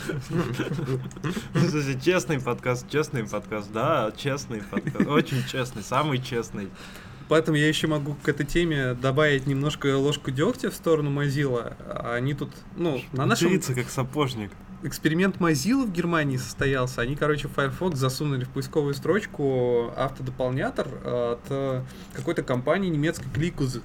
Слушай, 1.54 2.00
честный 2.00 2.40
подкаст, 2.40 2.88
честный 2.90 3.24
подкаст, 3.24 3.70
да, 3.72 4.12
честный 4.16 4.62
подкаст, 4.62 5.06
очень 5.06 5.44
честный, 5.46 5.82
самый 5.82 6.18
честный. 6.18 6.68
Поэтому 7.28 7.58
я 7.58 7.68
еще 7.68 7.86
могу 7.88 8.14
к 8.14 8.28
этой 8.28 8.46
теме 8.46 8.94
добавить 8.94 9.46
немножко 9.46 9.94
ложку 9.98 10.30
дегтя 10.30 10.70
в 10.70 10.74
сторону 10.74 11.10
Mozilla. 11.10 11.76
А 11.86 12.14
Они 12.14 12.32
тут, 12.32 12.50
ну, 12.76 13.02
на 13.12 13.26
нашем 13.26 13.48
Материться 13.48 13.74
как 13.74 13.90
сапожник. 13.90 14.50
Эксперимент 14.82 15.36
Mozilla 15.36 15.84
в 15.86 15.92
Германии 15.92 16.36
состоялся. 16.36 17.00
Они, 17.00 17.16
короче, 17.16 17.48
Firefox 17.48 17.98
засунули 17.98 18.44
в 18.44 18.48
поисковую 18.50 18.94
строчку 18.94 19.92
автодополнятор 19.96 20.86
от 21.04 21.40
э, 21.50 21.82
какой-то 22.12 22.42
компании 22.42 22.88
немецкой 22.88 23.28
Кликуз, 23.30 23.80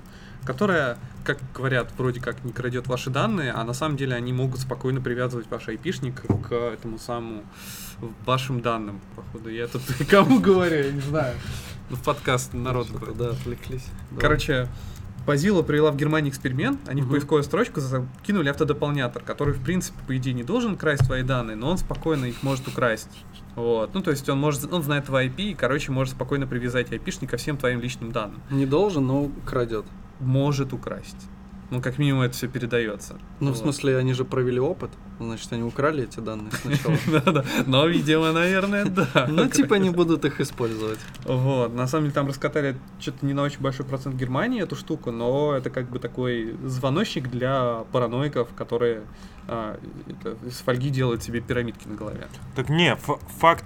которая, 0.45 0.97
как 1.23 1.39
говорят, 1.53 1.91
вроде 1.97 2.19
как 2.19 2.43
не 2.43 2.51
крадет 2.51 2.87
ваши 2.87 3.09
данные, 3.09 3.51
а 3.51 3.63
на 3.63 3.73
самом 3.73 3.97
деле 3.97 4.15
они 4.15 4.33
могут 4.33 4.59
спокойно 4.61 5.01
привязывать 5.01 5.47
ваш 5.49 5.67
айпишник 5.67 6.21
к 6.47 6.53
этому 6.53 6.99
самому 6.99 7.43
вашим 8.25 8.61
данным. 8.61 9.01
Походу, 9.15 9.49
я 9.49 9.67
тут 9.67 9.81
кому 10.09 10.39
говорю, 10.39 10.75
я 10.75 10.91
не 10.91 11.01
знаю. 11.01 11.35
В 11.89 12.01
подкаст 12.01 12.53
народ. 12.53 12.87
Да, 13.15 13.29
отвлеклись. 13.29 13.85
Да. 14.11 14.19
Mozilla 15.25 15.63
провела 15.63 15.91
в 15.91 15.95
Германии 15.95 16.29
эксперимент, 16.29 16.79
они 16.87 17.01
в 17.01 17.05
Мгм. 17.05 17.13
поисковую 17.13 17.43
строчку 17.43 17.79
закинули 17.79 18.49
автодополнятор, 18.49 19.23
который, 19.23 19.53
в 19.53 19.63
принципе, 19.63 19.97
по 20.05 20.17
идее, 20.17 20.33
не 20.33 20.43
должен 20.43 20.75
красть 20.75 21.05
твои 21.05 21.23
данные, 21.23 21.55
но 21.55 21.69
он 21.71 21.77
спокойно 21.77 22.25
их 22.25 22.43
может 22.43 22.67
украсть. 22.67 23.09
Вот. 23.55 23.93
Ну, 23.93 24.01
то 24.01 24.11
есть 24.11 24.27
он 24.29 24.39
может, 24.39 24.71
он 24.71 24.83
знает 24.83 25.05
твой 25.05 25.27
IP 25.27 25.51
и, 25.51 25.53
короче, 25.53 25.91
может 25.91 26.15
спокойно 26.15 26.45
привязать 26.47 26.91
айпишник 26.91 27.29
ко 27.29 27.37
всем 27.37 27.57
твоим 27.57 27.79
личным 27.79 28.11
данным. 28.11 28.41
Не 28.49 28.65
должен, 28.65 29.05
но 29.07 29.31
крадет. 29.45 29.85
Может 30.19 30.73
украсть. 30.73 31.27
Ну, 31.73 31.81
как 31.81 31.97
минимум, 31.97 32.21
это 32.21 32.35
все 32.35 32.47
передается. 32.47 33.15
Ну, 33.39 33.47
Вот. 33.47 33.55
в 33.55 33.59
смысле, 33.59 33.97
они 33.97 34.13
же 34.13 34.25
провели 34.25 34.59
опыт, 34.59 34.91
значит, 35.19 35.51
они 35.53 35.63
украли 35.63 36.03
эти 36.03 36.19
данные 36.19 36.51
сначала. 36.51 36.95
Да-да. 37.25 37.43
Но, 37.65 37.87
видимо, 37.87 38.31
наверное, 38.31 38.85
да. 38.85 39.25
Ну, 39.27 39.47
типа, 39.47 39.73
не 39.75 39.89
будут 39.89 40.23
их 40.23 40.39
использовать. 40.39 40.99
Вот, 41.25 41.73
на 41.73 41.87
самом 41.87 42.03
деле 42.05 42.13
там 42.13 42.27
раскатали 42.27 42.77
что-то 42.99 43.25
не 43.25 43.33
на 43.33 43.41
очень 43.41 43.59
большой 43.59 43.87
процент 43.87 44.15
Германии 44.15 44.61
эту 44.61 44.75
штуку, 44.75 45.09
но 45.09 45.55
это 45.55 45.71
как 45.71 45.89
бы 45.89 45.97
такой 45.97 46.55
звоночник 46.63 47.31
для 47.31 47.85
параноиков, 47.91 48.49
которые 48.53 49.01
а, 49.47 49.79
из 50.45 50.57
фольги 50.57 50.91
делают 50.91 51.23
себе 51.23 51.41
пирамидки 51.41 51.87
на 51.87 51.95
голове. 51.95 52.27
Так 52.55 52.69
не, 52.69 52.95
факт 53.39 53.65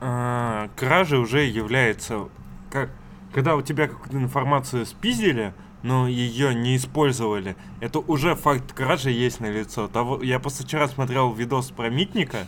а, 0.00 0.70
кражи 0.74 1.18
уже 1.18 1.44
является 1.44 2.24
как, 2.72 2.90
когда 3.32 3.54
у 3.54 3.62
тебя 3.62 3.86
какую-то 3.86 4.16
информацию 4.18 4.86
спиздили, 4.86 5.54
но 5.84 6.08
ее 6.08 6.54
не 6.54 6.76
использовали, 6.76 7.56
это 7.80 7.98
уже 7.98 8.34
факт 8.34 8.72
кражи 8.72 9.10
есть 9.10 9.38
на 9.40 9.50
лицо. 9.50 9.86
Того, 9.86 10.22
я 10.22 10.40
просто 10.40 10.64
вчера 10.64 10.88
смотрел 10.88 11.30
видос 11.32 11.70
про 11.70 11.90
Митника, 11.90 12.46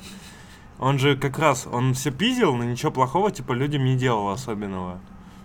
он 0.79 0.99
же 0.99 1.17
как 1.17 1.39
раз, 1.39 1.69
он 1.71 1.93
все 1.93 2.11
пиздил, 2.11 2.55
но 2.57 2.65
ничего 2.65 2.91
плохого, 2.91 3.31
типа, 3.31 3.53
людям 3.53 3.85
не 3.85 3.95
делал 3.95 4.31
особенного. 4.31 5.01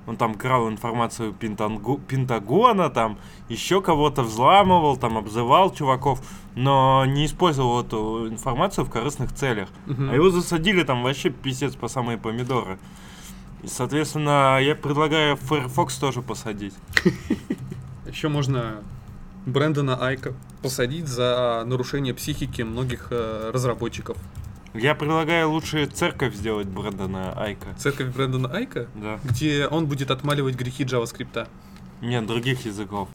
Он 0.07 0.15
там 0.15 0.35
крал 0.35 0.69
информацию 0.69 1.33
Пентангу- 1.37 2.01
Пентагона, 2.01 2.89
там 2.89 3.17
еще 3.49 3.81
кого-то 3.81 4.23
взламывал, 4.23 4.95
там 4.95 5.17
обзывал 5.17 5.73
чуваков, 5.73 6.21
но 6.55 7.05
не 7.05 7.25
использовал 7.25 7.81
эту 7.81 8.27
информацию 8.29 8.85
в 8.85 8.89
корыстных 8.89 9.33
целях. 9.33 9.69
Мгм. 9.85 10.09
А 10.09 10.15
его 10.15 10.29
засадили 10.29 10.83
там 10.83 11.03
вообще 11.03 11.29
писец 11.29 11.75
по 11.75 11.87
самые 11.89 12.17
помидоры. 12.17 12.79
И, 13.63 13.67
соответственно, 13.67 14.59
я 14.61 14.75
предлагаю 14.75 15.35
Firefox 15.35 15.97
тоже 15.97 16.21
посадить. 16.21 16.73
Еще 18.11 18.27
можно 18.27 18.83
Брэндона 19.45 19.95
Айка 19.95 20.33
посадить 20.61 21.07
за 21.07 21.63
нарушение 21.65 22.13
психики 22.13 22.61
многих 22.61 23.07
э, 23.09 23.51
разработчиков. 23.53 24.17
Я 24.73 24.95
предлагаю 24.95 25.49
лучше 25.49 25.85
церковь 25.85 26.35
сделать 26.35 26.67
Брэндона 26.67 27.33
Айка. 27.41 27.73
Церковь 27.77 28.13
Брэндона 28.13 28.49
Айка, 28.53 28.87
Да. 28.95 29.19
где 29.23 29.67
он 29.67 29.87
будет 29.87 30.11
отмаливать 30.11 30.55
грехи 30.55 30.83
JavaScript. 30.83 31.47
Нет, 32.01 32.25
других 32.25 32.65
языков. 32.65 33.09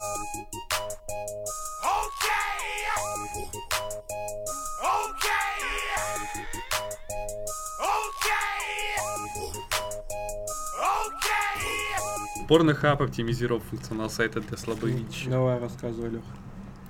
Порнохаб 12.48 13.02
оптимизировал 13.02 13.60
функционал 13.60 14.10
сайта 14.10 14.40
для 14.40 14.56
слабовидящих. 14.56 15.30
Давай 15.30 15.58
рассказывай, 15.58 16.10
Лех. 16.10 16.22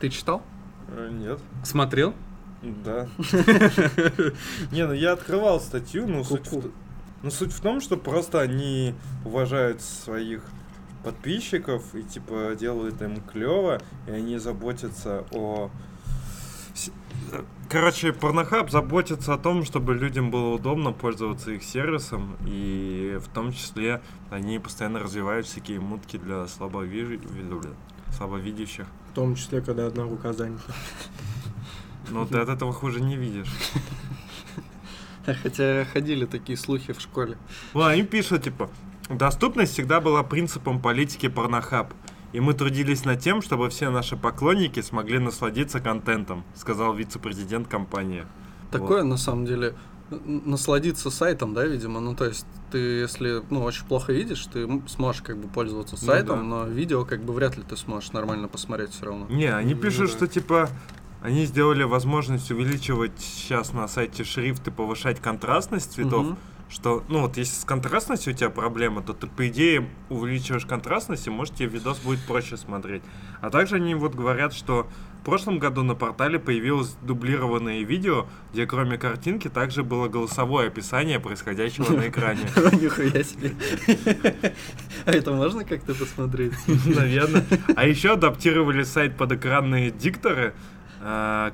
Ты 0.01 0.11
читал? 0.11 0.43
Нет. 1.11 1.41
Смотрел? 1.65 2.15
Да. 2.63 3.09
Не, 4.73 4.87
ну 4.87 4.93
я 4.93 5.13
открывал 5.13 5.61
статью, 5.61 6.07
но 6.07 6.25
суть, 6.25 6.47
в, 6.51 6.71
ну, 7.23 7.31
суть 7.31 7.53
в 7.53 7.61
том, 7.61 7.81
что 7.81 7.97
просто 7.97 8.41
они 8.41 8.95
уважают 9.25 9.83
своих 9.83 10.43
подписчиков 11.05 11.95
и 11.95 12.03
типа 12.03 12.57
делают 12.59 13.01
им 13.03 13.21
клево, 13.21 13.81
и 14.09 14.11
они 14.11 14.39
заботятся 14.39 15.25
о... 15.33 15.71
Короче, 17.69 18.13
Порнохаб 18.13 18.71
заботится 18.71 19.35
о 19.35 19.39
том, 19.39 19.65
чтобы 19.65 19.95
людям 19.95 20.31
было 20.31 20.55
удобно 20.55 20.93
пользоваться 20.93 21.51
их 21.51 21.65
сервисом, 21.65 22.37
и 22.47 23.19
в 23.21 23.29
том 23.29 23.53
числе 23.53 24.01
они 24.31 24.59
постоянно 24.59 25.01
развивают 25.01 25.47
всякие 25.47 25.81
мутки 25.81 26.17
для 26.17 26.45
слабовижи- 26.45 27.75
слабовидящих. 28.17 28.87
В 29.11 29.15
том 29.15 29.35
числе, 29.35 29.61
когда 29.61 29.87
одна 29.87 30.05
рука 30.05 30.33
занята. 30.33 30.73
Но 32.11 32.25
ты 32.25 32.39
от 32.39 32.49
этого 32.49 32.73
хуже 32.73 33.01
не 33.01 33.17
видишь. 33.17 33.53
Хотя 35.43 35.85
ходили 35.93 36.25
такие 36.25 36.57
слухи 36.57 36.93
в 36.93 37.01
школе. 37.01 37.37
Ну, 37.75 37.83
они 37.83 38.05
пишут, 38.05 38.45
типа, 38.45 38.71
доступность 39.09 39.73
всегда 39.73 40.01
была 40.01 40.23
принципом 40.23 40.81
политики 40.81 41.29
Порнохаб. 41.29 41.93
И 42.37 42.41
мы 42.41 42.53
трудились 42.53 43.07
над 43.07 43.19
тем, 43.19 43.41
чтобы 43.41 43.71
все 43.71 43.89
наши 43.89 44.15
поклонники 44.15 44.83
смогли 44.83 45.19
насладиться 45.19 45.81
контентом, 45.81 46.45
сказал 46.55 46.93
вице-президент 46.93 47.67
компании. 47.67 48.27
Такое, 48.71 49.05
на 49.05 49.17
самом 49.17 49.47
деле, 49.47 49.75
насладиться 50.11 51.11
сайтом, 51.11 51.55
да, 51.55 51.65
видимо. 51.65 51.99
Ну, 52.01 52.15
то 52.15 52.27
есть, 52.27 52.45
ты, 52.71 52.77
если, 52.77 53.41
ну, 53.49 53.63
очень 53.63 53.87
плохо 53.87 54.13
видишь, 54.13 54.45
ты 54.53 54.69
сможешь, 54.87 55.23
как 55.23 55.39
бы, 55.39 55.49
пользоваться 55.49 55.97
Ну 55.99 56.07
сайтом, 56.07 56.39
да. 56.41 56.45
но 56.45 56.65
видео, 56.67 57.07
как 57.07 57.25
бы, 57.25 57.33
вряд 57.33 57.57
ли 57.57 57.63
ты 57.63 57.75
сможешь 57.75 58.13
нормально 58.13 58.49
посмотреть 58.49 58.91
все 58.91 59.07
равно. 59.07 59.27
Не, 59.31 59.47
они 59.47 59.73
Ну 59.73 59.81
пишут, 59.81 60.11
да. 60.11 60.13
что, 60.19 60.27
типа, 60.27 60.69
они 61.23 61.47
сделали 61.47 61.85
возможность 61.85 62.51
увеличивать 62.51 63.19
сейчас 63.19 63.73
на 63.73 63.89
сайте 63.89 64.25
шрифт 64.25 64.69
и 64.69 64.71
повышать 64.71 65.21
контрастность 65.21 65.91
цветов, 65.91 66.27
Мгм. 66.27 66.39
Что, 66.69 67.05
ну 67.09 67.21
вот, 67.23 67.37
если 67.37 67.61
с 67.61 67.65
контрастностью 67.65 68.33
у 68.33 68.37
тебя 68.37 68.51
проблема, 68.51 69.03
то 69.03 69.13
ты, 69.13 69.27
по 69.27 69.49
идее, 69.49 69.89
увеличиваешь 70.09 70.67
контрастность, 70.67 71.27
и, 71.27 71.31
может, 71.31 71.55
тебе 71.55 71.69
видос 71.69 71.99
будет 71.99 72.21
проще 72.27 72.57
смотреть. 72.57 73.03
А 73.41 73.51
также 73.51 73.77
они 73.77 73.95
вот 73.95 74.15
говорят, 74.15 74.53
что 74.53 74.89
в 75.21 75.25
прошлом 75.25 75.59
году 75.59 75.83
на 75.83 75.95
портале 75.95 76.39
появилось 76.39 76.97
дублированное 77.03 77.83
видео, 77.83 78.27
где 78.53 78.67
кроме 78.67 78.97
картинки 78.97 79.49
также 79.49 79.83
было 79.83 80.09
голосовое 80.09 80.69
описание 80.69 81.19
происходящего 81.19 81.93
на 81.93 82.09
экране. 82.09 82.43
Нихуя 82.81 83.25
себе. 83.25 83.55
А 85.05 85.11
это 85.11 85.33
можно 85.33 85.65
как-то 85.65 85.95
посмотреть? 85.95 86.53
Наверное. 86.87 87.45
А 87.75 87.87
еще 87.87 88.13
адаптировали 88.13 88.85
сайт 88.85 89.17
под 89.17 89.33
экранные 89.33 89.91
дикторы, 89.91 90.55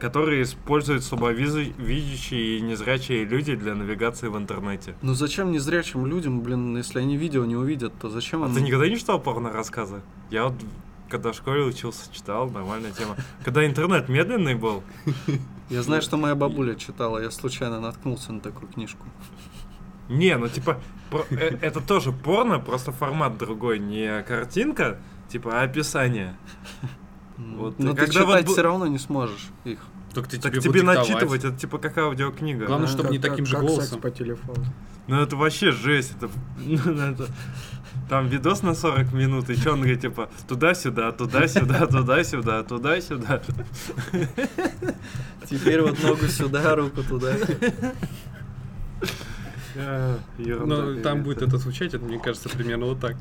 которые 0.00 0.44
используют 0.44 1.04
слабовидящие 1.04 2.58
и 2.58 2.60
незрячие 2.62 3.24
люди 3.24 3.54
для 3.54 3.74
навигации 3.74 4.28
в 4.28 4.36
интернете. 4.38 4.94
Ну 5.02 5.14
зачем 5.14 5.52
незрячим 5.52 6.06
людям, 6.06 6.40
блин, 6.40 6.76
если 6.76 7.00
они 7.00 7.16
видео 7.18 7.44
не 7.44 7.56
увидят, 7.56 7.92
то 8.00 8.08
зачем 8.08 8.42
А 8.42 8.46
им... 8.46 8.54
ты 8.54 8.62
никогда 8.62 8.88
не 8.88 8.96
читал 8.96 9.20
порно-рассказы? 9.20 10.00
Я 10.30 10.44
вот 10.44 10.54
когда 11.10 11.32
в 11.32 11.34
школе 11.34 11.64
учился, 11.64 12.10
читал, 12.10 12.48
нормальная 12.48 12.90
тема. 12.92 13.16
Когда 13.44 13.66
интернет 13.66 14.08
медленный 14.08 14.54
был, 14.54 14.82
Я 15.68 15.82
знаю, 15.82 16.00
что 16.00 16.16
моя 16.16 16.34
бабуля 16.34 16.74
читала, 16.74 17.18
я 17.18 17.30
случайно 17.30 17.80
наткнулся 17.80 18.32
на 18.32 18.40
такую 18.40 18.72
книжку. 18.72 19.06
не, 20.08 20.34
ну 20.38 20.48
типа, 20.48 20.80
э, 21.30 21.58
это 21.60 21.82
тоже 21.82 22.12
порно, 22.12 22.58
просто 22.58 22.92
формат 22.92 23.36
другой, 23.36 23.78
не 23.78 24.22
картинка, 24.22 24.98
типа, 25.28 25.60
а 25.60 25.64
описание. 25.64 26.34
Вот, 27.38 27.78
Но 27.78 27.92
ты 27.94 28.06
когда 28.06 28.24
вот 28.24 28.32
читать 28.38 28.46
бу- 28.46 28.52
все 28.52 28.62
равно 28.62 28.86
не 28.86 28.98
сможешь 28.98 29.48
их. 29.64 29.78
Так 30.14 30.28
ты 30.28 30.38
Так 30.38 30.52
тебе, 30.52 30.62
тебе, 30.62 30.82
начитывать, 30.82 31.44
это 31.44 31.56
типа 31.56 31.78
как 31.78 31.96
аудиокнига. 31.98 32.66
Главное, 32.66 32.86
чтобы 32.88 33.10
не 33.10 33.18
Как- 33.18 33.30
таким 33.30 33.46
же 33.46 33.56
как 33.56 33.64
голосом. 33.64 34.00
по 34.00 34.10
телефону. 34.10 34.64
Ну 35.06 35.20
это 35.20 35.36
вообще 35.36 35.70
жесть. 35.72 36.12
Это, 36.16 36.28
ну, 36.58 37.16
там 38.08 38.28
видос 38.28 38.62
на 38.62 38.74
40 38.74 39.12
минут, 39.12 39.48
и 39.50 39.54
что 39.56 39.72
он 39.72 39.78
говорит, 39.80 40.02
типа, 40.02 40.28
туда-сюда, 40.46 41.12
туда-сюда, 41.12 41.86
туда-сюда, 41.86 42.62
туда-сюда. 42.62 43.42
Теперь 45.48 45.80
вот 45.82 46.02
ногу 46.02 46.26
сюда, 46.26 46.74
руку 46.76 47.02
туда. 47.02 47.34
Ерунда 50.38 50.82
Ну, 50.82 51.02
там 51.02 51.22
будет 51.22 51.42
это 51.42 51.56
звучать, 51.58 51.94
это, 51.94 52.04
мне 52.04 52.18
кажется, 52.18 52.48
примерно 52.50 52.86
вот 52.86 53.00
так. 53.00 53.16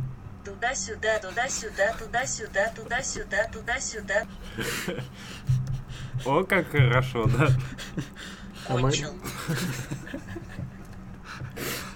Туда-сюда, 0.62 1.18
туда-сюда, 1.18 1.94
туда-сюда, 1.98 2.72
туда-сюда, 2.76 3.48
туда-сюда. 3.52 4.28
О, 6.24 6.44
как 6.44 6.70
хорошо, 6.70 7.26
да? 7.26 7.48
А 8.68 8.78
Кончил. 8.78 9.10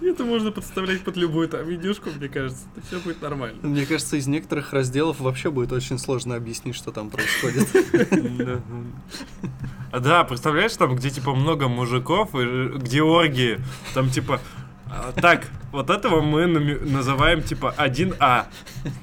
Это 0.01 0.25
можно 0.25 0.51
подставлять 0.51 1.03
под 1.03 1.15
любую 1.15 1.47
там 1.47 1.63
видюшку, 1.67 2.09
мне 2.09 2.27
кажется. 2.27 2.63
Это 2.75 2.87
все 2.87 2.99
будет 2.99 3.21
нормально. 3.21 3.59
Мне 3.61 3.85
кажется, 3.85 4.17
из 4.17 4.25
некоторых 4.25 4.73
разделов 4.73 5.19
вообще 5.19 5.51
будет 5.51 5.71
очень 5.71 5.99
сложно 5.99 6.35
объяснить, 6.35 6.75
что 6.75 6.91
там 6.91 7.11
происходит. 7.11 7.67
Да. 8.45 8.61
А, 9.91 9.99
Да, 9.99 10.23
представляешь, 10.23 10.75
там, 10.75 10.95
где, 10.95 11.11
типа, 11.11 11.35
много 11.35 11.67
мужиков, 11.67 12.33
и 12.33 12.69
где 12.79 13.03
оргии, 13.03 13.59
там, 13.93 14.09
типа, 14.09 14.41
а, 14.41 14.64
так, 15.21 15.47
вот 15.71 15.89
этого 15.89 16.21
мы 16.21 16.45
называем, 16.47 17.41
типа, 17.43 17.73
1А. 17.77 18.45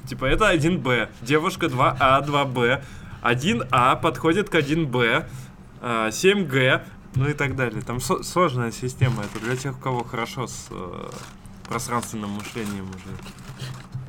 Типа, 0.09 0.25
это 0.27 0.53
1Б. 0.53 1.09
Девушка 1.23 1.67
2А, 1.67 2.25
2Б. 2.27 2.83
1А 3.23 4.01
подходит 4.01 4.49
к 4.51 4.55
1Б. 4.55 5.27
а, 5.81 6.11
7Г. 6.11 6.83
Ну 7.15 7.29
и 7.29 7.35
так 7.35 7.57
далее. 7.57 7.83
Там 7.83 8.01
со- 8.01 8.23
сложная 8.23 8.73
система. 8.73 9.23
Это 9.25 9.45
для 9.45 9.57
тех, 9.57 9.77
у 9.77 9.81
кого 9.81 10.03
хорошо 10.03 10.47
с 10.47 10.69
э, 10.71 11.11
пространственным 11.69 12.31
мышлением 12.31 12.89
уже. 12.89 13.17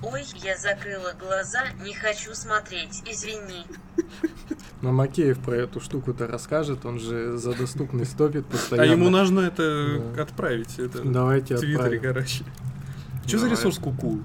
Ой, 0.03 0.23
я 0.43 0.57
закрыла 0.57 1.13
глаза, 1.19 1.59
не 1.83 1.93
хочу 1.93 2.33
смотреть, 2.33 3.01
извини. 3.09 3.65
Но 4.81 4.91
Макеев 4.91 5.39
про 5.39 5.55
эту 5.55 5.79
штуку-то 5.79 6.27
расскажет, 6.27 6.85
он 6.85 6.99
же 6.99 7.37
за 7.37 7.53
доступность 7.53 8.17
топит 8.17 8.45
А 8.49 8.51
постоянно. 8.51 8.91
ему 8.91 9.09
нужно 9.09 9.39
это 9.41 9.99
Да. 10.15 10.23
отправить. 10.23 10.77
Это 10.77 11.01
Давайте 11.03 11.55
в 11.55 11.59
Твиттере, 11.59 11.77
отправим. 11.79 12.01
короче. 12.01 12.43
Что 13.25 13.37
за 13.39 13.49
ресурс 13.49 13.77
куку? 13.79 14.19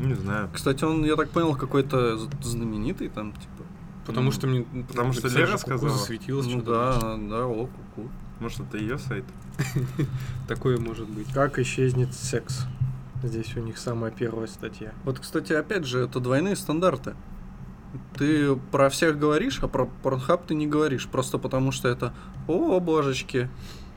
Не 0.00 0.14
знаю. 0.14 0.48
Кстати, 0.54 0.84
он, 0.84 1.04
я 1.04 1.14
так 1.16 1.28
понял, 1.30 1.54
какой-то 1.54 2.16
знаменитый 2.42 3.08
там, 3.10 3.32
типа. 3.32 3.64
Потому 4.06 4.26
Ну, 4.26 4.32
что 4.32 4.46
мне... 4.46 4.64
потому 4.88 5.12
что 5.12 5.28
Лера 5.28 5.58
сказала. 5.58 5.90
засветилось 5.90 6.46
Ну 6.46 6.62
что-то. 6.62 6.98
да, 7.00 7.16
да, 7.28 7.44
о, 7.46 7.66
ку-ку. 7.66 8.08
Может, 8.40 8.60
это 8.60 8.78
ее 8.78 8.98
сайт? 8.98 9.24
Такое 10.48 10.78
может 10.78 11.08
быть. 11.10 11.30
Как 11.34 11.58
исчезнет 11.58 12.14
секс? 12.14 12.64
Здесь 13.22 13.56
у 13.56 13.60
них 13.60 13.78
самая 13.78 14.10
первая 14.10 14.46
статья. 14.46 14.92
Вот, 15.04 15.18
кстати, 15.18 15.52
опять 15.52 15.84
же, 15.84 16.00
это 16.00 16.20
двойные 16.20 16.56
стандарты. 16.56 17.14
Ты 18.16 18.54
про 18.54 18.90
всех 18.90 19.18
говоришь, 19.18 19.58
а 19.62 19.68
про 19.68 19.88
Pornhub 20.02 20.42
ты 20.46 20.54
не 20.54 20.66
говоришь, 20.66 21.08
просто 21.08 21.38
потому 21.38 21.72
что 21.72 21.88
это 21.88 22.12
«О, 22.46 22.78
божечки, 22.80 23.48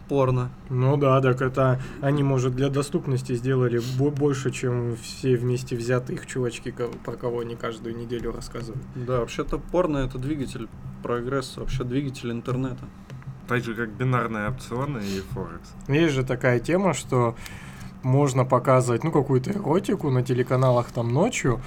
порно. 0.07 0.49
Ну 0.69 0.97
да, 0.97 1.21
так 1.21 1.41
это 1.41 1.81
они, 2.01 2.23
может, 2.23 2.55
для 2.55 2.69
доступности 2.69 3.35
сделали 3.35 3.81
бо- 3.99 4.09
больше, 4.11 4.51
чем 4.51 4.95
все 4.97 5.35
вместе 5.35 5.75
взятые 5.75 6.17
их 6.17 6.25
чувачки, 6.25 6.73
про 7.03 7.13
кого 7.15 7.41
они 7.41 7.55
каждую 7.55 7.95
неделю 7.97 8.31
рассказывают. 8.31 8.83
Да, 8.95 9.19
вообще-то 9.19 9.57
порно 9.57 9.99
это 9.99 10.17
двигатель 10.17 10.67
прогресса, 11.03 11.59
вообще 11.59 11.83
двигатель 11.83 12.31
интернета. 12.31 12.85
Так 13.47 13.63
же, 13.63 13.75
как 13.75 13.89
бинарные 13.91 14.49
опционы 14.49 14.99
и 14.99 15.19
Форекс. 15.31 15.73
Есть 15.89 16.13
же 16.13 16.23
такая 16.23 16.59
тема, 16.59 16.93
что 16.93 17.35
можно 18.03 18.45
показывать, 18.45 19.03
ну, 19.03 19.11
какую-то 19.11 19.51
эротику 19.51 20.09
на 20.09 20.23
телеканалах 20.23 20.91
там 20.91 21.09
ночью, 21.09 21.61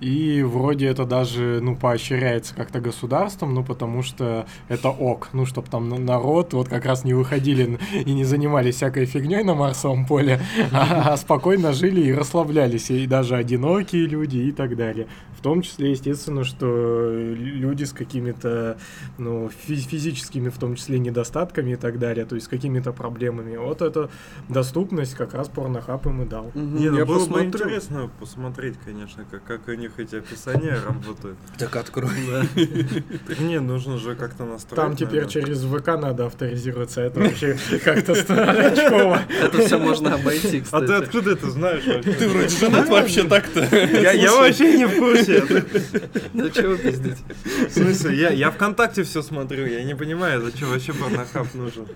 и 0.00 0.42
вроде 0.42 0.86
это 0.86 1.04
даже, 1.04 1.60
ну, 1.62 1.76
поощряется 1.76 2.54
как-то 2.54 2.80
государством, 2.80 3.54
ну, 3.54 3.62
потому 3.64 4.02
что 4.02 4.46
это 4.68 4.88
ок, 4.88 5.28
ну, 5.32 5.46
чтобы 5.46 5.68
там 5.68 5.88
на- 5.88 5.98
народ 5.98 6.52
вот 6.54 6.68
как 6.68 6.84
раз 6.86 7.04
не 7.04 7.14
выходили 7.14 7.78
и 7.92 8.12
не 8.12 8.24
занимались 8.24 8.76
всякой 8.76 9.04
фигней 9.06 9.42
на 9.44 9.54
Марсовом 9.54 10.06
поле, 10.06 10.40
а, 10.72 11.12
а 11.12 11.16
спокойно 11.16 11.72
жили 11.72 12.00
и 12.00 12.12
расслаблялись, 12.14 12.90
и 12.90 13.06
даже 13.06 13.36
одинокие 13.36 14.06
люди 14.06 14.38
и 14.38 14.52
так 14.52 14.76
далее. 14.76 15.06
В 15.38 15.42
том 15.42 15.62
числе, 15.62 15.92
естественно, 15.92 16.44
что 16.44 16.66
люди 17.14 17.84
с 17.84 17.92
какими-то, 17.92 18.76
ну, 19.18 19.48
фи- 19.48 19.76
физическими, 19.76 20.48
в 20.50 20.58
том 20.58 20.74
числе, 20.76 20.98
недостатками 20.98 21.72
и 21.72 21.76
так 21.76 21.98
далее, 21.98 22.26
то 22.26 22.34
есть 22.34 22.46
с 22.46 22.48
какими-то 22.48 22.92
проблемами. 22.92 23.56
Вот 23.56 23.80
эта 23.82 24.10
доступность 24.48 25.14
как 25.14 25.34
раз 25.34 25.48
порнохаб 25.48 26.06
им 26.06 26.22
и 26.22 26.26
дал. 26.26 26.50
Не, 26.54 26.90
ну 26.90 26.98
Я 26.98 27.04
было 27.06 27.26
бы 27.26 27.42
интересно 27.44 28.10
посмотреть, 28.18 28.74
конечно, 28.84 29.24
как, 29.30 29.44
как 29.44 29.68
у 29.68 29.72
них 29.90 29.98
эти 30.06 30.16
описания 30.16 30.78
работают. 30.84 31.36
Так 31.58 31.76
открой. 31.76 32.10
Так 33.26 33.40
не, 33.40 33.60
нужно 33.60 33.98
же 33.98 34.14
как-то 34.14 34.44
настроить. 34.44 34.76
Там 34.80 34.96
теперь 34.96 35.26
через 35.26 35.62
ВК 35.64 35.88
надо 36.00 36.26
авторизироваться, 36.26 37.00
это 37.02 37.20
вообще 37.20 37.58
как-то 37.84 38.14
странно. 38.14 39.22
Это 39.42 39.58
все 39.66 39.78
можно 39.78 40.14
обойти, 40.14 40.58
А 40.60 40.62
кстати. 40.62 40.86
ты 40.86 40.92
откуда 40.94 41.30
это 41.32 41.50
знаешь 41.50 41.84
вообще? 41.86 42.12
Ты 42.12 42.28
вроде 42.28 42.48
женат 42.48 42.88
вообще 42.88 43.24
так-то. 43.24 43.60
Я, 43.60 44.12
я 44.12 44.32
вообще 44.32 44.76
не 44.78 44.86
в 44.86 44.98
курсе. 44.98 45.44
Ну 46.32 46.48
чего 46.50 46.76
пиздить? 46.76 47.18
В 47.68 47.72
смысле, 47.72 48.16
я, 48.16 48.30
я 48.30 48.50
ВКонтакте 48.50 49.02
все 49.02 49.22
смотрю, 49.22 49.66
я 49.66 49.82
не 49.84 49.94
понимаю, 49.94 50.42
зачем 50.42 50.68
вообще 50.68 50.92
порнохаб 50.92 51.52
нужен. 51.54 51.86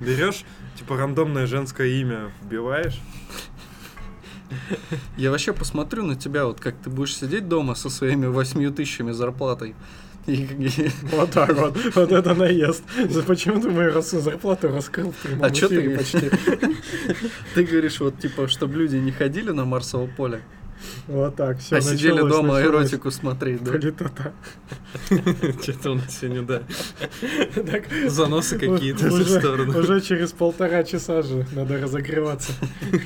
Берешь, 0.00 0.44
типа, 0.76 0.96
рандомное 0.96 1.46
женское 1.46 1.88
имя, 1.88 2.30
вбиваешь. 2.42 3.00
Я 5.16 5.30
вообще 5.30 5.52
посмотрю 5.52 6.04
на 6.04 6.14
тебя, 6.16 6.44
вот 6.46 6.60
как 6.60 6.74
ты 6.76 6.90
будешь 6.90 7.16
сидеть 7.16 7.48
дома 7.48 7.74
со 7.74 7.90
своими 7.90 8.26
восьмью 8.26 8.72
тысячами 8.72 9.12
зарплатой. 9.12 9.74
И, 10.26 10.46
Вот 11.12 11.30
так 11.30 11.56
вот. 11.56 11.76
Вот 11.94 12.12
это 12.12 12.34
наезд. 12.34 12.82
За- 13.08 13.22
Почему 13.22 13.60
ты 13.60 13.70
мою 13.70 14.00
зарплату 14.02 14.68
раскрыл 14.68 15.12
в 15.12 15.16
прямом 15.16 15.44
А 15.44 15.48
эфире 15.48 15.90
ты- 15.90 15.96
почти? 15.96 16.30
ты 17.54 17.64
говоришь, 17.64 18.00
вот 18.00 18.18
типа, 18.18 18.46
чтобы 18.48 18.74
люди 18.76 18.96
не 18.96 19.10
ходили 19.12 19.50
на 19.50 19.64
Марсово 19.64 20.06
поле, 20.06 20.42
Вот 21.06 21.36
так, 21.36 21.58
все 21.58 21.76
а 21.76 21.80
сидели 21.80 22.20
дома 22.20 22.60
эротику 22.60 23.10
смотреть, 23.10 23.62
да? 23.64 23.72
Политота. 23.72 24.32
Что-то 25.62 25.92
у 25.92 25.94
нас 25.94 26.18
сегодня, 26.18 26.42
да. 26.42 26.62
Заносы 28.08 28.58
какие-то 28.58 29.08
в 29.08 29.28
сторону. 29.28 29.78
уже 29.78 30.00
через 30.00 30.32
полтора 30.32 30.84
часа 30.84 31.22
же 31.22 31.46
надо 31.52 31.80
разогреваться. 31.80 32.52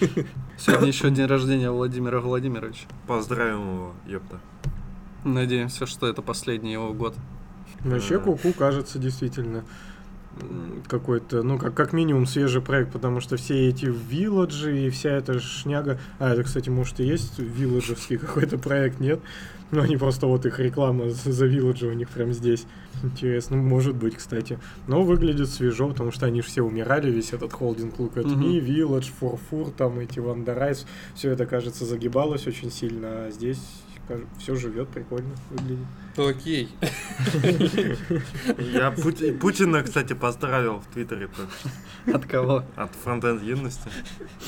Сегодня 0.59 0.89
еще 0.89 1.11
день 1.11 1.27
рождения 1.27 1.71
Владимира 1.71 2.21
Владимировича. 2.21 2.87
Поздравим 3.07 3.75
его, 3.75 3.93
ёпта. 4.07 4.41
Надеемся, 5.25 5.87
что 5.87 6.09
это 6.09 6.23
последний 6.23 6.73
его 6.73 6.93
год. 6.93 7.15
Вообще. 7.81 8.19
Куку 8.19 8.53
кажется 8.53 8.99
действительно 8.99 9.65
какой-то, 10.89 11.43
ну, 11.43 11.59
как, 11.59 11.75
как 11.75 11.93
минимум 11.93 12.27
свежий 12.27 12.63
проект, 12.63 12.93
потому 12.93 13.21
что 13.21 13.37
все 13.37 13.69
эти 13.69 13.87
вилладжи 13.87 14.87
и 14.87 14.91
вся 14.91 15.11
эта 15.11 15.39
шняга... 15.41 15.99
А, 16.19 16.33
это, 16.33 16.43
кстати, 16.43 16.69
может 16.69 17.01
и 17.01 17.05
есть 17.05 17.39
вилладжевский 17.39 18.19
какой-то 18.19 18.59
проект, 18.59 19.01
нет? 19.01 19.21
Ну, 19.71 19.81
они 19.81 19.97
просто 19.97 20.27
вот 20.27 20.45
их 20.45 20.59
реклама 20.59 21.09
The 21.09 21.47
Village 21.47 21.82
и 21.82 21.87
у 21.87 21.93
них 21.93 22.11
прям 22.11 22.33
здесь. 22.33 22.67
Интересно, 23.03 23.57
может 23.57 23.95
быть, 23.95 24.17
кстати. 24.17 24.59
Но 24.87 25.03
выглядит 25.03 25.49
свежо, 25.49 25.89
потому 25.89 26.13
что 26.13 26.27
они 26.27 26.43
же 26.43 26.49
все 26.49 26.63
умирали, 26.63 27.11
весь 27.11 27.33
этот 27.33 27.53
холдинг 27.53 27.95
Look 27.97 28.15
At 28.15 28.27
Me, 28.27 28.61
Village, 28.61 29.11
FurFur, 29.19 29.71
там 29.71 29.99
эти 29.99 30.19
Wonderzine, 30.19 30.87
все 31.15 31.31
это, 31.31 31.47
кажется, 31.47 31.87
загибалось 31.87 32.47
очень 32.47 32.71
сильно, 32.71 33.27
а 33.27 33.31
здесь 33.31 33.63
все 34.39 34.55
живет, 34.57 34.89
прикольно 34.89 35.35
выглядит. 35.51 35.87
Окей. 36.17 36.69
Я 38.59 38.91
Пути- 38.91 39.33
Путина, 39.33 39.83
кстати, 39.83 40.13
поздравил 40.13 40.81
в 40.81 40.87
Твиттере. 40.93 41.29
От 42.13 42.27
кого? 42.27 42.65
от 42.77 42.91
Frontend 43.03 43.43
Юности. 43.43 43.89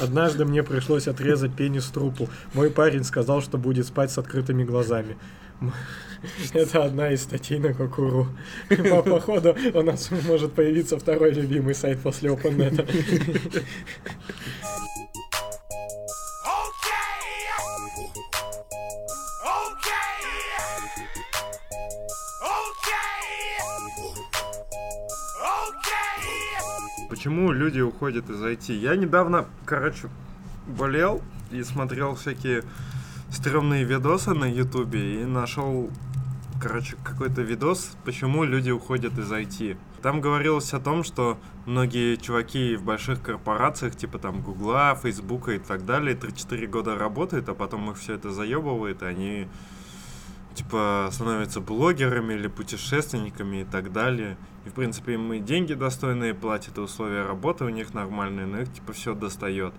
Однажды 0.00 0.44
мне 0.44 0.62
пришлось 0.62 1.08
отрезать 1.08 1.54
пенис 1.54 1.86
трупу. 1.86 2.28
Мой 2.52 2.70
парень 2.70 3.04
сказал, 3.04 3.40
что 3.40 3.56
будет 3.58 3.86
спать 3.86 4.10
с 4.10 4.18
открытыми 4.18 4.64
глазами. 4.64 5.16
Это 6.52 6.84
одна 6.84 7.10
из 7.10 7.22
статей 7.22 7.58
на 7.58 7.72
Кокуру. 7.74 8.28
По 8.68 9.02
походу 9.02 9.56
у 9.72 9.82
нас 9.82 10.10
может 10.26 10.52
появиться 10.52 10.98
второй 10.98 11.32
любимый 11.32 11.74
сайт 11.74 12.00
после 12.00 12.30
OpenNet. 12.30 13.62
Почему 27.08 27.52
люди 27.52 27.80
уходят 27.80 28.28
из 28.28 28.42
IT? 28.42 28.74
Я 28.74 28.96
недавно, 28.96 29.46
короче, 29.64 30.08
болел 30.66 31.22
и 31.50 31.62
смотрел 31.62 32.16
всякие 32.16 32.64
стрёмные 33.30 33.84
видосы 33.84 34.34
на 34.34 34.44
Ютубе 34.44 35.22
и 35.22 35.24
нашел, 35.24 35.90
короче, 36.60 36.96
какой-то 37.04 37.42
видос, 37.42 37.92
почему 38.04 38.44
люди 38.44 38.70
уходят 38.70 39.16
из 39.16 39.30
IT. 39.32 39.78
Там 40.02 40.20
говорилось 40.20 40.74
о 40.74 40.80
том, 40.80 41.02
что 41.02 41.38
многие 41.66 42.16
чуваки 42.16 42.76
в 42.76 42.82
больших 42.82 43.22
корпорациях, 43.22 43.96
типа 43.96 44.18
там 44.18 44.42
Гугла, 44.42 44.98
Фейсбука 45.00 45.52
и 45.52 45.58
так 45.58 45.86
далее, 45.86 46.16
3-4 46.16 46.66
года 46.66 46.98
работают, 46.98 47.48
а 47.48 47.54
потом 47.54 47.90
их 47.90 47.96
все 47.96 48.14
это 48.14 48.32
заебывает, 48.32 49.02
и 49.02 49.06
они 49.06 49.48
типа 50.54 51.08
становятся 51.12 51.60
блогерами 51.60 52.34
или 52.34 52.48
путешественниками 52.48 53.62
и 53.62 53.64
так 53.64 53.92
далее. 53.92 54.36
И, 54.64 54.68
в 54.68 54.72
принципе, 54.72 55.14
им 55.14 55.32
и 55.32 55.40
деньги 55.40 55.74
достойные 55.74 56.34
платят, 56.34 56.78
и 56.78 56.80
условия 56.80 57.24
работы 57.24 57.64
у 57.64 57.68
них 57.68 57.92
нормальные, 57.92 58.46
но 58.46 58.60
их, 58.60 58.72
типа, 58.72 58.92
все 58.92 59.14
достает. 59.14 59.74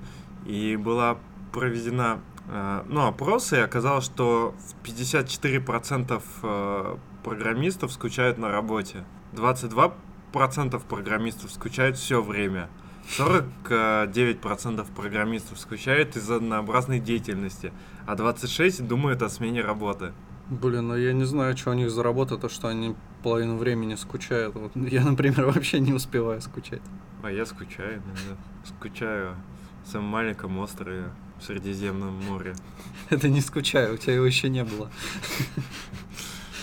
И 0.45 0.75
была 0.75 1.17
проведена, 1.51 2.19
э, 2.49 2.83
ну, 2.87 3.07
опрос, 3.07 3.53
и 3.53 3.57
оказалось, 3.57 4.05
что 4.05 4.53
в 4.83 4.87
54% 4.87 6.21
э, 6.43 6.97
программистов 7.23 7.91
скучают 7.91 8.37
на 8.37 8.49
работе. 8.49 9.05
22% 9.33 10.81
программистов 10.87 11.51
скучают 11.51 11.97
все 11.97 12.21
время. 12.21 12.69
49% 13.17 14.85
программистов 14.95 15.59
скучают 15.59 16.15
из-за 16.15 16.37
однообразной 16.37 16.99
деятельности, 16.99 17.71
а 18.05 18.15
26% 18.15 18.81
думают 18.83 19.21
о 19.21 19.29
смене 19.29 19.61
работы. 19.61 20.13
Блин, 20.49 20.87
ну 20.87 20.95
я 20.95 21.13
не 21.13 21.23
знаю, 21.23 21.57
что 21.57 21.71
у 21.71 21.73
них 21.73 21.89
за 21.89 22.03
работа, 22.03 22.37
то 22.37 22.49
что 22.49 22.67
они 22.67 22.95
половину 23.23 23.57
времени 23.57 23.95
скучают. 23.95 24.53
Вот 24.55 24.71
я, 24.75 25.03
например, 25.03 25.45
вообще 25.51 25.79
не 25.79 25.93
успеваю 25.93 26.41
скучать. 26.41 26.81
А 27.23 27.31
я 27.31 27.45
скучаю 27.45 27.95
иногда. 27.95 28.37
Скучаю 28.63 29.35
в 29.83 29.91
самом 29.91 30.09
маленьком 30.09 30.57
острове 30.59 31.05
в 31.39 31.43
Средиземном 31.43 32.13
море. 32.25 32.53
Это 33.09 33.27
не 33.27 33.41
скучаю, 33.41 33.95
у 33.95 33.97
тебя 33.97 34.15
его 34.15 34.25
еще 34.25 34.49
не 34.49 34.63
было. 34.63 34.89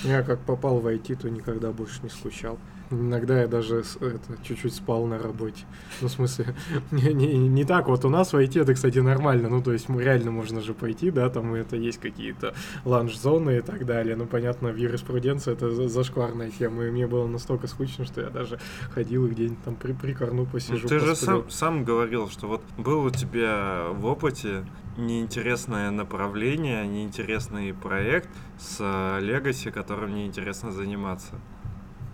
Я 0.05 0.22
как 0.22 0.41
попал 0.41 0.78
в 0.78 0.87
IT, 0.87 1.16
то 1.16 1.30
никогда 1.30 1.72
больше 1.72 2.01
не 2.03 2.09
скучал. 2.09 2.59
Иногда 2.93 3.40
я 3.40 3.49
даже 3.49 3.82
это, 4.01 4.43
чуть-чуть 4.45 4.74
спал 4.74 5.07
на 5.07 5.18
работе. 5.18 5.64
Ну, 6.01 6.09
в 6.09 6.11
смысле, 6.12 6.55
не, 6.90 7.12
не, 7.14 7.36
не 7.49 7.64
так. 7.64 7.88
Вот 7.88 8.05
у 8.05 8.09
нас 8.09 8.32
в 8.32 8.36
IT 8.36 8.61
это, 8.61 8.74
кстати, 8.74 8.99
нормально. 8.99 9.49
Ну, 9.49 9.62
то 9.62 9.72
есть, 9.72 9.88
реально 9.88 10.30
можно 10.30 10.61
же 10.61 10.74
пойти, 10.74 11.11
да, 11.11 11.28
там 11.30 11.55
это 11.55 11.76
есть 11.76 11.99
какие-то 11.99 12.55
ланч-зоны 12.84 13.59
и 13.59 13.61
так 13.61 13.86
далее. 13.86 14.14
Ну, 14.16 14.26
понятно, 14.26 14.70
в 14.72 14.76
юриспруденции 14.76 15.53
это 15.53 15.70
за- 15.70 15.88
зашкварная 15.88 16.51
тема. 16.51 16.84
И 16.84 16.90
мне 16.90 17.07
было 17.07 17.26
настолько 17.26 17.66
скучно, 17.66 18.05
что 18.05 18.20
я 18.20 18.28
даже 18.30 18.59
ходил 18.90 19.26
и 19.26 19.30
где-нибудь 19.30 19.62
там 19.64 19.74
при, 19.76 19.93
прикорну 19.93 20.43
Ну, 20.43 20.47
посижу. 20.47 20.86
ты 20.88 20.99
же 20.99 21.16
сам, 21.16 21.51
сам 21.51 21.84
говорил, 21.84 22.28
что 22.28 22.47
вот 22.47 22.62
был 22.78 23.05
у 23.05 23.11
тебя 23.11 23.86
в 23.93 24.07
опыте 24.07 24.64
неинтересное 24.99 25.90
направление, 25.90 26.86
неинтересный 26.86 27.72
проект 27.72 28.28
с 28.59 29.18
легаси, 29.20 29.70
которым 29.70 30.14
неинтересно 30.14 30.70
заниматься. 30.72 31.34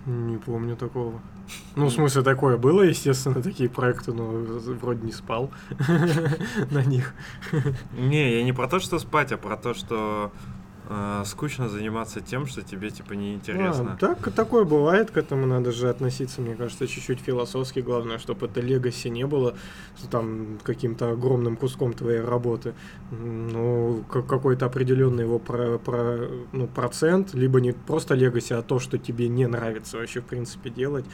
Не 0.09 0.39
помню 0.39 0.75
такого. 0.75 1.21
Ну, 1.77 1.87
в 1.87 1.93
смысле, 1.93 2.23
такое 2.23 2.57
было, 2.57 2.81
естественно, 2.81 3.43
такие 3.43 3.69
проекты, 3.69 4.15
но 4.15 4.25
вроде 4.81 5.05
не 5.05 5.13
спал 5.13 5.51
на 6.71 6.83
них. 6.83 7.15
Не, 7.93 8.39
я 8.39 8.43
не 8.43 8.55
про 8.55 8.69
то, 8.69 8.81
что 8.81 8.99
спать, 8.99 9.33
а 9.33 9.37
про 9.37 9.59
то, 9.59 9.75
что 9.75 10.33
э, 10.89 11.23
скучно 11.27 11.69
заниматься 11.69 12.21
тем, 12.21 12.47
что 12.47 12.63
тебе 12.63 12.91
типа 12.91 13.13
неинтересно. 13.13 13.93
А, 13.93 13.97
так, 13.97 14.33
такое 14.33 14.65
бывает, 14.65 15.11
к 15.11 15.17
этому 15.17 15.47
надо 15.47 15.71
же 15.73 15.89
относиться, 15.89 16.41
мне 16.41 16.55
кажется, 16.55 16.87
чуть-чуть 16.87 17.21
философски. 17.21 17.81
Главное, 17.81 18.19
чтобы 18.19 18.47
это 18.47 18.61
легаси 18.61 19.09
не 19.09 19.27
было 19.27 19.55
там 20.11 20.59
каким-то 20.63 21.11
огромным 21.13 21.57
куском 21.57 21.93
твоей 21.93 22.21
работы. 22.21 22.75
Ну, 23.11 24.05
как- 24.11 24.27
какой-то 24.27 24.67
определенный 24.67 25.25
его 25.25 25.39
про, 25.39 25.79
про- 25.79 26.29
ну, 26.53 26.67
процент, 26.67 27.35
либо 27.35 27.61
не 27.61 27.73
просто 27.73 28.15
легаси, 28.15 28.55
а 28.55 28.63
то, 28.63 28.79
что 28.79 28.99
тебе 28.99 29.29
не 29.29 29.47
нравится 29.47 29.99
вообще 29.99 30.21
в 30.21 30.25
принципе 30.25 30.71
делать, 30.71 31.05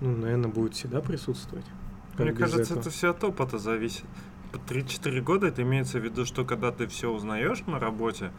ну, 0.00 0.16
наверное, 0.16 0.50
будет 0.50 0.74
всегда 0.74 1.00
присутствовать. 1.00 1.66
Мне 2.18 2.32
кажется, 2.32 2.62
этого? 2.62 2.80
это 2.80 2.90
все 2.90 3.10
от 3.10 3.22
опыта 3.22 3.58
зависит. 3.58 4.04
По 4.50 4.56
3-4 4.56 5.20
года 5.20 5.46
это 5.46 5.62
имеется 5.62 5.98
в 5.98 6.04
виду, 6.04 6.24
что 6.24 6.44
когда 6.44 6.72
ты 6.72 6.86
все 6.86 7.12
узнаешь 7.12 7.60
на 7.66 7.78
работе, 7.78 8.30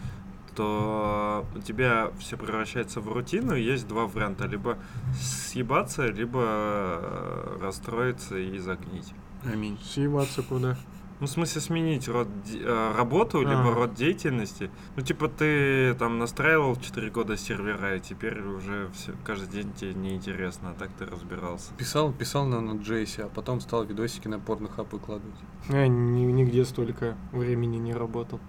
то 0.59 1.45
у 1.55 1.59
тебя 1.61 2.11
все 2.19 2.35
превращается 2.37 2.99
в 2.99 3.11
рутину, 3.11 3.55
и 3.55 3.61
есть 3.63 3.87
два 3.87 4.05
варианта. 4.07 4.45
Либо 4.45 4.77
съебаться, 5.17 6.07
либо 6.07 6.41
э, 6.43 7.57
расстроиться 7.61 8.37
и 8.37 8.57
загнить. 8.59 9.13
Аминь. 9.45 9.77
Съебаться 9.83 10.43
куда? 10.43 10.75
Ну, 11.21 11.27
в 11.27 11.29
смысле, 11.29 11.59
сменить 11.61 12.07
род 12.07 12.27
э, 12.53 12.93
работу, 12.97 13.39
либо 13.39 13.71
А. 13.71 13.73
род 13.73 13.93
деятельности. 13.93 14.69
Ну, 14.95 15.01
типа, 15.01 15.27
ты 15.27 15.93
там 15.95 16.17
настраивал 16.17 16.75
4 16.77 17.09
года 17.09 17.35
сервера, 17.37 17.95
и 17.97 17.99
теперь 17.99 18.41
уже 18.41 18.89
всё- 18.93 19.13
каждый 19.25 19.49
день 19.49 19.73
тебе 19.73 19.93
неинтересно, 19.93 20.69
а 20.71 20.73
так 20.79 20.89
ты 20.97 21.05
разбирался. 21.05 21.73
Писал, 21.77 22.13
писал 22.13 22.45
на 22.45 22.55
Node.js, 22.55 23.21
а 23.25 23.29
потом 23.29 23.59
стал 23.61 23.83
видосики 23.85 24.27
на 24.29 24.39
порнохаб 24.39 24.91
выкладывать. 24.93 25.35
Я 25.69 25.87
ни- 25.87 26.31
нигде 26.31 26.63
столько 26.63 27.15
времени 27.33 27.77
не 27.77 27.93
работал, 27.93 28.39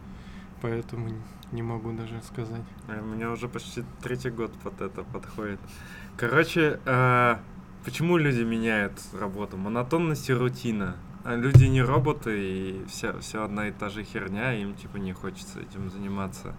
поэтому 0.60 1.08
не 1.52 1.62
могу 1.62 1.92
даже 1.92 2.20
сказать. 2.22 2.62
Э, 2.88 3.00
У 3.00 3.06
меня 3.06 3.30
уже 3.30 3.48
почти 3.48 3.84
третий 4.02 4.30
год 4.30 4.52
под 4.62 4.80
это 4.80 5.02
подходит. 5.02 5.60
Короче, 6.16 6.80
э, 6.84 7.36
почему 7.84 8.16
люди 8.16 8.42
меняют 8.42 8.92
работу? 9.18 9.56
Монотонность 9.56 10.28
и 10.30 10.34
рутина. 10.34 10.96
А 11.22 11.36
люди 11.36 11.64
не 11.64 11.82
роботы, 11.82 12.38
и 12.38 12.84
вся, 12.88 13.18
все 13.18 13.44
одна 13.44 13.68
и 13.68 13.72
та 13.72 13.90
же 13.90 14.04
херня, 14.04 14.54
им 14.54 14.74
типа 14.74 14.96
не 14.96 15.12
хочется 15.12 15.60
этим 15.60 15.90
заниматься. 15.90 16.54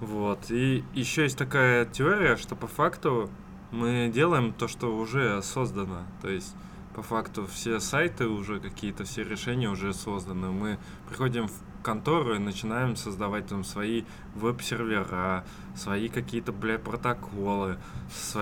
Вот. 0.00 0.50
И 0.50 0.84
еще 0.92 1.22
есть 1.22 1.38
такая 1.38 1.86
теория, 1.86 2.36
что 2.36 2.54
по 2.54 2.66
факту 2.66 3.30
мы 3.70 4.10
делаем 4.12 4.52
то, 4.52 4.68
что 4.68 4.94
уже 4.94 5.40
создано. 5.42 6.02
То 6.20 6.28
есть, 6.28 6.54
по 6.94 7.02
факту, 7.02 7.46
все 7.46 7.80
сайты 7.80 8.26
уже 8.26 8.60
какие-то, 8.60 9.04
все 9.04 9.22
решения 9.22 9.70
уже 9.70 9.94
созданы. 9.94 10.50
Мы 10.50 10.78
приходим 11.08 11.48
в 11.48 11.54
контору 11.82 12.34
и 12.34 12.38
начинаем 12.38 12.96
создавать 12.96 13.46
там 13.46 13.64
свои 13.64 14.04
веб-сервера, 14.34 15.44
свои 15.76 16.08
какие-то, 16.08 16.52
бля, 16.52 16.78
протоколы, 16.78 17.76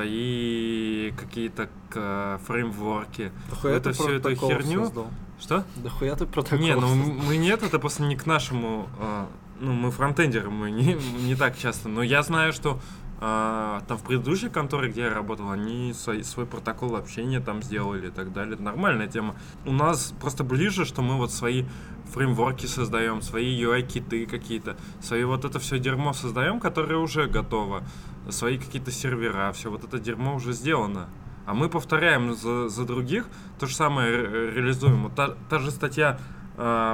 свои 0.04 1.10
какие-то 1.12 1.68
к- 1.90 2.40
фреймворки. 2.46 3.32
Дохуя 3.50 3.76
Это 3.76 3.92
всё 3.92 4.10
эту 4.12 4.34
херню? 4.34 4.84
создал? 4.84 5.06
Что? 5.40 5.64
Дохуя 5.76 6.14
ты 6.16 6.26
протоколов 6.26 6.60
Не, 6.62 6.74
ну 6.74 6.94
мы 6.94 7.36
нет, 7.36 7.62
это 7.62 7.78
просто 7.78 8.02
не 8.02 8.16
к 8.16 8.26
нашему, 8.26 8.88
а, 8.98 9.26
ну 9.58 9.72
мы 9.72 9.90
фронтендеры, 9.90 10.50
мы 10.50 10.70
не, 10.70 10.94
не 11.26 11.34
так 11.34 11.56
часто, 11.58 11.88
но 11.88 12.02
я 12.02 12.22
знаю, 12.22 12.52
что 12.52 12.78
а, 13.20 13.82
там 13.86 13.98
в 13.98 14.02
предыдущей 14.02 14.48
конторе, 14.48 14.90
где 14.90 15.02
я 15.02 15.14
работал, 15.14 15.50
они 15.50 15.92
свой, 15.92 16.24
свой 16.24 16.46
протокол 16.46 16.96
общения 16.96 17.40
там 17.40 17.62
сделали 17.62 18.08
и 18.08 18.10
так 18.10 18.32
далее. 18.32 18.56
Нормальная 18.58 19.08
тема. 19.08 19.34
У 19.66 19.72
нас 19.72 20.14
просто 20.20 20.42
ближе, 20.42 20.86
что 20.86 21.02
мы 21.02 21.16
вот 21.16 21.30
свои 21.30 21.64
фреймворки 22.12 22.66
создаем, 22.66 23.20
свои 23.20 23.62
UI-киты 23.62 24.26
какие-то, 24.26 24.76
свои 25.00 25.24
вот 25.24 25.44
это 25.44 25.58
все 25.58 25.78
дерьмо 25.78 26.12
создаем, 26.14 26.60
которое 26.60 26.96
уже 26.96 27.26
готово, 27.26 27.82
свои 28.30 28.58
какие-то 28.58 28.90
сервера, 28.90 29.52
все 29.52 29.70
вот 29.70 29.84
это 29.84 29.98
дерьмо 29.98 30.34
уже 30.34 30.52
сделано. 30.52 31.08
А 31.46 31.54
мы 31.54 31.68
повторяем 31.68 32.34
за, 32.34 32.68
за 32.68 32.84
других, 32.84 33.26
то 33.58 33.66
же 33.66 33.74
самое 33.74 34.10
ре- 34.10 34.50
реализуем. 34.52 35.04
Вот 35.04 35.14
та, 35.14 35.34
та 35.48 35.58
же 35.58 35.70
статья 35.70 36.18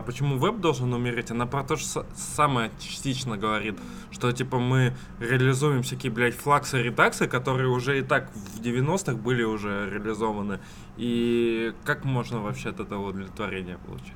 почему 0.06 0.38
веб 0.38 0.60
должен 0.60 0.92
умереть, 0.92 1.30
она 1.30 1.46
про 1.46 1.64
то 1.64 1.76
же 1.76 1.84
са- 1.84 2.06
самое 2.14 2.70
частично 2.78 3.36
говорит, 3.36 3.78
что 4.12 4.30
типа 4.30 4.58
мы 4.58 4.94
реализуем 5.18 5.82
всякие, 5.82 6.12
блядь, 6.12 6.36
флаксы, 6.36 6.82
редаксы, 6.82 7.26
которые 7.26 7.68
уже 7.68 7.98
и 7.98 8.02
так 8.02 8.30
в 8.34 8.60
90-х 8.60 9.16
были 9.16 9.42
уже 9.42 9.90
реализованы. 9.90 10.60
И 10.96 11.72
как 11.84 12.04
можно 12.04 12.40
вообще 12.40 12.70
от 12.70 12.80
этого 12.80 13.08
удовлетворение 13.08 13.78
получить? 13.78 14.12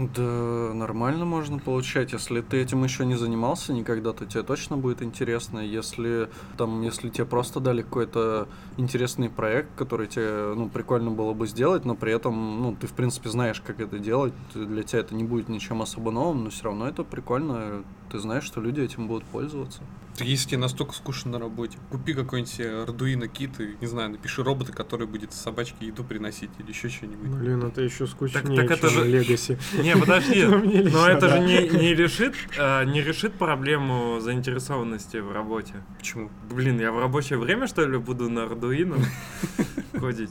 Да, 0.00 0.72
нормально 0.72 1.26
можно 1.26 1.58
получать. 1.58 2.14
Если 2.14 2.40
ты 2.40 2.56
этим 2.56 2.82
еще 2.82 3.04
не 3.04 3.16
занимался 3.16 3.74
никогда, 3.74 4.14
то 4.14 4.24
тебе 4.24 4.42
точно 4.42 4.78
будет 4.78 5.02
интересно. 5.02 5.58
Если 5.58 6.30
там, 6.56 6.80
если 6.80 7.10
тебе 7.10 7.26
просто 7.26 7.60
дали 7.60 7.82
какой-то 7.82 8.48
интересный 8.78 9.28
проект, 9.28 9.68
который 9.76 10.06
тебе, 10.06 10.54
ну, 10.56 10.70
прикольно 10.70 11.10
было 11.10 11.34
бы 11.34 11.46
сделать, 11.46 11.84
но 11.84 11.94
при 11.94 12.14
этом, 12.14 12.62
ну, 12.62 12.74
ты, 12.74 12.86
в 12.86 12.92
принципе, 12.92 13.28
знаешь, 13.28 13.60
как 13.60 13.78
это 13.78 13.98
делать, 13.98 14.32
для 14.54 14.84
тебя 14.84 15.00
это 15.00 15.14
не 15.14 15.24
будет 15.24 15.50
ничем 15.50 15.82
особо 15.82 16.10
новым, 16.10 16.44
но 16.44 16.50
все 16.50 16.64
равно 16.64 16.88
это 16.88 17.04
прикольно. 17.04 17.84
Ты 18.10 18.20
знаешь, 18.20 18.44
что 18.44 18.62
люди 18.62 18.80
этим 18.80 19.06
будут 19.06 19.24
пользоваться. 19.24 19.82
Так 20.20 20.28
если 20.28 20.50
тебе 20.50 20.58
настолько 20.58 20.92
скучно 20.92 21.30
на 21.30 21.38
работе, 21.38 21.78
купи 21.88 22.12
какой-нибудь 22.12 22.52
себе 22.52 22.68
Arduino 22.68 23.26
кит 23.26 23.58
и, 23.58 23.74
не 23.80 23.86
знаю, 23.86 24.10
напиши 24.10 24.44
робота, 24.44 24.70
который 24.70 25.06
будет 25.06 25.32
собачке 25.32 25.86
еду 25.86 26.04
приносить 26.04 26.50
или 26.58 26.68
еще 26.68 26.90
что-нибудь. 26.90 27.30
Блин, 27.30 27.62
это 27.62 27.80
еще 27.80 28.06
скучнее, 28.06 28.54
так 28.54 28.70
это 28.70 28.90
чем 28.90 29.04
же- 29.04 29.10
Legacy. 29.10 29.58
Не, 29.82 29.96
подожди, 29.96 30.44
Ну, 30.90 30.90
но 30.90 31.08
это 31.08 31.30
же 31.30 31.38
не, 31.38 31.70
не 31.70 31.94
решит, 31.94 32.34
а, 32.58 32.84
не 32.84 33.00
решит 33.00 33.32
проблему 33.32 34.20
заинтересованности 34.20 35.16
в 35.16 35.32
работе. 35.32 35.76
Почему? 35.96 36.30
Блин, 36.50 36.78
я 36.78 36.92
в 36.92 36.98
рабочее 36.98 37.38
время, 37.38 37.66
что 37.66 37.86
ли, 37.86 37.96
буду 37.96 38.28
на 38.28 38.40
Arduino 38.40 39.02
ходить? 39.98 40.30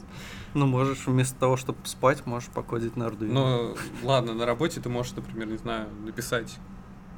Ну, 0.54 0.66
можешь 0.66 1.06
вместо 1.06 1.36
того, 1.36 1.56
чтобы 1.56 1.80
спать, 1.82 2.26
можешь 2.26 2.48
покодить 2.50 2.96
на 2.96 3.08
Arduino. 3.08 3.32
Но 3.32 3.76
ладно, 4.04 4.34
на 4.34 4.46
работе 4.46 4.80
ты 4.80 4.88
можешь, 4.88 5.14
например, 5.16 5.48
не 5.48 5.58
знаю, 5.58 5.88
написать 6.06 6.58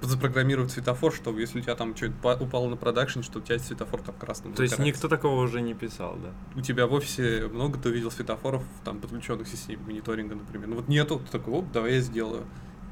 запрограммировать 0.03 0.71
светофор, 0.73 1.13
чтобы 1.13 1.41
если 1.41 1.61
у 1.61 1.63
тебя 1.63 1.75
там 1.75 1.97
что-то 1.97 2.37
упало 2.43 2.69
на 2.69 2.77
продакшн, 2.77 3.23
чтобы 3.23 3.41
у 3.41 3.47
тебя 3.47 3.59
светофор 3.59 4.03
там 4.03 4.15
красным 4.15 4.55
То 4.55 4.63
есть 4.63 4.79
никто 4.79 5.09
такого 5.09 5.41
уже 5.43 5.61
не 5.61 5.75
писал, 5.75 6.17
да? 6.23 6.31
У 6.59 6.63
тебя 6.63 6.87
в 6.87 6.93
офисе 6.93 7.49
много 7.49 7.79
ты 7.79 7.89
увидел 7.91 8.11
светофоров, 8.11 8.65
там, 8.85 9.01
подключенных 9.01 9.47
к 9.47 9.51
системе 9.51 9.83
мониторинга, 9.87 10.35
например. 10.35 10.69
Ну 10.69 10.77
вот 10.77 10.89
нету, 10.89 11.21
ты 11.21 11.31
такой, 11.31 11.55
оп, 11.55 11.71
давай 11.73 11.95
я 11.95 12.01
сделаю. 12.01 12.45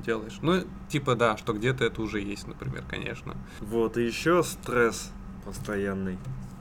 Делаешь. 0.05 0.39
Ну, 0.41 0.65
типа, 0.89 1.15
да, 1.15 1.37
что 1.37 1.53
где-то 1.53 1.85
это 1.85 2.01
уже 2.01 2.21
есть, 2.21 2.47
например, 2.47 2.85
конечно. 2.89 3.37
Вот, 3.61 3.99
и 3.99 4.07
еще 4.07 4.43
стресс 4.43 5.13
постоянный. 5.45 6.19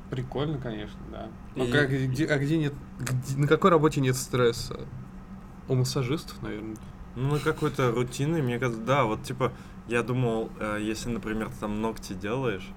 Прикольно, 0.10 0.58
конечно, 0.58 1.00
да. 1.12 1.30
Ну, 1.56 1.66
И- 1.66 1.72
как, 1.72 1.89
где, 1.89 2.26
а 2.26 2.38
где 2.38 2.58
нет, 2.58 2.74
где- 3.00 3.38
на 3.38 3.47
какой 3.47 3.70
работе 3.70 4.02
нет 4.02 4.16
стресса? 4.16 4.82
У 5.68 5.76
массажистов, 5.76 6.41
наверное. 6.41 6.76
Ну, 7.16 7.34
на 7.34 7.39
какой-то 7.39 7.91
рутины, 7.91 8.41
мне 8.41 8.60
кажется, 8.60 8.82
да, 8.82 9.04
вот 9.06 9.24
типа, 9.24 9.54
я 9.90 10.04
думал, 10.04 10.50
э, 10.60 10.80
если, 10.82 11.10
например, 11.10 11.48
ты 11.50 11.56
там 11.60 11.82
ногти 11.82 12.14
делаешь, 12.14 12.68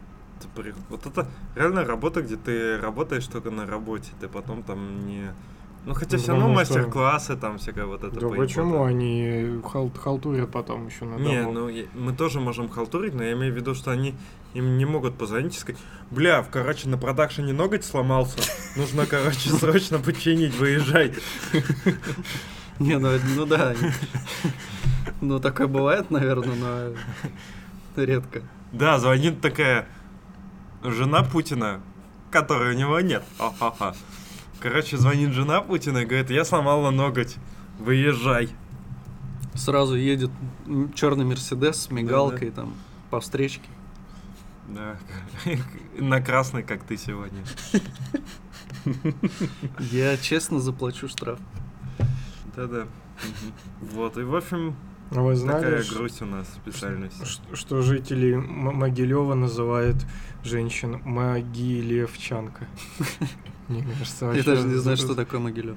ты 0.41 0.49
при- 0.63 0.75
вот 0.89 1.07
это 1.07 1.27
реально 1.55 1.85
работа, 1.85 2.23
где 2.23 2.37
ты 2.37 2.79
работаешь 2.79 3.27
только 3.27 3.51
на 3.51 3.67
работе, 3.67 4.11
ты 4.21 4.29
потом 4.29 4.63
там 4.63 5.07
не... 5.07 5.33
Ну, 5.85 5.95
хотя 5.95 6.17
Ну, 6.17 6.23
все 6.23 6.33
равно 6.33 6.49
мастер-классы, 6.49 7.37
там 7.37 7.59
всякое 7.59 7.87
вот 7.87 8.05
это 8.05 8.15
Да 8.15 8.21
поебота. 8.29 8.41
почему 8.43 8.85
они 8.85 9.61
хал- 9.65 9.91
халтурят 9.91 10.51
потом 10.53 10.87
еще 10.87 11.05
на 11.05 11.17
Не, 11.17 11.41
дому? 11.43 11.53
ну 11.53 11.69
я- 11.69 11.87
мы 11.95 12.13
тоже 12.13 12.41
можем 12.41 12.69
халтурить, 12.69 13.15
но 13.15 13.25
я 13.25 13.33
имею 13.33 13.53
в 13.53 13.57
виду, 13.57 13.75
что 13.75 13.91
они 13.91 14.15
им 14.55 14.77
не 14.79 14.85
могут 14.85 15.19
позвонить 15.19 15.57
и 15.57 15.59
сказать, 15.59 15.81
бля, 16.13 16.41
в, 16.43 16.51
короче, 16.51 16.89
на 16.89 16.99
продакшене 16.99 17.53
ноготь 17.53 17.85
сломался, 17.85 18.39
нужно, 18.77 19.07
короче, 19.07 19.51
срочно 19.51 19.99
починить, 19.99 20.55
выезжай. 20.57 21.15
Не, 22.79 22.99
ну, 22.99 23.11
ну 23.37 23.45
да. 23.47 23.75
Ну, 25.23 25.39
такое 25.39 25.69
бывает, 25.69 26.11
наверное, 26.11 26.57
но 27.97 28.03
редко. 28.03 28.43
Да, 28.73 28.99
звонит 28.99 29.41
такая 29.41 29.87
жена 30.83 31.23
Путина, 31.23 31.81
которой 32.33 32.75
у 32.75 32.79
него 32.79 32.99
нет. 32.99 33.23
Ха-ха-ха. 33.39 33.95
Короче, 34.59 34.97
звонит 34.97 35.31
жена 35.31 35.61
Путина 35.61 35.99
и 35.99 36.05
говорит, 36.05 36.31
я 36.31 36.45
сломала 36.45 36.91
ноготь, 36.91 37.37
выезжай. 37.79 38.49
Сразу 39.55 39.95
едет 39.95 40.33
черный 40.97 41.25
Мерседес 41.25 41.83
с 41.83 41.91
мигалкой 41.93 42.51
там 42.51 42.75
по 43.11 43.21
встречке. 43.21 43.69
Да, 44.67 44.97
на 45.99 46.21
красный, 46.21 46.65
как 46.65 46.83
ты 46.83 46.97
сегодня. 46.97 47.45
Я 49.79 50.17
честно 50.17 50.59
заплачу 50.59 51.07
штраф. 51.07 51.39
Да-да. 52.57 52.89
Вот, 53.81 54.17
и 54.19 54.23
в 54.23 54.35
общем, 54.35 54.75
А 55.15 55.21
вы 55.21 55.35
такая 55.37 55.83
знали, 55.83 55.85
грусть 55.95 56.23
у 56.23 56.27
нас 56.27 56.49
специальность. 56.55 57.27
ш- 57.27 57.43
что 57.57 57.83
жители 57.83 58.35
Могилева 58.35 59.35
называют 59.35 59.97
женщин 60.43 61.01
Могилевчанка? 61.05 62.67
Мне 63.69 63.83
кажется, 63.99 64.33
Я 64.33 64.43
даже 64.43 64.67
не 64.67 64.77
знаю, 64.77 64.97
что 64.97 65.15
такое 65.15 65.41
Могилев. 65.41 65.77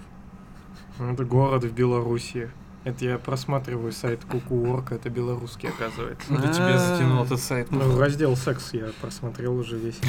Это 0.99 1.25
город 1.25 1.63
в 1.65 1.73
Белоруссии. 1.73 2.49
Это 2.85 3.03
я 3.03 3.17
просматриваю 3.17 3.91
сайт 3.91 4.23
Куку.орг, 4.25 4.91
это 4.91 5.09
белорусский, 5.09 5.69
оказывается. 5.69 6.31
Это 6.31 6.53
тебе 6.53 6.77
затянул 6.77 7.23
этот 7.23 7.39
сайт. 7.39 7.71
Ну, 7.71 7.97
раздел 7.97 8.37
секс 8.37 8.73
я 8.73 8.91
просмотрел 9.01 9.57
уже 9.57 9.75
весь. 9.75 9.99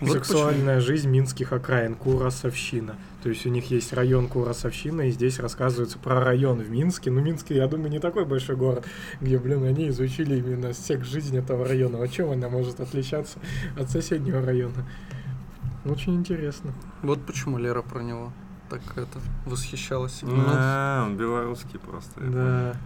Сексуальная 0.00 0.80
жизнь 0.80 1.10
минских 1.10 1.52
окраин, 1.52 1.94
Курасовщина. 1.94 2.96
То 3.22 3.28
есть 3.28 3.44
у 3.44 3.50
них 3.50 3.70
есть 3.70 3.92
район 3.92 4.28
Курасовщина, 4.28 5.02
и 5.02 5.10
здесь 5.10 5.40
рассказывается 5.40 5.98
про 5.98 6.24
район 6.24 6.60
в 6.60 6.70
Минске. 6.70 7.10
Ну, 7.10 7.20
Минск, 7.20 7.50
я 7.50 7.68
думаю, 7.68 7.90
не 7.90 7.98
такой 7.98 8.24
большой 8.24 8.56
город, 8.56 8.86
где, 9.20 9.38
блин, 9.38 9.64
они 9.64 9.90
изучили 9.90 10.38
именно 10.38 10.72
секс 10.72 11.06
жизнь 11.06 11.36
этого 11.36 11.68
района. 11.68 12.02
А 12.02 12.08
чем 12.08 12.30
она 12.30 12.48
может 12.48 12.80
отличаться 12.80 13.40
от 13.78 13.90
соседнего 13.90 14.40
района? 14.40 14.88
Очень 15.84 16.14
интересно. 16.14 16.72
Вот 17.02 17.26
почему 17.26 17.58
Лера 17.58 17.82
про 17.82 18.02
него 18.02 18.32
так 18.72 18.96
это 18.96 19.18
восхищалась. 19.44 20.20
Да, 20.22 21.02
он 21.04 21.16
белорусский 21.16 21.78
просто. 21.78 22.20
Да. 22.20 22.76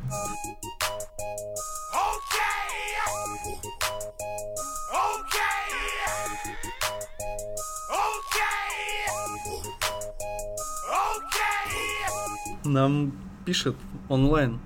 Нам 12.65 13.13
пишет 13.45 13.77
онлайн 14.09 14.59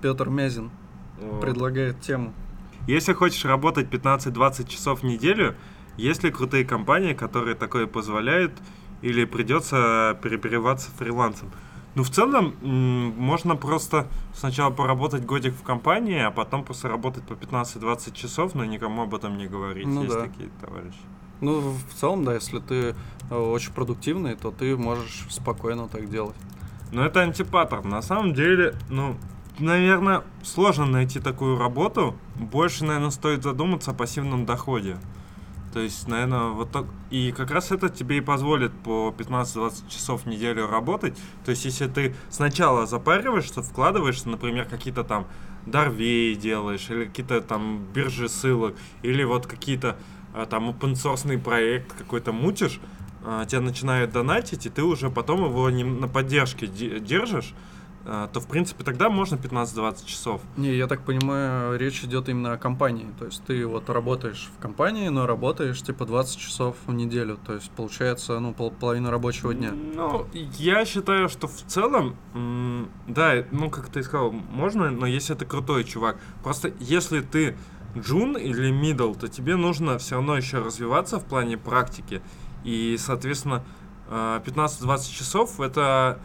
Петр 0.00 0.28
Мязин, 0.28 0.70
понял. 1.18 1.40
предлагает 1.40 2.00
тему. 2.00 2.32
Если 2.86 3.12
хочешь 3.12 3.44
работать 3.44 3.88
15-20 3.88 4.68
часов 4.68 5.00
в 5.00 5.02
неделю, 5.04 5.56
есть 5.96 6.22
ли 6.22 6.30
крутые 6.30 6.64
компании, 6.64 7.14
которые 7.14 7.56
такое 7.56 7.88
позволяют, 7.88 8.52
или 9.02 9.24
придется 9.24 10.18
перебиваться 10.22 10.90
фрилансом? 10.96 11.50
Ну, 11.94 12.04
в 12.04 12.10
целом, 12.10 12.54
можно 12.62 13.56
просто 13.56 14.06
сначала 14.32 14.70
поработать 14.70 15.24
годик 15.24 15.54
в 15.54 15.62
компании, 15.62 16.20
а 16.20 16.30
потом 16.30 16.62
просто 16.64 16.88
работать 16.88 17.24
по 17.24 17.32
15-20 17.32 18.14
часов, 18.14 18.54
но 18.54 18.64
никому 18.64 19.02
об 19.02 19.14
этом 19.14 19.36
не 19.36 19.46
говорить. 19.46 19.86
Ну 19.86 20.02
есть 20.04 20.14
да. 20.14 20.22
такие 20.22 20.48
товарищи. 20.60 21.00
Ну, 21.40 21.60
в 21.60 21.94
целом, 21.94 22.24
да, 22.24 22.34
если 22.34 22.58
ты 22.60 22.94
э, 23.30 23.34
очень 23.34 23.72
продуктивный, 23.72 24.36
то 24.36 24.50
ты 24.50 24.76
можешь 24.76 25.26
спокойно 25.30 25.88
так 25.88 26.08
делать. 26.08 26.36
Но 26.92 27.04
это 27.04 27.20
антипаттерн. 27.20 27.88
На 27.88 28.02
самом 28.02 28.34
деле, 28.34 28.74
ну, 28.88 29.16
наверное, 29.58 30.22
сложно 30.42 30.86
найти 30.86 31.20
такую 31.20 31.58
работу. 31.58 32.16
Больше, 32.36 32.84
наверное, 32.84 33.10
стоит 33.10 33.42
задуматься 33.42 33.90
о 33.90 33.94
пассивном 33.94 34.46
доходе. 34.46 34.98
То 35.78 35.82
есть, 35.82 36.08
наверное, 36.08 36.48
вот 36.48 36.72
так. 36.72 36.86
И 37.08 37.30
как 37.30 37.52
раз 37.52 37.70
это 37.70 37.88
тебе 37.88 38.16
и 38.16 38.20
позволит 38.20 38.72
по 38.82 39.14
15-20 39.16 39.88
часов 39.88 40.22
в 40.22 40.26
неделю 40.26 40.66
работать. 40.66 41.16
То 41.44 41.52
есть, 41.52 41.64
если 41.66 41.86
ты 41.86 42.16
сначала 42.30 42.84
запариваешься, 42.84 43.62
вкладываешься, 43.62 44.28
например, 44.28 44.64
какие-то 44.64 45.04
там 45.04 45.28
дарвей 45.66 46.34
делаешь, 46.34 46.90
или 46.90 47.04
какие-то 47.04 47.42
там 47.42 47.86
биржи 47.94 48.28
ссылок, 48.28 48.74
или 49.02 49.22
вот 49.22 49.46
какие-то 49.46 49.96
а, 50.34 50.46
там 50.46 50.68
open 50.68 50.94
source 50.94 51.38
проект 51.38 51.92
какой-то 51.92 52.32
мутишь, 52.32 52.80
а, 53.24 53.46
тебя 53.46 53.60
начинают 53.60 54.10
донатить, 54.10 54.66
и 54.66 54.70
ты 54.70 54.82
уже 54.82 55.10
потом 55.10 55.44
его 55.44 55.70
не 55.70 55.84
на 55.84 56.08
поддержке 56.08 56.66
де- 56.66 56.98
держишь, 56.98 57.54
то, 58.32 58.40
в 58.40 58.46
принципе, 58.46 58.84
тогда 58.84 59.10
можно 59.10 59.36
15-20 59.36 60.06
часов. 60.06 60.40
Не, 60.56 60.74
я 60.74 60.86
так 60.86 61.02
понимаю, 61.02 61.78
речь 61.78 62.02
идет 62.04 62.28
именно 62.30 62.54
о 62.54 62.56
компании. 62.56 63.06
То 63.18 63.26
есть 63.26 63.42
ты 63.44 63.66
вот 63.66 63.90
работаешь 63.90 64.48
в 64.56 64.62
компании, 64.62 65.08
но 65.08 65.26
работаешь 65.26 65.82
типа 65.82 66.06
20 66.06 66.38
часов 66.38 66.76
в 66.86 66.92
неделю. 66.94 67.38
То 67.46 67.54
есть 67.54 67.70
получается, 67.72 68.38
ну, 68.40 68.54
пол- 68.54 68.70
половина 68.70 69.10
рабочего 69.10 69.52
дня. 69.52 69.72
Ну, 69.72 70.26
я 70.32 70.84
считаю, 70.86 71.28
что 71.28 71.48
в 71.48 71.62
целом, 71.66 72.16
да, 73.06 73.44
ну, 73.50 73.68
как 73.68 73.88
ты 73.88 74.02
сказал, 74.02 74.32
можно, 74.32 74.90
но 74.90 75.06
если 75.06 75.34
ты 75.34 75.44
крутой 75.44 75.84
чувак. 75.84 76.18
Просто 76.42 76.72
если 76.80 77.20
ты 77.20 77.56
джун 77.96 78.36
или 78.38 78.70
мидл, 78.70 79.12
то 79.14 79.28
тебе 79.28 79.56
нужно 79.56 79.98
все 79.98 80.14
равно 80.16 80.36
еще 80.36 80.58
развиваться 80.58 81.18
в 81.20 81.24
плане 81.24 81.58
практики. 81.58 82.22
И, 82.64 82.96
соответственно, 82.98 83.64
э, 84.08 84.40
15-20 84.44 85.12
часов 85.12 85.60
это 85.60 86.18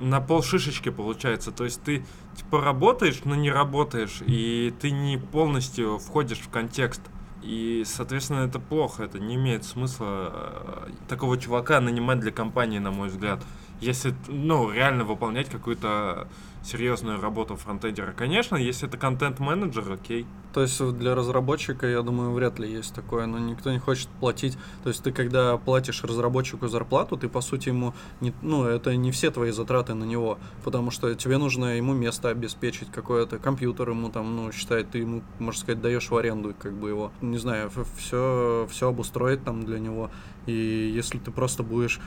на 0.00 0.20
пол 0.20 0.42
шишечки 0.42 0.88
получается. 0.88 1.52
То 1.52 1.64
есть 1.64 1.82
ты 1.82 2.04
типа 2.34 2.60
работаешь, 2.60 3.20
но 3.24 3.34
не 3.34 3.50
работаешь, 3.50 4.22
и 4.26 4.74
ты 4.80 4.90
не 4.90 5.18
полностью 5.18 5.98
входишь 5.98 6.38
в 6.38 6.48
контекст. 6.48 7.02
И, 7.42 7.84
соответственно, 7.86 8.40
это 8.40 8.58
плохо, 8.58 9.04
это 9.04 9.18
не 9.18 9.36
имеет 9.36 9.64
смысла 9.64 10.30
э, 10.32 10.90
такого 11.08 11.38
чувака 11.38 11.80
нанимать 11.80 12.20
для 12.20 12.32
компании, 12.32 12.78
на 12.78 12.90
мой 12.90 13.08
взгляд. 13.08 13.42
Если, 13.80 14.14
ну, 14.28 14.70
реально 14.70 15.04
выполнять 15.04 15.48
какую-то 15.48 16.28
серьезную 16.62 17.20
работу 17.20 17.56
фронтендера. 17.56 18.12
Конечно, 18.12 18.56
если 18.56 18.88
это 18.88 18.98
контент-менеджер, 18.98 19.92
окей. 19.92 20.26
То 20.52 20.62
есть 20.62 20.82
для 20.98 21.14
разработчика, 21.14 21.86
я 21.86 22.02
думаю, 22.02 22.32
вряд 22.32 22.58
ли 22.58 22.70
есть 22.70 22.92
такое, 22.92 23.26
но 23.26 23.38
никто 23.38 23.70
не 23.72 23.78
хочет 23.78 24.08
платить. 24.20 24.58
То 24.82 24.88
есть 24.88 25.02
ты 25.02 25.12
когда 25.12 25.56
платишь 25.56 26.02
разработчику 26.02 26.66
зарплату, 26.66 27.16
ты 27.16 27.28
по 27.28 27.40
сути 27.40 27.68
ему 27.68 27.94
не, 28.20 28.32
ну 28.42 28.64
это 28.64 28.96
не 28.96 29.12
все 29.12 29.30
твои 29.30 29.52
затраты 29.52 29.94
на 29.94 30.04
него, 30.04 30.38
потому 30.64 30.90
что 30.90 31.14
тебе 31.14 31.38
нужно 31.38 31.76
ему 31.76 31.94
место 31.94 32.30
обеспечить 32.30 32.90
какое-то, 32.90 33.38
компьютер 33.38 33.90
ему 33.90 34.10
там, 34.10 34.34
ну 34.34 34.50
считай, 34.50 34.82
ты 34.82 34.98
ему, 34.98 35.22
можно 35.38 35.60
сказать, 35.60 35.80
даешь 35.80 36.10
в 36.10 36.16
аренду 36.16 36.54
как 36.58 36.72
бы 36.72 36.88
его, 36.88 37.12
не 37.20 37.38
знаю, 37.38 37.70
все 37.96 38.66
все 38.68 38.88
обустроить 38.88 39.44
там 39.44 39.64
для 39.64 39.78
него. 39.78 40.10
И 40.46 40.52
если 40.52 41.18
ты 41.18 41.30
просто 41.30 41.62
будешь 41.62 42.00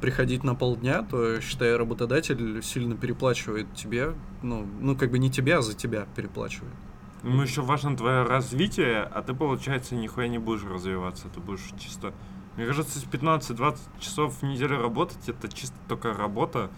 приходить 0.00 0.44
на 0.44 0.54
полдня, 0.54 1.02
то, 1.02 1.40
считай, 1.40 1.76
работодатель 1.76 2.62
сильно 2.62 2.96
переплачивает 2.96 3.72
тебе, 3.74 4.14
ну, 4.42 4.66
ну 4.80 4.96
как 4.96 5.10
бы 5.10 5.18
не 5.18 5.30
тебя, 5.30 5.58
а 5.58 5.62
за 5.62 5.74
тебя 5.74 6.06
переплачивает. 6.16 6.74
Ему 7.22 7.42
еще 7.42 7.60
важно 7.60 7.96
твое 7.96 8.22
развитие, 8.22 9.02
а 9.02 9.22
ты, 9.22 9.34
получается, 9.34 9.94
нихуя 9.94 10.28
не 10.28 10.38
будешь 10.38 10.64
развиваться. 10.64 11.28
Ты 11.28 11.40
будешь 11.40 11.72
чисто... 11.78 12.14
Мне 12.56 12.66
кажется, 12.66 12.98
15-20 12.98 13.78
часов 14.00 14.40
в 14.40 14.42
неделю 14.42 14.80
работать, 14.80 15.28
это 15.28 15.48
чисто 15.48 15.76
только 15.86 16.12
работа 16.12 16.70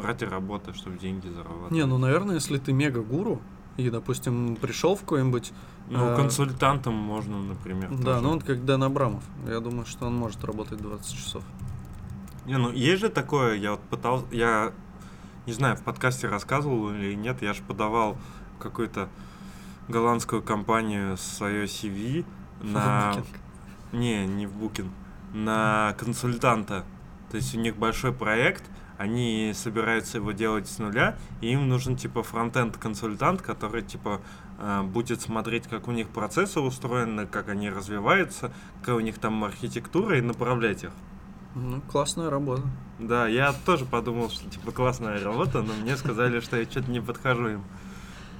ради 0.00 0.24
работы, 0.24 0.72
чтобы 0.74 0.98
деньги 0.98 1.28
зарабатывать. 1.28 1.72
Не, 1.72 1.86
ну, 1.86 1.98
наверное, 1.98 2.36
если 2.36 2.58
ты 2.58 2.72
мега-гуру, 2.72 3.40
и, 3.76 3.90
допустим, 3.90 4.56
пришел 4.56 4.94
в 4.94 5.00
какой-нибудь... 5.00 5.52
Ну, 5.88 6.12
э, 6.12 6.16
консультантом 6.16 6.94
можно, 6.94 7.38
например. 7.38 7.90
Да, 7.90 7.96
тоже. 7.96 8.20
ну 8.20 8.30
он 8.30 8.40
как 8.40 8.64
Дэн 8.64 8.84
Абрамов. 8.84 9.24
Я 9.46 9.60
думаю, 9.60 9.84
что 9.84 10.06
он 10.06 10.14
может 10.14 10.44
работать 10.44 10.80
20 10.80 11.16
часов. 11.16 11.42
Не, 12.46 12.58
ну 12.58 12.70
есть 12.70 13.00
же 13.00 13.08
такое, 13.08 13.54
я 13.54 13.72
вот 13.72 13.80
пытался, 13.80 14.26
я 14.30 14.72
не 15.46 15.52
знаю, 15.52 15.76
в 15.76 15.82
подкасте 15.82 16.28
рассказывал 16.28 16.90
или 16.90 17.14
нет, 17.14 17.42
я 17.42 17.52
же 17.54 17.62
подавал 17.62 18.16
какую-то 18.58 19.08
голландскую 19.88 20.42
компанию 20.42 21.16
свое 21.16 21.64
CV 21.64 22.24
на... 22.60 23.14
Не, 23.92 24.26
не 24.26 24.46
в 24.46 24.52
Booking, 24.56 24.90
на 25.32 25.94
консультанта. 25.98 26.84
То 27.30 27.36
есть 27.36 27.54
у 27.54 27.60
них 27.60 27.76
большой 27.76 28.12
проект, 28.12 28.64
они 28.98 29.52
собираются 29.54 30.18
его 30.18 30.32
делать 30.32 30.68
с 30.68 30.78
нуля, 30.78 31.16
и 31.40 31.52
им 31.52 31.68
нужен 31.68 31.96
типа 31.96 32.22
фронтенд 32.22 32.76
консультант, 32.76 33.42
который 33.42 33.82
типа 33.82 34.20
э, 34.58 34.82
будет 34.82 35.20
смотреть, 35.20 35.66
как 35.66 35.88
у 35.88 35.92
них 35.92 36.08
процессы 36.08 36.60
устроены, 36.60 37.26
как 37.26 37.48
они 37.48 37.70
развиваются, 37.70 38.52
какая 38.80 38.96
у 38.96 39.00
них 39.00 39.18
там 39.18 39.44
архитектура, 39.44 40.18
и 40.18 40.20
направлять 40.20 40.84
их. 40.84 40.92
Ну, 41.54 41.80
классная 41.82 42.30
работа. 42.30 42.62
Да, 42.98 43.28
я 43.28 43.52
тоже 43.52 43.84
подумал, 43.84 44.30
что 44.30 44.48
типа 44.50 44.72
классная 44.72 45.22
работа, 45.22 45.62
но 45.62 45.72
мне 45.74 45.96
сказали, 45.96 46.40
что 46.40 46.56
я 46.56 46.64
что-то 46.64 46.90
не 46.90 47.00
подхожу 47.00 47.48
им. 47.48 47.64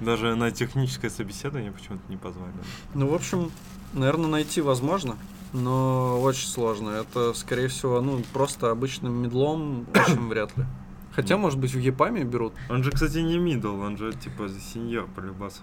Даже 0.01 0.35
на 0.35 0.51
техническое 0.51 1.09
собеседование 1.09 1.71
почему-то 1.71 2.03
не 2.09 2.17
позвали. 2.17 2.51
Ну, 2.93 3.07
в 3.07 3.13
общем, 3.13 3.51
наверное, 3.93 4.27
найти 4.27 4.59
возможно, 4.59 5.15
но 5.53 6.19
очень 6.21 6.47
сложно. 6.47 6.89
Это, 6.89 7.33
скорее 7.33 7.69
всего, 7.69 8.01
ну, 8.01 8.21
просто 8.33 8.71
обычным 8.71 9.13
мидлом 9.13 9.87
очень 9.93 10.27
вряд 10.27 10.55
ли. 10.57 10.65
Хотя, 11.13 11.37
может 11.37 11.57
быть, 11.57 11.73
в 11.73 11.79
EPAM 11.79 12.16
е 12.16 12.25
берут. 12.25 12.53
Он 12.69 12.83
же, 12.83 12.91
кстати, 12.91 13.19
не 13.19 13.37
мидл, 13.37 13.79
он 13.79 13.97
же 13.97 14.11
типа 14.11 14.49
сеньор 14.49 15.07
по 15.15 15.21
любасу. 15.21 15.61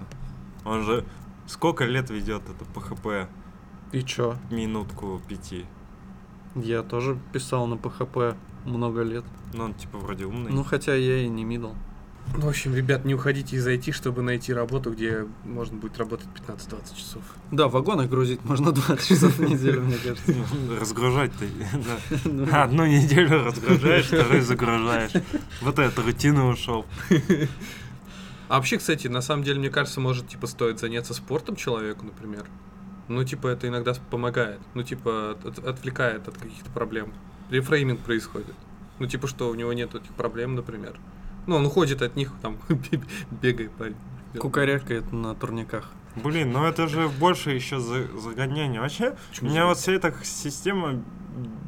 Он 0.65 0.83
же 0.83 1.05
сколько 1.47 1.85
лет 1.85 2.09
ведет 2.09 2.43
это 2.49 2.65
PHP? 2.65 3.29
И 3.93 4.03
чё? 4.03 4.37
Минутку 4.51 5.21
пяти. 5.29 5.67
Я 6.55 6.83
тоже 6.83 7.19
писал 7.33 7.67
на 7.67 7.77
ПХП 7.77 8.37
много 8.65 9.03
лет. 9.03 9.25
Ну, 9.55 9.65
он 9.65 9.75
типа 9.75 9.99
вроде 9.99 10.25
умный. 10.25 10.51
Ну, 10.53 10.65
хотя 10.65 10.95
я 10.95 11.23
и 11.23 11.29
не 11.29 11.45
мидл. 11.45 11.73
Ну, 12.37 12.47
в 12.47 12.49
общем, 12.49 12.75
ребят, 12.75 13.05
не 13.05 13.15
уходите 13.15 13.57
из 13.57 13.67
IT, 13.67 13.93
чтобы 13.93 14.23
найти 14.23 14.53
работу, 14.55 14.93
где 14.93 15.27
можно 15.45 15.77
будет 15.77 15.99
работать 15.99 16.29
15-20 16.47 16.97
часов. 16.97 17.23
Да, 17.51 17.69
вагоны 17.69 18.07
грузить 18.07 18.45
можно 18.45 18.73
20 18.73 19.07
часов 19.07 19.37
в 19.37 19.41
неделю, 19.41 19.83
мне 19.83 19.97
кажется. 19.97 20.33
Разгружать 20.81 21.33
ты. 21.39 21.49
да. 21.73 22.19
Ну, 22.31 22.47
Одну 22.53 22.87
неделю 22.87 23.45
разгружаешь, 23.45 24.07
вторую 24.07 24.43
загружаешь. 24.43 25.11
Вот 25.61 25.79
это 25.79 26.01
рутина 26.03 26.49
ушел. 26.49 26.87
А 28.49 28.57
вообще, 28.57 28.79
кстати, 28.79 29.09
на 29.09 29.21
самом 29.21 29.45
деле, 29.45 29.59
мне 29.59 29.71
кажется, 29.71 30.01
может, 30.01 30.29
типа, 30.29 30.47
стоит 30.47 30.79
заняться 30.79 31.15
спортом 31.15 31.57
человеку, 31.57 32.05
например. 32.05 32.45
Ну, 33.09 33.25
типа, 33.25 33.49
это 33.49 33.69
иногда 33.69 33.95
помогает. 34.11 34.61
Ну, 34.75 34.83
типа, 34.83 35.37
от- 35.45 35.59
отвлекает 35.59 36.29
от 36.29 36.39
каких-то 36.39 36.71
проблем. 36.71 37.13
Рефрейминг 37.51 38.01
происходит. 38.01 38.55
Ну, 38.99 39.07
типа, 39.07 39.27
что 39.27 39.51
у 39.51 39.55
него 39.55 39.73
нет 39.73 39.95
этих 39.95 40.11
проблем, 40.13 40.55
например. 40.55 40.99
Ну, 41.47 41.57
он 41.57 41.67
уходит 41.67 42.03
от 42.03 42.17
них, 42.17 42.33
там, 42.41 42.59
бегает 43.43 43.73
по... 43.73 43.87
Кукарекает 44.39 45.13
на 45.13 45.35
турниках. 45.35 45.91
Блин, 46.17 46.53
ну 46.53 46.65
это 46.65 46.89
же 46.89 47.09
больше 47.09 47.51
еще 47.51 47.81
за, 47.81 48.07
загоняние. 48.19 48.81
Вообще, 48.81 49.17
Почему 49.31 49.51
меня 49.51 49.67
вот 49.67 49.79
вся 49.79 49.93
эта 49.93 50.15
система 50.23 51.03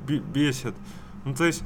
бе- 0.06 0.18
бесит. 0.18 0.74
Ну, 1.24 1.34
то 1.34 1.44
есть, 1.44 1.62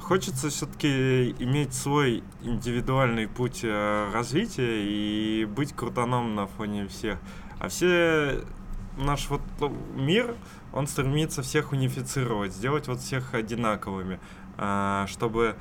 хочется 0.00 0.48
все-таки 0.48 1.30
иметь 1.38 1.74
свой 1.74 2.22
индивидуальный 2.42 3.28
путь 3.28 3.60
э, 3.62 4.10
развития 4.12 4.82
и 4.84 5.44
быть 5.44 5.72
крутаном 5.74 6.34
на 6.34 6.46
фоне 6.46 6.86
всех. 6.88 7.18
А 7.60 7.68
все 7.68 8.42
наш 8.98 9.28
вот 9.30 9.40
ну, 9.60 9.74
мир, 9.94 10.34
он 10.72 10.86
стремится 10.86 11.42
всех 11.42 11.72
унифицировать, 11.72 12.52
сделать 12.52 12.88
вот 12.88 13.00
всех 13.00 13.34
одинаковыми, 13.34 14.20
а, 14.56 15.06
чтобы 15.06 15.56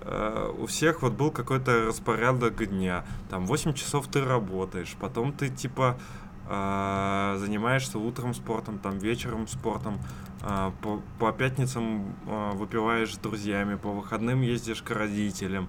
э, 0.00 0.52
у 0.58 0.66
всех 0.66 1.02
вот 1.02 1.12
был 1.12 1.30
какой-то 1.30 1.86
распорядок 1.86 2.66
дня. 2.68 3.04
Там 3.28 3.46
8 3.46 3.74
часов 3.74 4.08
ты 4.08 4.24
работаешь, 4.24 4.96
потом 5.00 5.32
ты 5.32 5.48
типа 5.48 5.98
а, 6.46 7.36
занимаешься 7.38 7.98
утром 7.98 8.32
спортом, 8.32 8.78
там 8.78 8.98
вечером 8.98 9.48
спортом, 9.48 10.00
а, 10.42 10.72
по, 10.82 11.02
по 11.18 11.32
пятницам 11.32 12.14
выпиваешь 12.54 13.14
с 13.14 13.18
друзьями, 13.18 13.74
по 13.74 13.90
выходным 13.90 14.40
ездишь 14.40 14.82
к 14.82 14.90
родителям, 14.90 15.68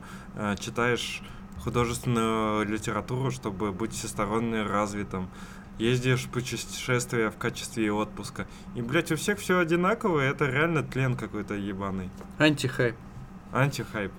читаешь 0.59 1.21
художественную 1.59 2.65
литературу, 2.65 3.31
чтобы 3.31 3.71
быть 3.71 3.93
всесторонне 3.93 4.63
развитым. 4.63 5.29
Ездишь 5.79 6.25
в 6.25 6.29
путешествия 6.29 7.31
в 7.31 7.37
качестве 7.37 7.89
отпуска. 7.91 8.47
И, 8.75 8.81
блядь, 8.81 9.13
у 9.13 9.15
всех 9.15 9.39
все 9.39 9.57
одинаково, 9.59 10.25
и 10.25 10.29
это 10.29 10.45
реально 10.45 10.83
тлен 10.83 11.15
какой-то 11.15 11.55
ебаный. 11.55 12.09
Антихайп. 12.37 12.95
Антихайп. 13.53 14.11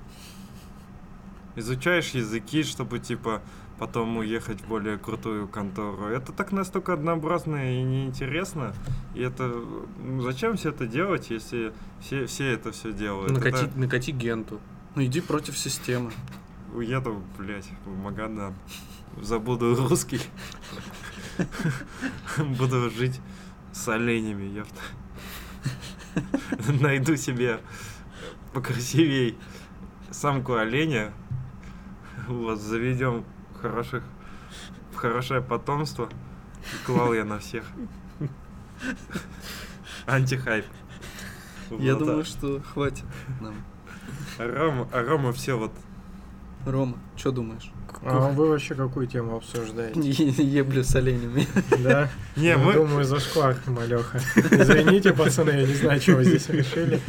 Изучаешь 1.56 2.08
языки, 2.10 2.62
чтобы, 2.62 2.98
типа, 2.98 3.42
потом 3.78 4.16
уехать 4.16 4.62
в 4.62 4.68
более 4.68 4.96
крутую 4.96 5.48
контору. 5.48 6.06
Это 6.06 6.32
так 6.32 6.52
настолько 6.52 6.94
однообразно 6.94 7.78
и 7.78 7.82
неинтересно. 7.82 8.74
И 9.14 9.20
это... 9.20 9.52
Зачем 10.20 10.56
все 10.56 10.70
это 10.70 10.86
делать, 10.86 11.28
если 11.28 11.74
все, 12.00 12.24
все 12.24 12.52
это 12.52 12.72
все 12.72 12.92
делают? 12.92 13.32
Накати, 13.32 13.66
Это 13.66 13.78
накати 13.78 14.12
генту. 14.12 14.60
Ну 14.94 15.04
иди 15.04 15.20
против 15.20 15.58
системы. 15.58 16.10
Уеду, 16.74 17.22
блядь, 17.36 17.68
в 17.84 17.96
Магадан. 17.98 18.54
Забуду 19.20 19.74
русский. 19.74 20.20
Буду 22.38 22.90
жить 22.90 23.20
с 23.72 23.88
оленями, 23.88 24.44
ёпта. 24.44 24.80
Найду 26.80 27.16
себе 27.16 27.60
покрасивей 28.52 29.38
самку 30.10 30.54
оленя. 30.54 31.12
Вот, 32.28 32.60
заведем 32.60 33.24
хороших, 33.60 34.04
хорошее 34.94 35.40
потомство. 35.40 36.08
Клал 36.84 37.14
я 37.14 37.24
на 37.24 37.38
всех. 37.38 37.64
Антихайп. 40.06 40.64
Я 41.70 41.94
Вот, 41.94 41.98
думаю, 42.04 42.20
а- 42.20 42.24
что 42.24 42.60
хватит 42.60 43.04
нам. 43.40 43.54
Рома, 44.38 44.88
а 44.92 45.02
Рома 45.02 45.32
все 45.32 45.56
вот 45.58 45.72
Рома, 46.66 46.98
что 47.16 47.30
думаешь? 47.30 47.70
А 48.02 48.30
вы 48.30 48.48
вообще 48.48 48.74
какую 48.74 49.06
тему 49.06 49.36
обсуждаете? 49.36 50.00
Еблю 50.42 50.82
с 50.84 50.94
оленями. 50.96 51.46
Да? 51.82 52.08
Не, 52.36 52.48
Я 52.48 52.58
мы- 52.58 52.72
думаю, 52.74 53.04
зашквар, 53.04 53.56
малеха. 53.66 54.18
Извините, 54.36 55.12
пацаны, 55.12 55.50
я 55.50 55.66
не 55.66 55.74
знаю, 55.74 56.00
чего 56.00 56.18
вы 56.18 56.24
здесь 56.24 56.48
решили. 56.48 57.00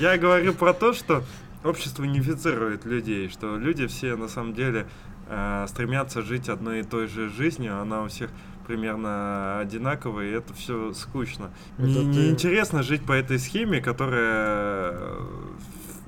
Я 0.00 0.16
говорю 0.18 0.54
про 0.54 0.72
то, 0.74 0.92
что 0.92 1.22
общество 1.64 2.02
унифицирует 2.02 2.84
людей, 2.84 3.28
что 3.28 3.56
люди 3.56 3.86
все 3.86 4.16
на 4.16 4.28
самом 4.28 4.54
деле 4.54 4.86
э, 5.28 5.66
стремятся 5.68 6.22
жить 6.22 6.48
одной 6.48 6.80
и 6.80 6.82
той 6.82 7.06
же 7.06 7.28
жизнью, 7.30 7.80
она 7.80 8.02
у 8.02 8.08
всех 8.08 8.30
примерно 8.66 9.58
одинаковая, 9.58 10.26
и 10.28 10.30
это 10.32 10.54
все 10.54 10.92
скучно. 10.94 11.50
Не, 11.78 11.90
Это 11.92 12.00
ты- 12.00 12.06
Неинтересно 12.06 12.82
жить 12.82 13.02
по 13.04 13.12
этой 13.12 13.38
схеме, 13.38 13.80
которая 13.80 14.92
э, 14.92 15.20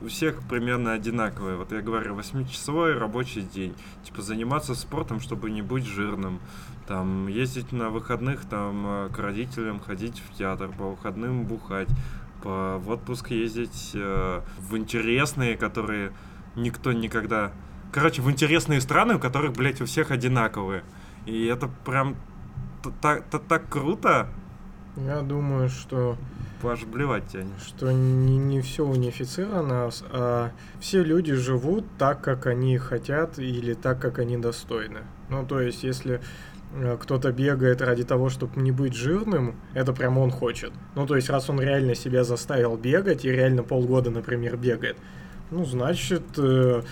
у 0.03 0.09
всех 0.09 0.42
примерно 0.48 0.92
одинаковая. 0.92 1.57
Вот 1.57 1.72
я 1.72 1.80
говорю, 1.80 2.16
8-часовой 2.16 2.98
рабочий 2.98 3.42
день. 3.42 3.74
Типа 4.05 4.22
заниматься 4.22 4.74
спортом, 4.74 5.20
чтобы 5.20 5.50
не 5.50 5.62
быть 5.62 5.86
жирным. 5.86 6.40
Там 6.86 7.28
ездить 7.28 7.72
на 7.72 7.90
выходных 7.90 8.44
там 8.44 8.84
э, 8.86 9.09
к 9.14 9.18
родителям, 9.18 9.80
ходить 9.80 10.20
в 10.28 10.36
театр, 10.36 10.70
по 10.76 10.90
выходным 10.90 11.44
бухать, 11.44 11.88
по, 12.42 12.78
в 12.78 12.90
отпуск 12.90 13.30
ездить 13.30 13.92
э, 13.94 14.40
в 14.59 14.76
интересные, 14.76 15.57
которые 15.57 16.12
никто 16.57 16.92
никогда... 16.92 17.53
Короче, 17.92 18.22
в 18.22 18.30
интересные 18.30 18.80
страны, 18.80 19.16
у 19.16 19.18
которых, 19.18 19.53
блядь, 19.53 19.80
у 19.80 19.84
всех 19.84 20.11
одинаковые. 20.11 20.82
И 21.26 21.44
это 21.44 21.68
прям 21.84 22.16
так, 23.00 23.24
т- 23.30 23.38
так 23.38 23.68
круто, 23.68 24.28
Я 24.97 25.22
думаю, 25.22 25.68
что 25.68 26.16
аж 26.64 26.84
блевать 26.84 27.26
тянет. 27.28 27.49
что 27.66 27.90
не, 27.93 28.36
не 28.38 28.61
все 28.61 28.84
унифицировано, 28.86 29.90
с- 29.90 30.05
а 30.12 30.51
все 30.80 31.03
люди 31.03 31.34
живут 31.34 31.84
так, 31.99 32.20
как 32.20 32.47
они 32.47 32.78
хотят 32.78 33.38
или 33.38 33.74
так, 33.74 33.99
как 34.01 34.18
они 34.18 34.36
достойны. 34.36 35.01
Ну, 35.28 35.45
то 35.47 35.61
есть, 35.61 35.82
если 35.82 36.20
э, 36.74 36.97
кто-то 37.01 37.32
бегает 37.32 37.82
ради 37.82 38.05
того, 38.05 38.28
чтобы 38.28 38.61
не 38.61 38.70
быть 38.70 38.95
жирным, 38.95 39.57
это 39.74 39.93
прям 39.93 40.18
он 40.18 40.30
хочет. 40.30 40.72
Ну, 40.95 41.07
то 41.07 41.16
есть, 41.16 41.30
раз 41.30 41.51
он 41.51 41.59
реально 41.61 41.95
себя 41.95 42.22
заставил 42.22 42.76
бегать 42.76 43.24
и 43.24 43.30
реально 43.30 43.62
полгода, 43.62 44.11
например, 44.11 44.57
бегает, 44.57 44.97
ну, 45.51 45.64
значит, 45.64 46.22
э, 46.38 46.82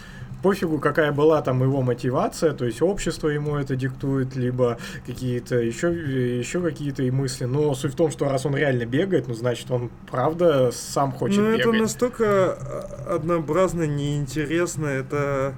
пофигу, 0.43 0.79
какая 0.79 1.13
была 1.13 1.43
там 1.43 1.63
его 1.63 1.83
мотивация, 1.83 2.53
то 2.53 2.65
есть 2.65 2.83
общество 2.83 3.29
ему 3.29 3.57
это 3.57 3.77
диктует, 3.77 4.37
либо 4.37 4.79
какие-то 5.07 5.57
еще, 5.57 5.93
еще 6.39 6.61
какие-то 6.61 7.03
и 7.03 7.11
мысли. 7.11 7.45
Но 7.45 7.75
суть 7.75 7.95
в 7.95 7.97
том, 7.97 8.11
что 8.11 8.29
раз 8.29 8.47
он 8.47 8.57
реально 8.57 8.87
бегает, 8.87 9.29
ну, 9.29 9.35
значит, 9.35 9.71
он 9.71 9.91
правда 10.11 10.71
сам 10.73 11.13
хочет 11.13 11.39
ну, 11.39 11.53
бегать. 11.53 11.61
это 11.61 11.73
настолько 11.73 12.25
а, 12.27 13.15
однообразно, 13.17 13.85
неинтересно, 13.85 14.87
это 14.87 15.55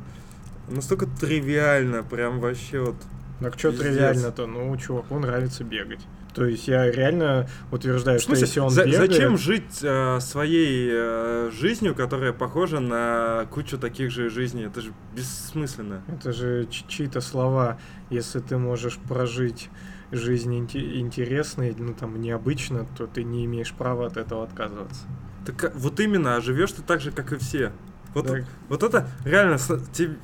настолько 0.68 1.06
тривиально, 1.06 2.02
прям 2.02 2.40
вообще 2.40 2.80
вот. 2.80 2.96
Так 3.42 3.58
что 3.58 3.70
Пиздец. 3.70 3.86
тривиально-то? 3.88 4.46
Ну, 4.46 4.76
чуваку 4.76 5.18
нравится 5.18 5.64
бегать. 5.64 6.00
То 6.34 6.46
есть 6.46 6.66
я 6.66 6.90
реально 6.90 7.46
утверждаю, 7.70 8.18
В 8.18 8.22
что 8.22 8.34
если 8.34 8.60
он 8.60 8.70
за- 8.70 8.86
бегает... 8.86 9.10
зачем 9.12 9.36
жить 9.36 9.80
э, 9.82 10.18
своей 10.20 10.88
э, 10.90 11.50
жизнью, 11.52 11.94
которая 11.94 12.32
похожа 12.32 12.80
на 12.80 13.46
кучу 13.50 13.76
таких 13.78 14.10
же 14.10 14.30
жизней? 14.30 14.64
Это 14.64 14.80
же 14.80 14.92
бессмысленно. 15.14 16.02
Это 16.08 16.32
же 16.32 16.66
чьи-то 16.88 17.20
слова. 17.20 17.78
Если 18.08 18.40
ты 18.40 18.56
можешь 18.56 18.96
прожить 18.96 19.68
жизнь 20.10 20.54
инте- 20.58 20.98
интересной, 21.00 21.74
ну 21.78 21.92
там 21.92 22.20
необычно, 22.20 22.86
то 22.96 23.06
ты 23.06 23.24
не 23.24 23.44
имеешь 23.44 23.72
права 23.72 24.06
от 24.06 24.16
этого 24.16 24.44
отказываться. 24.44 25.02
Так 25.44 25.64
а, 25.64 25.72
вот 25.74 26.00
именно, 26.00 26.36
а 26.36 26.40
живешь 26.40 26.72
ты 26.72 26.82
так 26.82 27.00
же, 27.00 27.10
как 27.12 27.32
и 27.32 27.36
все. 27.36 27.72
Вот, 28.14 28.26
Так. 28.26 28.44
вот 28.68 28.82
это 28.82 29.08
реально 29.24 29.58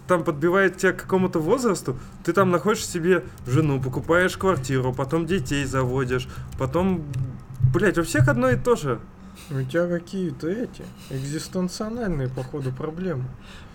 там 0.06 0.24
подбивает 0.24 0.76
тебя 0.76 0.92
к 0.92 1.02
какому-то 1.02 1.38
возрасту, 1.38 1.96
ты 2.24 2.32
там 2.32 2.50
находишь 2.50 2.86
себе 2.86 3.24
жену, 3.46 3.80
покупаешь 3.80 4.36
квартиру, 4.36 4.92
потом 4.92 5.26
детей 5.26 5.64
заводишь, 5.64 6.28
потом, 6.58 7.04
блять, 7.72 7.96
у 7.98 8.02
всех 8.02 8.28
одно 8.28 8.50
и 8.50 8.56
то 8.56 8.76
же. 8.76 9.00
У 9.50 9.62
тебя 9.62 9.86
какие-то 9.88 10.48
эти 10.48 10.84
экзистенциональные, 11.10 12.28
походу, 12.28 12.72
проблемы. 12.72 13.24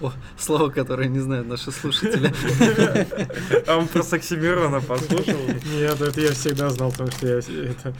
О, 0.04 0.12
слово, 0.38 0.70
которое 0.70 1.08
не 1.08 1.20
знают 1.20 1.47
наши 1.47 1.72
слушатели. 1.72 2.34
А 3.68 3.78
он 3.78 3.88
про 3.88 4.01
Оксимирона 4.01 4.82
послушал. 4.82 5.38
Нет, 5.72 6.01
это 6.01 6.20
я 6.22 6.32
всегда 6.32 6.70
знал, 6.70 6.91
потому 6.91 7.10
что 7.12 7.28
я 7.28 7.38
это, 7.38 7.93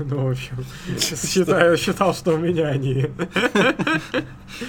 ну, 0.00 0.26
в 0.26 0.30
общем, 0.30 0.56
считаю, 0.98 1.76
считал, 1.76 2.12
что 2.14 2.34
у 2.34 2.38
меня 2.38 2.66
они. 2.68 3.08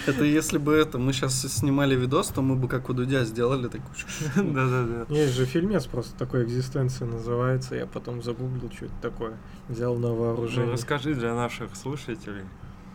Это 0.06 0.24
если 0.24 0.58
бы 0.58 0.74
это 0.76 1.00
мы 1.00 1.14
сейчас 1.14 1.42
снимали 1.42 1.96
видос, 1.96 2.28
то 2.28 2.42
мы 2.42 2.56
бы 2.56 2.68
как 2.68 2.90
у 2.90 2.94
Дудя 2.94 3.24
сделали 3.26 3.68
такую. 3.68 3.96
Да-да-да. 4.54 5.14
Есть 5.14 5.34
же 5.34 5.46
фильмец 5.46 5.86
просто 5.88 6.16
такой 6.18 6.44
«Экзистенция» 6.44 7.08
называется, 7.08 7.76
я 7.76 7.86
потом 7.88 8.22
загуглил, 8.22 8.72
что 8.76 8.86
это 8.86 8.94
такое, 9.02 9.34
взял 9.68 9.96
на 9.96 10.10
Ну, 10.10 10.16
вооружение. 10.16 10.72
расскажи 10.74 11.14
для 11.16 11.34
наших 11.34 11.76
слушателей. 11.76 12.44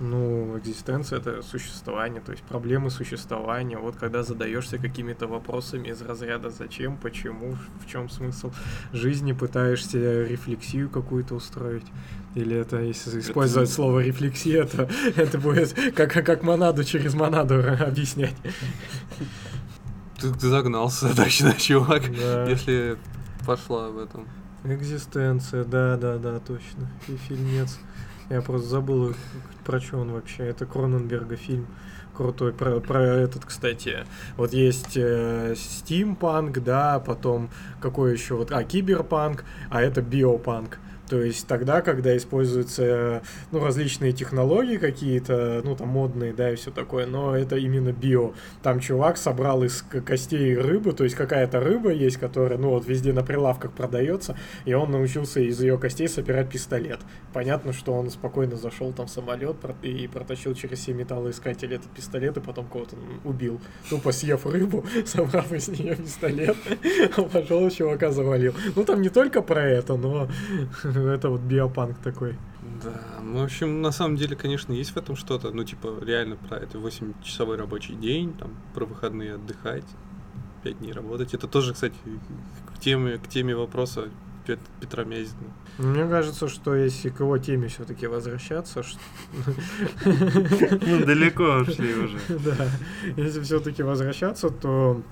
Ну, 0.01 0.59
экзистенция 0.59 1.21
это 1.21 1.41
существование, 1.43 2.21
то 2.21 2.33
есть 2.33 2.43
проблемы 2.45 2.91
существования. 2.91 3.79
Вот 3.79 3.95
когда 3.95 4.25
задаешься 4.25 4.79
какими-то 4.79 5.29
вопросами 5.29 5.89
из 5.89 6.03
разряда 6.03 6.51
зачем, 6.51 6.97
почему, 6.97 7.57
в 7.81 7.87
чем 7.87 8.09
смысл 8.09 8.51
жизни, 8.93 9.33
пытаешься 9.33 10.25
рефлексию 10.25 10.91
какую-то 10.91 11.37
устроить. 11.37 11.87
Или 12.35 12.57
это, 12.57 12.81
если 12.81 13.21
использовать 13.21 13.71
слово 13.71 14.01
рефлексия, 14.01 14.65
то 14.65 14.89
это 15.15 15.39
будет 15.39 15.75
как, 15.95 16.13
как 16.13 16.43
монаду 16.43 16.83
через 16.83 17.15
монаду 17.15 17.63
объяснять. 17.81 18.35
Ты, 20.21 20.33
ты 20.33 20.49
загнался 20.49 21.15
точно, 21.17 21.53
чувак. 21.53 22.03
Да. 22.19 22.49
Если 22.49 22.97
пошла 23.47 23.91
в 23.91 23.99
этом. 23.99 24.27
Экзистенция, 24.65 25.65
да, 25.65 25.97
да, 25.97 26.19
да, 26.19 26.41
точно. 26.41 26.91
И 27.07 27.17
фильмец. 27.17 27.79
Я 28.31 28.41
просто 28.41 28.69
забыл, 28.69 29.15
про 29.65 29.81
что 29.81 29.99
он 29.99 30.13
вообще. 30.13 30.45
Это 30.45 30.67
Кроненберга 30.67 31.37
фильм 31.37 31.67
крутой 32.15 32.53
про, 32.53 32.81
про 32.81 33.03
этот, 33.03 33.45
кстати. 33.45 34.07
Вот 34.37 34.53
есть 34.53 34.97
э, 34.97 35.55
стимпанк, 35.57 36.61
да, 36.61 37.01
потом 37.01 37.51
какой 37.81 38.13
еще 38.13 38.37
вот, 38.37 38.53
а, 38.53 38.65
киберпанк, 38.65 39.45
а 39.69 39.83
это 39.83 40.01
биопанк. 40.01 40.79
То 41.15 41.23
есть 41.23 41.47
тогда, 41.47 41.81
когда 41.81 42.17
используются 42.17 43.23
ну, 43.53 43.65
различные 43.65 44.11
технологии 44.11 44.79
какие-то, 44.79 45.61
ну 45.63 45.77
там 45.77 45.87
модные, 45.87 46.33
да, 46.33 46.51
и 46.51 46.57
все 46.57 46.73
такое, 46.73 47.07
но 47.07 47.37
это 47.37 47.55
именно 47.55 47.93
био. 47.93 48.33
Там 48.65 48.81
чувак 48.81 49.17
собрал 49.17 49.63
из 49.63 49.83
костей 49.83 50.59
рыбы, 50.59 50.91
то 50.91 51.05
есть 51.05 51.15
какая-то 51.15 51.61
рыба 51.61 51.93
есть, 51.93 52.17
которая, 52.17 52.59
ну 52.59 52.71
вот 52.71 52.89
везде 52.89 53.13
на 53.13 53.23
прилавках 53.23 53.71
продается, 53.71 54.37
и 54.65 54.75
он 54.75 54.91
научился 54.91 55.39
из 55.39 55.61
ее 55.61 55.79
костей 55.79 56.09
собирать 56.09 56.51
пистолет. 56.51 56.99
Понятно, 57.33 57.73
что 57.73 57.93
он 57.93 58.11
спокойно 58.11 58.57
зашел 58.57 58.93
там 58.93 59.07
в 59.07 59.11
самолет 59.11 59.55
и 59.83 60.09
протащил 60.09 60.57
через 60.57 60.81
все 60.81 60.95
металлоискатели 60.95 61.77
этот 61.77 61.93
пистолет, 61.93 62.37
и 62.39 62.41
потом 62.41 62.67
кого-то 62.67 62.97
убил. 63.23 63.61
Тупо 63.89 64.11
съев 64.11 64.47
рыбу, 64.47 64.85
собрав 65.07 65.53
из 65.53 65.69
нее 65.69 65.95
пистолет, 65.95 66.57
он 67.17 67.29
пошел 67.29 67.71
чувака 67.71 68.11
завалил. 68.11 68.53
Ну 68.75 68.85
там 68.85 69.01
не 69.01 69.11
только 69.11 69.43
про 69.43 69.63
это, 69.63 69.97
но 69.97 70.29
это 71.09 71.29
вот 71.31 71.41
биопанк 71.41 71.99
такой. 71.99 72.37
Да, 72.83 73.01
ну, 73.23 73.41
в 73.41 73.45
общем, 73.45 73.83
на 73.83 73.93
самом 73.93 74.17
деле, 74.17 74.37
конечно, 74.37 74.73
есть 74.73 74.91
в 74.93 74.97
этом 74.97 75.17
что-то. 75.17 75.51
Ну, 75.51 75.65
типа, 75.65 75.99
реально 76.03 76.37
про 76.37 76.57
это 76.59 76.79
8-часовой 76.79 77.57
рабочий 77.57 77.95
день, 77.95 78.33
там, 78.35 78.51
про 78.75 78.85
выходные 78.87 79.35
отдыхать, 79.35 79.85
5 80.63 80.79
дней 80.79 80.93
работать. 80.93 81.35
Это 81.35 81.47
тоже, 81.47 81.75
кстати, 81.75 81.95
к 82.75 82.79
теме, 82.81 83.19
к 83.19 83.29
теме 83.29 83.55
вопроса 83.55 84.09
Пет- 84.47 84.59
Петра 84.81 85.05
Мязина. 85.05 85.53
Мне 85.79 86.07
кажется, 86.07 86.49
что 86.49 86.75
если 86.75 87.09
к 87.11 87.21
его 87.21 87.37
теме 87.39 87.69
все-таки 87.69 88.07
возвращаться, 88.07 88.83
Ну, 90.05 91.05
далеко 91.05 91.45
ушли 91.63 91.95
уже. 91.95 92.19
да, 92.29 92.69
если 93.17 93.41
все-таки 93.43 93.83
возвращаться, 93.83 94.51
то 94.51 95.03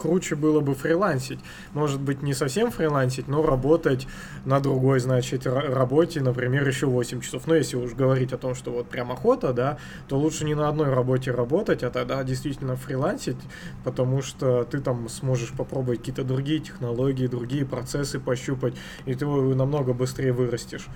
круче 0.00 0.34
было 0.34 0.60
бы 0.60 0.74
фрилансить. 0.74 1.38
Может 1.72 2.00
быть, 2.00 2.22
не 2.22 2.34
совсем 2.34 2.70
фрилансить, 2.70 3.28
но 3.28 3.44
работать 3.44 4.06
на 4.44 4.60
другой, 4.60 5.00
значит, 5.00 5.46
ра- 5.46 5.72
работе, 5.72 6.20
например, 6.20 6.66
еще 6.66 6.86
8 6.86 7.20
часов. 7.20 7.46
Но 7.46 7.54
если 7.54 7.76
уж 7.76 7.92
говорить 7.92 8.32
о 8.32 8.38
том, 8.38 8.54
что 8.54 8.70
вот 8.70 8.88
прям 8.88 9.12
охота, 9.12 9.52
да, 9.52 9.78
то 10.08 10.18
лучше 10.18 10.44
не 10.44 10.54
на 10.54 10.68
одной 10.68 10.92
работе 10.92 11.30
работать, 11.30 11.82
а 11.82 11.90
тогда 11.90 12.24
действительно 12.24 12.76
фрилансить, 12.76 13.36
потому 13.84 14.22
что 14.22 14.64
ты 14.64 14.80
там 14.80 15.08
сможешь 15.08 15.52
попробовать 15.52 15.98
какие-то 16.00 16.24
другие 16.24 16.60
технологии, 16.60 17.26
другие 17.26 17.64
процессы 17.64 18.18
пощупать, 18.18 18.74
и 19.06 19.14
ты 19.14 19.26
намного 19.26 19.92
быстрее 19.92 20.32
вырастешь. 20.32 20.86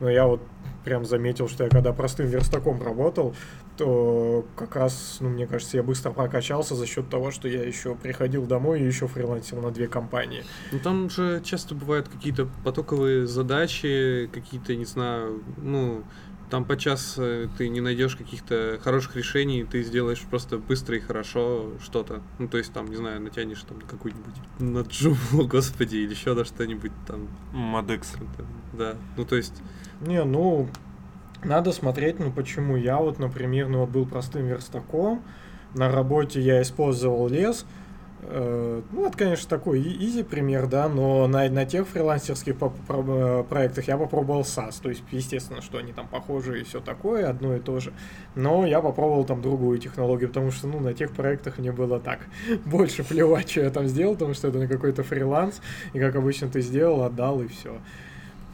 Но 0.00 0.10
я 0.10 0.26
вот 0.26 0.40
прям 0.84 1.04
заметил, 1.04 1.48
что 1.48 1.64
я 1.64 1.70
когда 1.70 1.92
простым 1.92 2.26
верстаком 2.26 2.82
работал, 2.82 3.34
то 3.76 4.44
как 4.56 4.76
раз, 4.76 5.18
ну, 5.20 5.28
мне 5.28 5.46
кажется, 5.46 5.76
я 5.76 5.82
быстро 5.82 6.10
прокачался 6.10 6.74
за 6.74 6.86
счет 6.86 7.08
того, 7.08 7.30
что 7.30 7.48
я 7.48 7.62
еще 7.62 7.94
приходил 7.94 8.46
домой 8.46 8.80
и 8.80 8.86
еще 8.86 9.06
фрилансил 9.06 9.60
на 9.60 9.70
две 9.70 9.88
компании. 9.88 10.44
Ну, 10.72 10.78
там 10.78 11.10
же 11.10 11.40
часто 11.44 11.74
бывают 11.74 12.08
какие-то 12.08 12.48
потоковые 12.64 13.26
задачи, 13.26 14.28
какие-то, 14.32 14.74
не 14.74 14.84
знаю, 14.84 15.42
ну, 15.58 16.02
там 16.50 16.64
по 16.64 16.76
час 16.76 17.14
э, 17.16 17.46
ты 17.56 17.68
не 17.68 17.80
найдешь 17.80 18.16
каких-то 18.16 18.80
хороших 18.82 19.16
решений, 19.16 19.64
ты 19.64 19.82
сделаешь 19.82 20.20
просто 20.20 20.58
быстро 20.58 20.96
и 20.96 21.00
хорошо 21.00 21.70
что-то. 21.82 22.22
Ну, 22.38 22.48
то 22.48 22.58
есть, 22.58 22.72
там, 22.72 22.88
не 22.88 22.96
знаю, 22.96 23.20
натянешь 23.20 23.62
там 23.62 23.80
какую-нибудь 23.80 24.34
на 24.58 24.80
Joomla, 24.80 25.46
господи, 25.48 25.96
или 25.96 26.10
еще 26.10 26.34
на 26.34 26.44
что-нибудь 26.44 26.92
там. 27.06 27.28
Модекс. 27.52 28.14
Да, 28.72 28.96
ну, 29.16 29.24
то 29.24 29.36
есть, 29.36 29.54
Не, 30.00 30.24
ну, 30.24 30.68
надо 31.44 31.72
смотреть, 31.72 32.18
ну, 32.18 32.30
почему. 32.32 32.76
Я 32.76 32.98
вот, 32.98 33.18
например, 33.18 33.68
ну, 33.68 33.80
вот 33.80 33.90
был 33.90 34.06
простым 34.06 34.46
верстаком, 34.46 35.22
на 35.74 35.90
работе 35.90 36.40
я 36.40 36.62
использовал 36.62 37.28
лес, 37.28 37.66
Э, 38.22 38.82
Ну, 38.92 39.06
это, 39.06 39.18
конечно, 39.18 39.48
такой 39.48 39.80
изи 39.82 40.22
пример, 40.22 40.66
да, 40.66 40.88
но 40.88 41.26
на, 41.26 41.48
на 41.50 41.66
тех 41.66 41.88
фрилансерских 41.88 42.56
по- 42.56 42.70
про- 42.70 43.40
э, 43.40 43.44
проектах 43.44 43.88
я 43.88 43.98
попробовал 43.98 44.42
SAS, 44.42 44.80
то 44.82 44.90
есть, 44.90 45.02
естественно, 45.10 45.62
что 45.62 45.78
они 45.78 45.92
там 45.92 46.08
похожи 46.08 46.60
и 46.60 46.64
все 46.64 46.80
такое, 46.80 47.28
одно 47.30 47.56
и 47.56 47.60
то 47.60 47.80
же, 47.80 47.92
но 48.36 48.66
я 48.66 48.80
попробовал 48.80 49.24
там 49.24 49.42
другую 49.42 49.78
технологию, 49.78 50.28
потому 50.28 50.50
что, 50.52 50.68
ну, 50.68 50.80
на 50.80 50.94
тех 50.94 51.12
проектах 51.12 51.58
мне 51.58 51.72
было 51.72 52.00
так, 52.00 52.20
больше 52.66 53.04
плевать, 53.04 53.50
что 53.50 53.62
я 53.62 53.70
там 53.70 53.86
сделал, 53.88 54.14
потому 54.14 54.34
что 54.34 54.48
это 54.48 54.58
на 54.58 54.68
какой-то 54.68 55.02
фриланс, 55.02 55.60
и 55.94 55.98
как 56.00 56.16
обычно 56.16 56.48
ты 56.48 56.60
сделал, 56.60 57.02
отдал 57.04 57.42
и 57.42 57.48
все. 57.48 57.78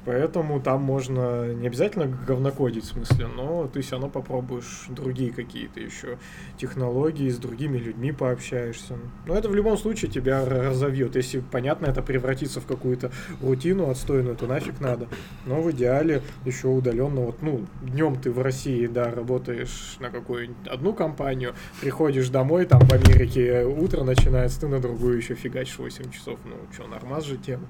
Поэтому 0.07 0.61
там 0.61 0.83
можно 0.83 1.53
не 1.53 1.66
обязательно 1.66 2.07
говнокодить, 2.07 2.85
в 2.85 2.93
смысле, 2.93 3.27
но 3.27 3.66
ты 3.66 3.81
все 3.81 3.93
равно 3.93 4.09
попробуешь 4.09 4.85
другие 4.89 5.33
какие-то 5.33 5.81
еще 5.81 6.19
технологии, 6.57 7.28
с 7.28 7.39
другими 7.39 7.77
людьми 7.77 8.12
пообщаешься. 8.12 8.95
Но 9.27 9.35
это 9.35 9.49
в 9.49 9.55
любом 9.57 9.77
случае 9.77 10.09
тебя 10.09 10.45
разовьет. 10.45 11.16
Если, 11.16 11.41
понятно, 11.41 11.87
это 11.87 12.03
превратится 12.03 12.61
в 12.61 12.66
какую-то 12.66 13.11
рутину 13.43 13.91
отстойную, 13.91 14.37
то 14.37 14.47
нафиг 14.47 14.78
надо. 14.78 15.09
Но 15.45 15.61
в 15.61 15.73
идеале 15.73 16.23
еще 16.45 16.69
удаленно, 16.69 17.23
вот, 17.23 17.43
ну, 17.43 17.66
днем 17.83 18.15
ты 18.15 18.31
в 18.31 18.41
России, 18.41 18.87
да, 18.87 19.11
работаешь 19.11 19.97
на 19.99 20.11
какую-нибудь 20.11 20.69
одну 20.69 20.93
компанию, 20.93 21.55
приходишь 21.81 22.28
домой, 22.28 22.65
там 22.66 22.81
в 22.81 22.93
Америке 22.93 23.65
утро 23.65 24.05
начинается, 24.05 24.61
ты 24.61 24.69
на 24.69 24.78
другую 24.78 25.16
еще 25.16 25.35
фигачишь 25.35 25.78
8 25.78 26.12
часов. 26.12 26.39
Ну, 26.45 26.55
что, 26.73 26.87
нормас 26.87 27.24
же 27.24 27.39
тема 27.39 27.66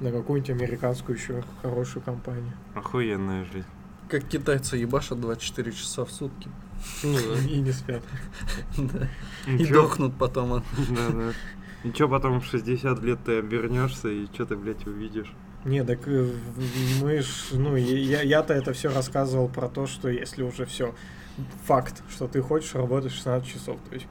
на 0.00 0.10
какую-нибудь 0.12 0.50
американскую 0.50 1.16
еще 1.18 1.42
хорошую 1.62 2.02
компанию. 2.02 2.52
Охуенная 2.74 3.44
жизнь. 3.52 3.66
Как 4.08 4.24
китайцы 4.24 4.76
ебашат 4.76 5.20
24 5.20 5.72
часа 5.72 6.04
в 6.04 6.10
сутки. 6.10 6.48
ну, 7.02 7.16
да. 7.18 7.40
И 7.48 7.58
не 7.60 7.72
спят. 7.72 8.02
Да. 8.76 9.08
И 9.50 9.66
дохнут 9.66 10.14
потом. 10.18 10.52
от- 10.54 10.64
Да, 10.90 11.08
да. 11.10 11.32
Ничего, 11.84 12.08
потом 12.08 12.40
в 12.40 12.44
60 12.46 13.02
лет 13.02 13.18
ты 13.24 13.38
обернешься 13.38 14.08
и 14.08 14.26
что 14.26 14.46
ты, 14.46 14.56
блядь, 14.56 14.86
увидишь. 14.86 15.32
Не, 15.64 15.84
так 15.84 16.00
э, 16.06 16.30
мы 17.02 17.20
ж, 17.20 17.26
ну, 17.52 17.76
я, 17.76 18.22
я-то 18.22 18.54
это 18.54 18.72
все 18.72 18.90
рассказывал 18.92 19.48
про 19.48 19.68
то, 19.68 19.86
что 19.86 20.08
если 20.08 20.42
уже 20.42 20.64
все 20.66 20.94
факт, 21.66 22.02
что 22.10 22.26
ты 22.26 22.40
хочешь 22.42 22.74
работать 22.74 23.12
16 23.12 23.46
часов, 23.48 23.76
то 23.88 23.94
есть 23.94 24.06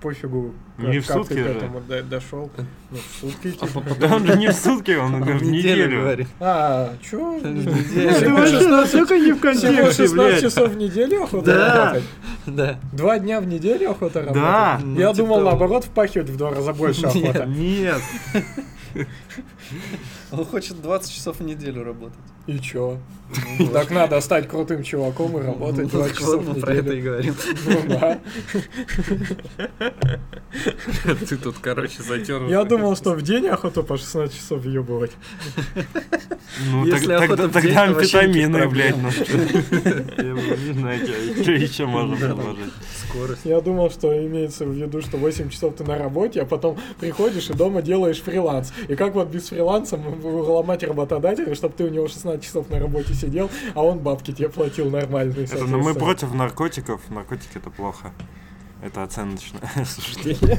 пофигу, 0.00 0.52
Не 0.78 0.98
в 1.00 1.06
как 1.06 1.16
сутки 1.18 1.34
ты 1.34 1.42
к 1.42 1.46
же. 1.46 1.50
этому 1.52 1.80
до- 1.80 2.02
дошел. 2.02 2.50
Ну, 2.90 2.98
в 2.98 3.20
сутки. 3.20 3.54
А 3.60 3.66
типа. 3.66 3.82
Да 4.00 4.14
он 4.16 4.26
же 4.26 4.36
не 4.36 4.48
в 4.48 4.52
сутки, 4.54 4.90
он 4.92 5.14
Он 5.16 5.22
в 5.22 5.38
в 5.38 5.42
неделю 5.42 6.00
говорит. 6.00 6.28
А, 6.40 6.94
чё? 7.02 7.38
В 7.40 7.44
Ну, 7.44 7.52
неделю. 7.52 8.14
всего 8.14 8.36
вообще 8.36 8.58
16 8.58 8.92
Только 8.92 9.18
не 9.18 9.32
в 9.32 9.40
контексте, 9.40 10.02
16 10.06 10.12
блядь. 10.14 10.40
часов 10.40 10.70
в 10.70 10.76
неделю 10.76 11.22
охота 11.24 11.54
работать? 11.56 12.04
Да. 12.46 12.78
Два 12.92 13.18
дня 13.18 13.40
в 13.40 13.46
неделю 13.46 13.90
охота 13.90 14.20
работать? 14.20 14.42
Да. 14.42 14.80
Ну, 14.82 14.98
Я 15.00 15.06
типа 15.12 15.16
думал, 15.28 15.40
наоборот, 15.42 15.84
впахивать 15.84 16.28
в 16.30 16.36
два 16.36 16.50
раза 16.50 16.72
больше 16.72 17.06
охота. 17.06 17.44
Нет. 17.46 18.00
Он 20.32 20.44
хочет 20.44 20.80
20 20.80 21.12
часов 21.12 21.38
в 21.38 21.42
неделю 21.42 21.84
работать. 21.84 22.18
И 22.46 22.58
чё? 22.58 22.98
Так 23.72 23.90
надо 23.90 24.20
стать 24.20 24.46
крутым 24.48 24.82
чуваком 24.82 25.38
и 25.38 25.42
работать 25.42 25.84
Ну, 25.84 25.88
два 26.00 26.04
так 26.08 26.18
часа 26.18 26.36
вот 26.36 26.44
в 26.44 26.48
мы 26.54 26.60
про 26.60 26.74
это 26.74 26.92
и 26.92 26.96
неделю. 26.96 27.04
говорим. 27.04 27.34
Ну 27.66 27.82
да. 27.88 28.18
ты 31.28 31.36
тут, 31.36 31.56
короче, 31.60 32.02
затер. 32.02 32.42
Я 32.48 32.64
думал, 32.64 32.94
что 32.96 33.12
в 33.14 33.22
день 33.22 33.46
охота 33.48 33.82
по 33.82 33.96
16 33.96 34.36
часов 34.36 34.60
въебывать. 34.62 35.12
Ну, 36.70 36.84
Если 36.84 37.06
так- 37.06 37.22
охота 37.22 37.48
тогда 37.48 37.60
в 37.60 37.62
день, 37.62 37.72
тогда 37.74 37.82
амфетамины, 37.84 38.68
блядь, 38.68 38.96
ну 38.98 39.10
что. 39.10 39.24
Я 39.24 40.32
не 40.34 40.72
знаю, 40.74 41.06
что 41.42 41.52
еще 41.52 41.86
можно 41.86 42.16
предложить. 42.16 42.72
Скорость. 43.08 43.40
Я 43.44 43.60
думал, 43.60 43.90
что 43.90 44.12
имеется 44.26 44.64
в 44.66 44.72
виду, 44.72 45.00
что 45.00 45.16
8 45.16 45.48
часов 45.48 45.74
ты 45.76 45.84
на 45.84 45.96
работе, 45.96 46.42
а 46.42 46.44
потом 46.44 46.78
приходишь 47.00 47.48
и 47.50 47.54
дома 47.54 47.80
делаешь 47.82 48.20
фриланс. 48.20 48.72
И 48.88 48.94
как 48.94 49.14
вот 49.14 49.28
без 49.28 49.48
фриланса 49.48 49.98
ломать 50.22 50.82
работодателя, 50.82 51.54
чтобы 51.54 51.74
ты 51.76 51.84
у 51.84 51.88
него 51.88 52.08
16 52.08 52.31
часов 52.38 52.70
на 52.70 52.78
работе 52.78 53.14
сидел, 53.14 53.50
а 53.74 53.82
он 53.82 53.98
бабки 53.98 54.32
тебе 54.32 54.48
платил 54.48 54.90
нормальные. 54.90 55.44
Это, 55.44 55.64
но 55.64 55.78
мы 55.78 55.92
соответственно. 55.92 55.94
против 55.94 56.34
наркотиков. 56.34 57.00
Наркотики 57.10 57.52
это 57.56 57.70
плохо. 57.70 58.12
Это 58.82 59.02
оценочное 59.04 59.84
суждение. 59.84 60.58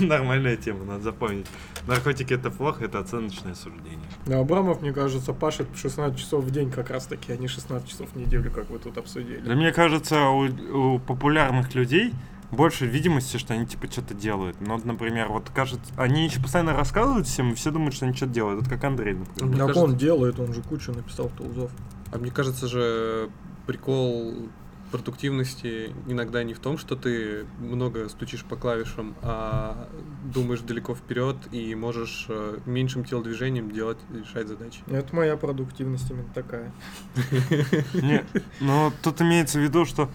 Нормальная 0.00 0.56
тема, 0.56 0.84
надо 0.84 1.02
запомнить. 1.02 1.46
Наркотики 1.86 2.34
это 2.34 2.50
плохо, 2.50 2.84
это 2.84 2.98
оценочное 2.98 3.54
суждение. 3.54 3.98
Но 4.26 4.40
Абрамов, 4.40 4.80
мне 4.80 4.92
кажется, 4.92 5.32
пашет 5.32 5.68
16 5.76 6.18
часов 6.18 6.44
в 6.44 6.50
день 6.50 6.70
как 6.70 6.90
раз 6.90 7.06
таки, 7.06 7.32
а 7.32 7.36
не 7.36 7.48
16 7.48 7.88
часов 7.88 8.08
в 8.12 8.16
неделю, 8.16 8.50
как 8.50 8.70
вы 8.70 8.78
тут 8.78 8.96
обсудили. 8.96 9.40
Да 9.40 9.54
мне 9.54 9.72
кажется, 9.72 10.28
у, 10.28 10.94
у 10.94 10.98
популярных 10.98 11.74
людей 11.74 12.14
больше 12.54 12.86
видимости, 12.86 13.36
что 13.36 13.54
они 13.54 13.66
типа 13.66 13.90
что-то 13.90 14.14
делают. 14.14 14.60
Ну, 14.60 14.74
вот, 14.74 14.84
например, 14.84 15.28
вот 15.28 15.50
кажется, 15.54 15.92
они 15.96 16.24
еще 16.24 16.40
постоянно 16.40 16.74
рассказывают 16.74 17.26
всем, 17.26 17.52
и 17.52 17.54
все 17.54 17.70
думают, 17.70 17.94
что 17.94 18.06
они 18.06 18.14
что-то 18.14 18.32
делают. 18.32 18.60
Вот 18.60 18.68
как 18.68 18.82
Андрей, 18.84 19.14
например. 19.14 19.46
Мне 19.46 19.56
Как 19.58 19.66
кажется- 19.68 19.84
он 19.84 19.96
делает, 19.96 20.38
он 20.40 20.52
же 20.52 20.62
кучу 20.62 20.92
написал 20.92 21.30
тулзов. 21.36 21.70
А 22.12 22.18
мне 22.18 22.30
кажется 22.30 22.68
же, 22.68 23.30
прикол 23.66 24.48
продуктивности 24.92 25.90
иногда 26.06 26.44
не 26.44 26.54
в 26.54 26.60
том, 26.60 26.78
что 26.78 26.94
ты 26.94 27.46
много 27.58 28.08
стучишь 28.08 28.44
по 28.44 28.54
клавишам, 28.54 29.16
а 29.22 29.88
думаешь 30.32 30.60
далеко 30.60 30.94
вперед 30.94 31.36
и 31.50 31.74
можешь 31.74 32.26
э, 32.28 32.58
меньшим 32.64 33.04
телодвижением 33.04 33.72
делать, 33.72 33.98
решать 34.14 34.46
задачи. 34.46 34.82
Это 34.86 35.12
моя 35.16 35.36
продуктивность 35.36 36.08
именно 36.10 36.28
такая. 36.32 36.70
Не, 37.94 38.24
но 38.60 38.92
тут 39.02 39.20
имеется 39.20 39.58
в 39.58 39.62
виду, 39.62 39.84
что 39.84 40.08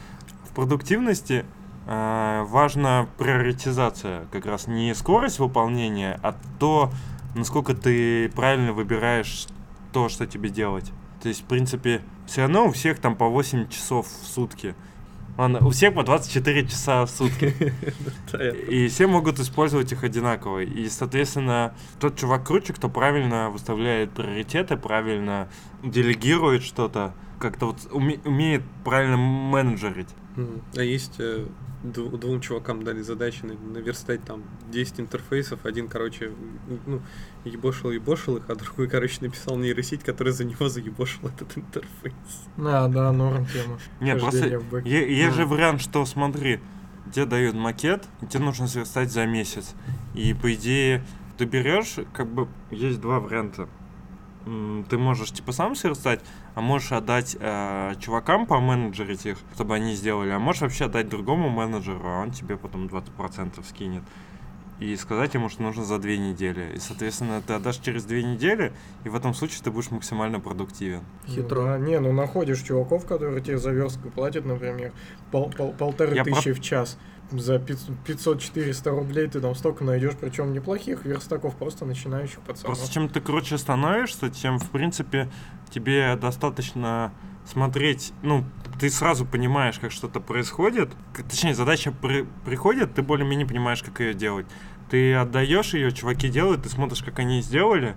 в 0.49 0.53
продуктивности 0.55 1.43
важна 1.89 3.07
приоритизация, 3.17 4.25
как 4.31 4.45
раз 4.45 4.67
не 4.67 4.93
скорость 4.93 5.39
выполнения, 5.39 6.19
а 6.21 6.35
то, 6.59 6.91
насколько 7.35 7.73
ты 7.73 8.29
правильно 8.29 8.73
выбираешь 8.73 9.47
то, 9.91 10.09
что 10.09 10.27
тебе 10.27 10.49
делать. 10.49 10.91
То 11.21 11.29
есть, 11.29 11.41
в 11.41 11.45
принципе, 11.45 12.01
все 12.27 12.41
равно 12.41 12.67
у 12.67 12.71
всех 12.71 12.99
там 12.99 13.15
по 13.15 13.27
8 13.27 13.69
часов 13.69 14.07
в 14.07 14.27
сутки. 14.27 14.75
Ладно, 15.37 15.65
у 15.65 15.69
всех 15.69 15.93
по 15.93 16.03
24 16.03 16.67
часа 16.67 17.05
в 17.05 17.09
сутки. 17.09 17.73
И 18.69 18.87
все 18.89 19.07
могут 19.07 19.39
использовать 19.39 19.91
их 19.91 20.03
одинаково. 20.03 20.59
И, 20.63 20.89
соответственно, 20.89 21.73
тот 21.99 22.17
чувак 22.17 22.45
круче, 22.45 22.73
кто 22.73 22.89
правильно 22.89 23.49
выставляет 23.49 24.11
приоритеты, 24.11 24.75
правильно 24.75 25.47
делегирует 25.81 26.63
что-то, 26.63 27.13
как-то 27.39 27.67
вот 27.67 27.77
уме- 27.91 28.19
умеет 28.27 28.63
правильно 28.83 29.17
менеджерить. 29.17 30.09
А 30.75 30.81
есть 30.81 31.15
э, 31.19 31.45
двум 31.83 32.41
чувакам 32.41 32.83
дали 32.83 33.01
задачи 33.01 33.43
на- 33.43 33.53
наверстать 33.53 34.23
там 34.23 34.43
10 34.71 34.99
интерфейсов. 34.99 35.65
Один, 35.65 35.87
короче, 35.87 36.31
ну, 36.85 37.01
ебошил, 37.45 37.91
ебошил 37.91 38.37
их, 38.37 38.49
а 38.49 38.55
другой, 38.55 38.87
короче, 38.89 39.17
написал 39.21 39.57
нейросеть, 39.57 40.03
которая 40.03 40.33
за 40.33 40.43
него 40.43 40.67
заебошил 40.69 41.29
этот 41.29 41.57
интерфейс. 41.57 42.13
А, 42.57 42.87
да, 42.87 43.11
норм 43.11 43.45
тема. 43.45 43.79
Нет, 44.01 44.19
просто 44.19 44.45
есть 44.85 45.35
же 45.35 45.45
вариант, 45.45 45.81
что 45.81 46.05
смотри, 46.05 46.59
тебе 47.13 47.25
дают 47.25 47.55
макет, 47.55 48.05
и 48.21 48.25
тебе 48.25 48.43
нужно 48.43 48.67
сверстать 48.67 49.11
за 49.11 49.25
месяц. 49.25 49.73
И 50.13 50.33
по 50.33 50.53
идее, 50.53 51.03
ты 51.37 51.45
берешь, 51.45 51.95
как 52.13 52.27
бы 52.27 52.47
есть 52.71 52.99
два 52.99 53.19
варианта. 53.19 53.69
Ты 54.45 54.97
можешь 54.97 55.31
типа 55.31 55.51
сам 55.51 55.75
сверстать, 55.75 56.21
а 56.55 56.61
можешь 56.61 56.91
отдать 56.91 57.35
э, 57.39 57.93
чувакам 57.99 58.45
по 58.47 58.59
менеджерить 58.59 59.25
их, 59.25 59.37
чтобы 59.53 59.75
они 59.75 59.93
сделали, 59.95 60.29
а 60.31 60.39
можешь 60.39 60.61
вообще 60.61 60.85
отдать 60.85 61.09
другому 61.09 61.49
менеджеру, 61.49 62.01
а 62.03 62.21
он 62.21 62.31
тебе 62.31 62.57
потом 62.57 62.87
20% 62.87 63.63
скинет. 63.67 64.03
И 64.79 64.95
сказать 64.95 65.33
ему, 65.33 65.49
что 65.49 65.61
нужно 65.61 65.83
за 65.83 65.99
две 65.99 66.17
недели. 66.17 66.71
И, 66.73 66.79
соответственно, 66.79 67.41
ты 67.45 67.51
отдашь 67.53 67.79
через 67.79 68.05
две 68.05 68.23
недели, 68.23 68.71
и 69.03 69.09
в 69.09 69.15
этом 69.15 69.33
случае 69.33 69.59
ты 69.61 69.71
будешь 69.71 69.91
максимально 69.91 70.39
продуктивен. 70.39 71.01
Ну 71.27 71.33
Хитро. 71.33 71.63
да, 71.65 71.77
не, 71.77 71.99
ну 71.99 72.13
находишь 72.13 72.61
чуваков, 72.61 73.05
которые 73.05 73.41
тебе 73.41 73.57
за 73.57 73.71
верстку 73.71 74.09
платят, 74.09 74.45
например, 74.45 74.93
пол- 75.31 75.51
пол- 75.51 75.73
полторы 75.73 76.15
Я 76.15 76.23
про- 76.23 76.31
тысячи 76.33 76.53
в 76.53 76.61
час. 76.61 76.97
За 77.31 77.55
500-400 77.57 78.89
рублей 78.89 79.27
ты 79.27 79.39
там 79.39 79.53
столько 79.55 79.83
найдешь, 79.83 80.13
причем 80.19 80.51
неплохих 80.53 81.05
верстаков, 81.05 81.55
просто 81.55 81.85
начинающих 81.85 82.39
пацанов. 82.39 82.77
Просто 82.77 82.91
чем 82.93 83.07
ты 83.09 83.21
круче 83.21 83.57
становишься, 83.57 84.29
тем, 84.29 84.57
в 84.57 84.69
принципе, 84.71 85.29
тебе 85.69 86.15
достаточно 86.15 87.13
смотреть, 87.45 88.13
ну, 88.21 88.45
ты 88.79 88.89
сразу 88.89 89.25
понимаешь, 89.25 89.79
как 89.79 89.91
что-то 89.91 90.19
происходит, 90.19 90.91
точнее, 91.15 91.53
задача 91.55 91.91
при- 91.91 92.25
приходит, 92.45 92.93
ты 92.95 93.01
более-менее 93.01 93.47
понимаешь, 93.47 93.81
как 93.83 93.99
ее 93.99 94.13
делать. 94.13 94.45
Ты 94.89 95.13
отдаешь 95.15 95.73
ее, 95.73 95.91
чуваки 95.91 96.29
делают, 96.29 96.63
ты 96.63 96.69
смотришь, 96.69 97.03
как 97.03 97.19
они 97.19 97.41
сделали, 97.41 97.95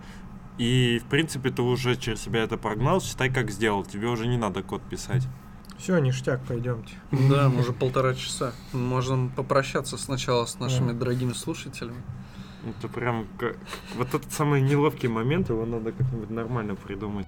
и, 0.59 1.01
в 1.05 1.09
принципе, 1.09 1.51
ты 1.51 1.63
уже 1.63 1.97
через 1.97 2.21
себя 2.21 2.43
это 2.43 2.57
прогнал, 2.59 3.01
считай, 3.01 3.31
как 3.33 3.51
сделал, 3.51 3.85
тебе 3.85 4.09
уже 4.09 4.27
не 4.27 4.37
надо 4.37 4.63
код 4.63 4.83
писать. 4.83 5.27
Все, 5.83 5.99
ништяк, 5.99 6.41
пойдемте. 6.47 6.95
Да, 7.11 7.49
мы 7.49 7.63
уже 7.63 7.73
полтора 7.73 8.15
часа. 8.15 8.53
Можем 8.73 9.31
попрощаться 9.31 9.99
сначала 9.99 10.47
с 10.47 10.61
нашими 10.61 10.93
Да. 10.93 10.99
дорогими 11.01 11.33
слушателями. 11.33 12.01
Это 12.79 12.87
прям, 12.87 13.27
как- 13.37 13.57
вот 13.97 14.15
этот 14.15 14.33
самый 14.33 14.61
неловкий 14.61 15.09
момент, 15.09 15.49
его 15.51 15.67
надо 15.67 15.91
как-нибудь 15.91 16.31
нормально 16.31 16.77
придумать. 16.77 17.27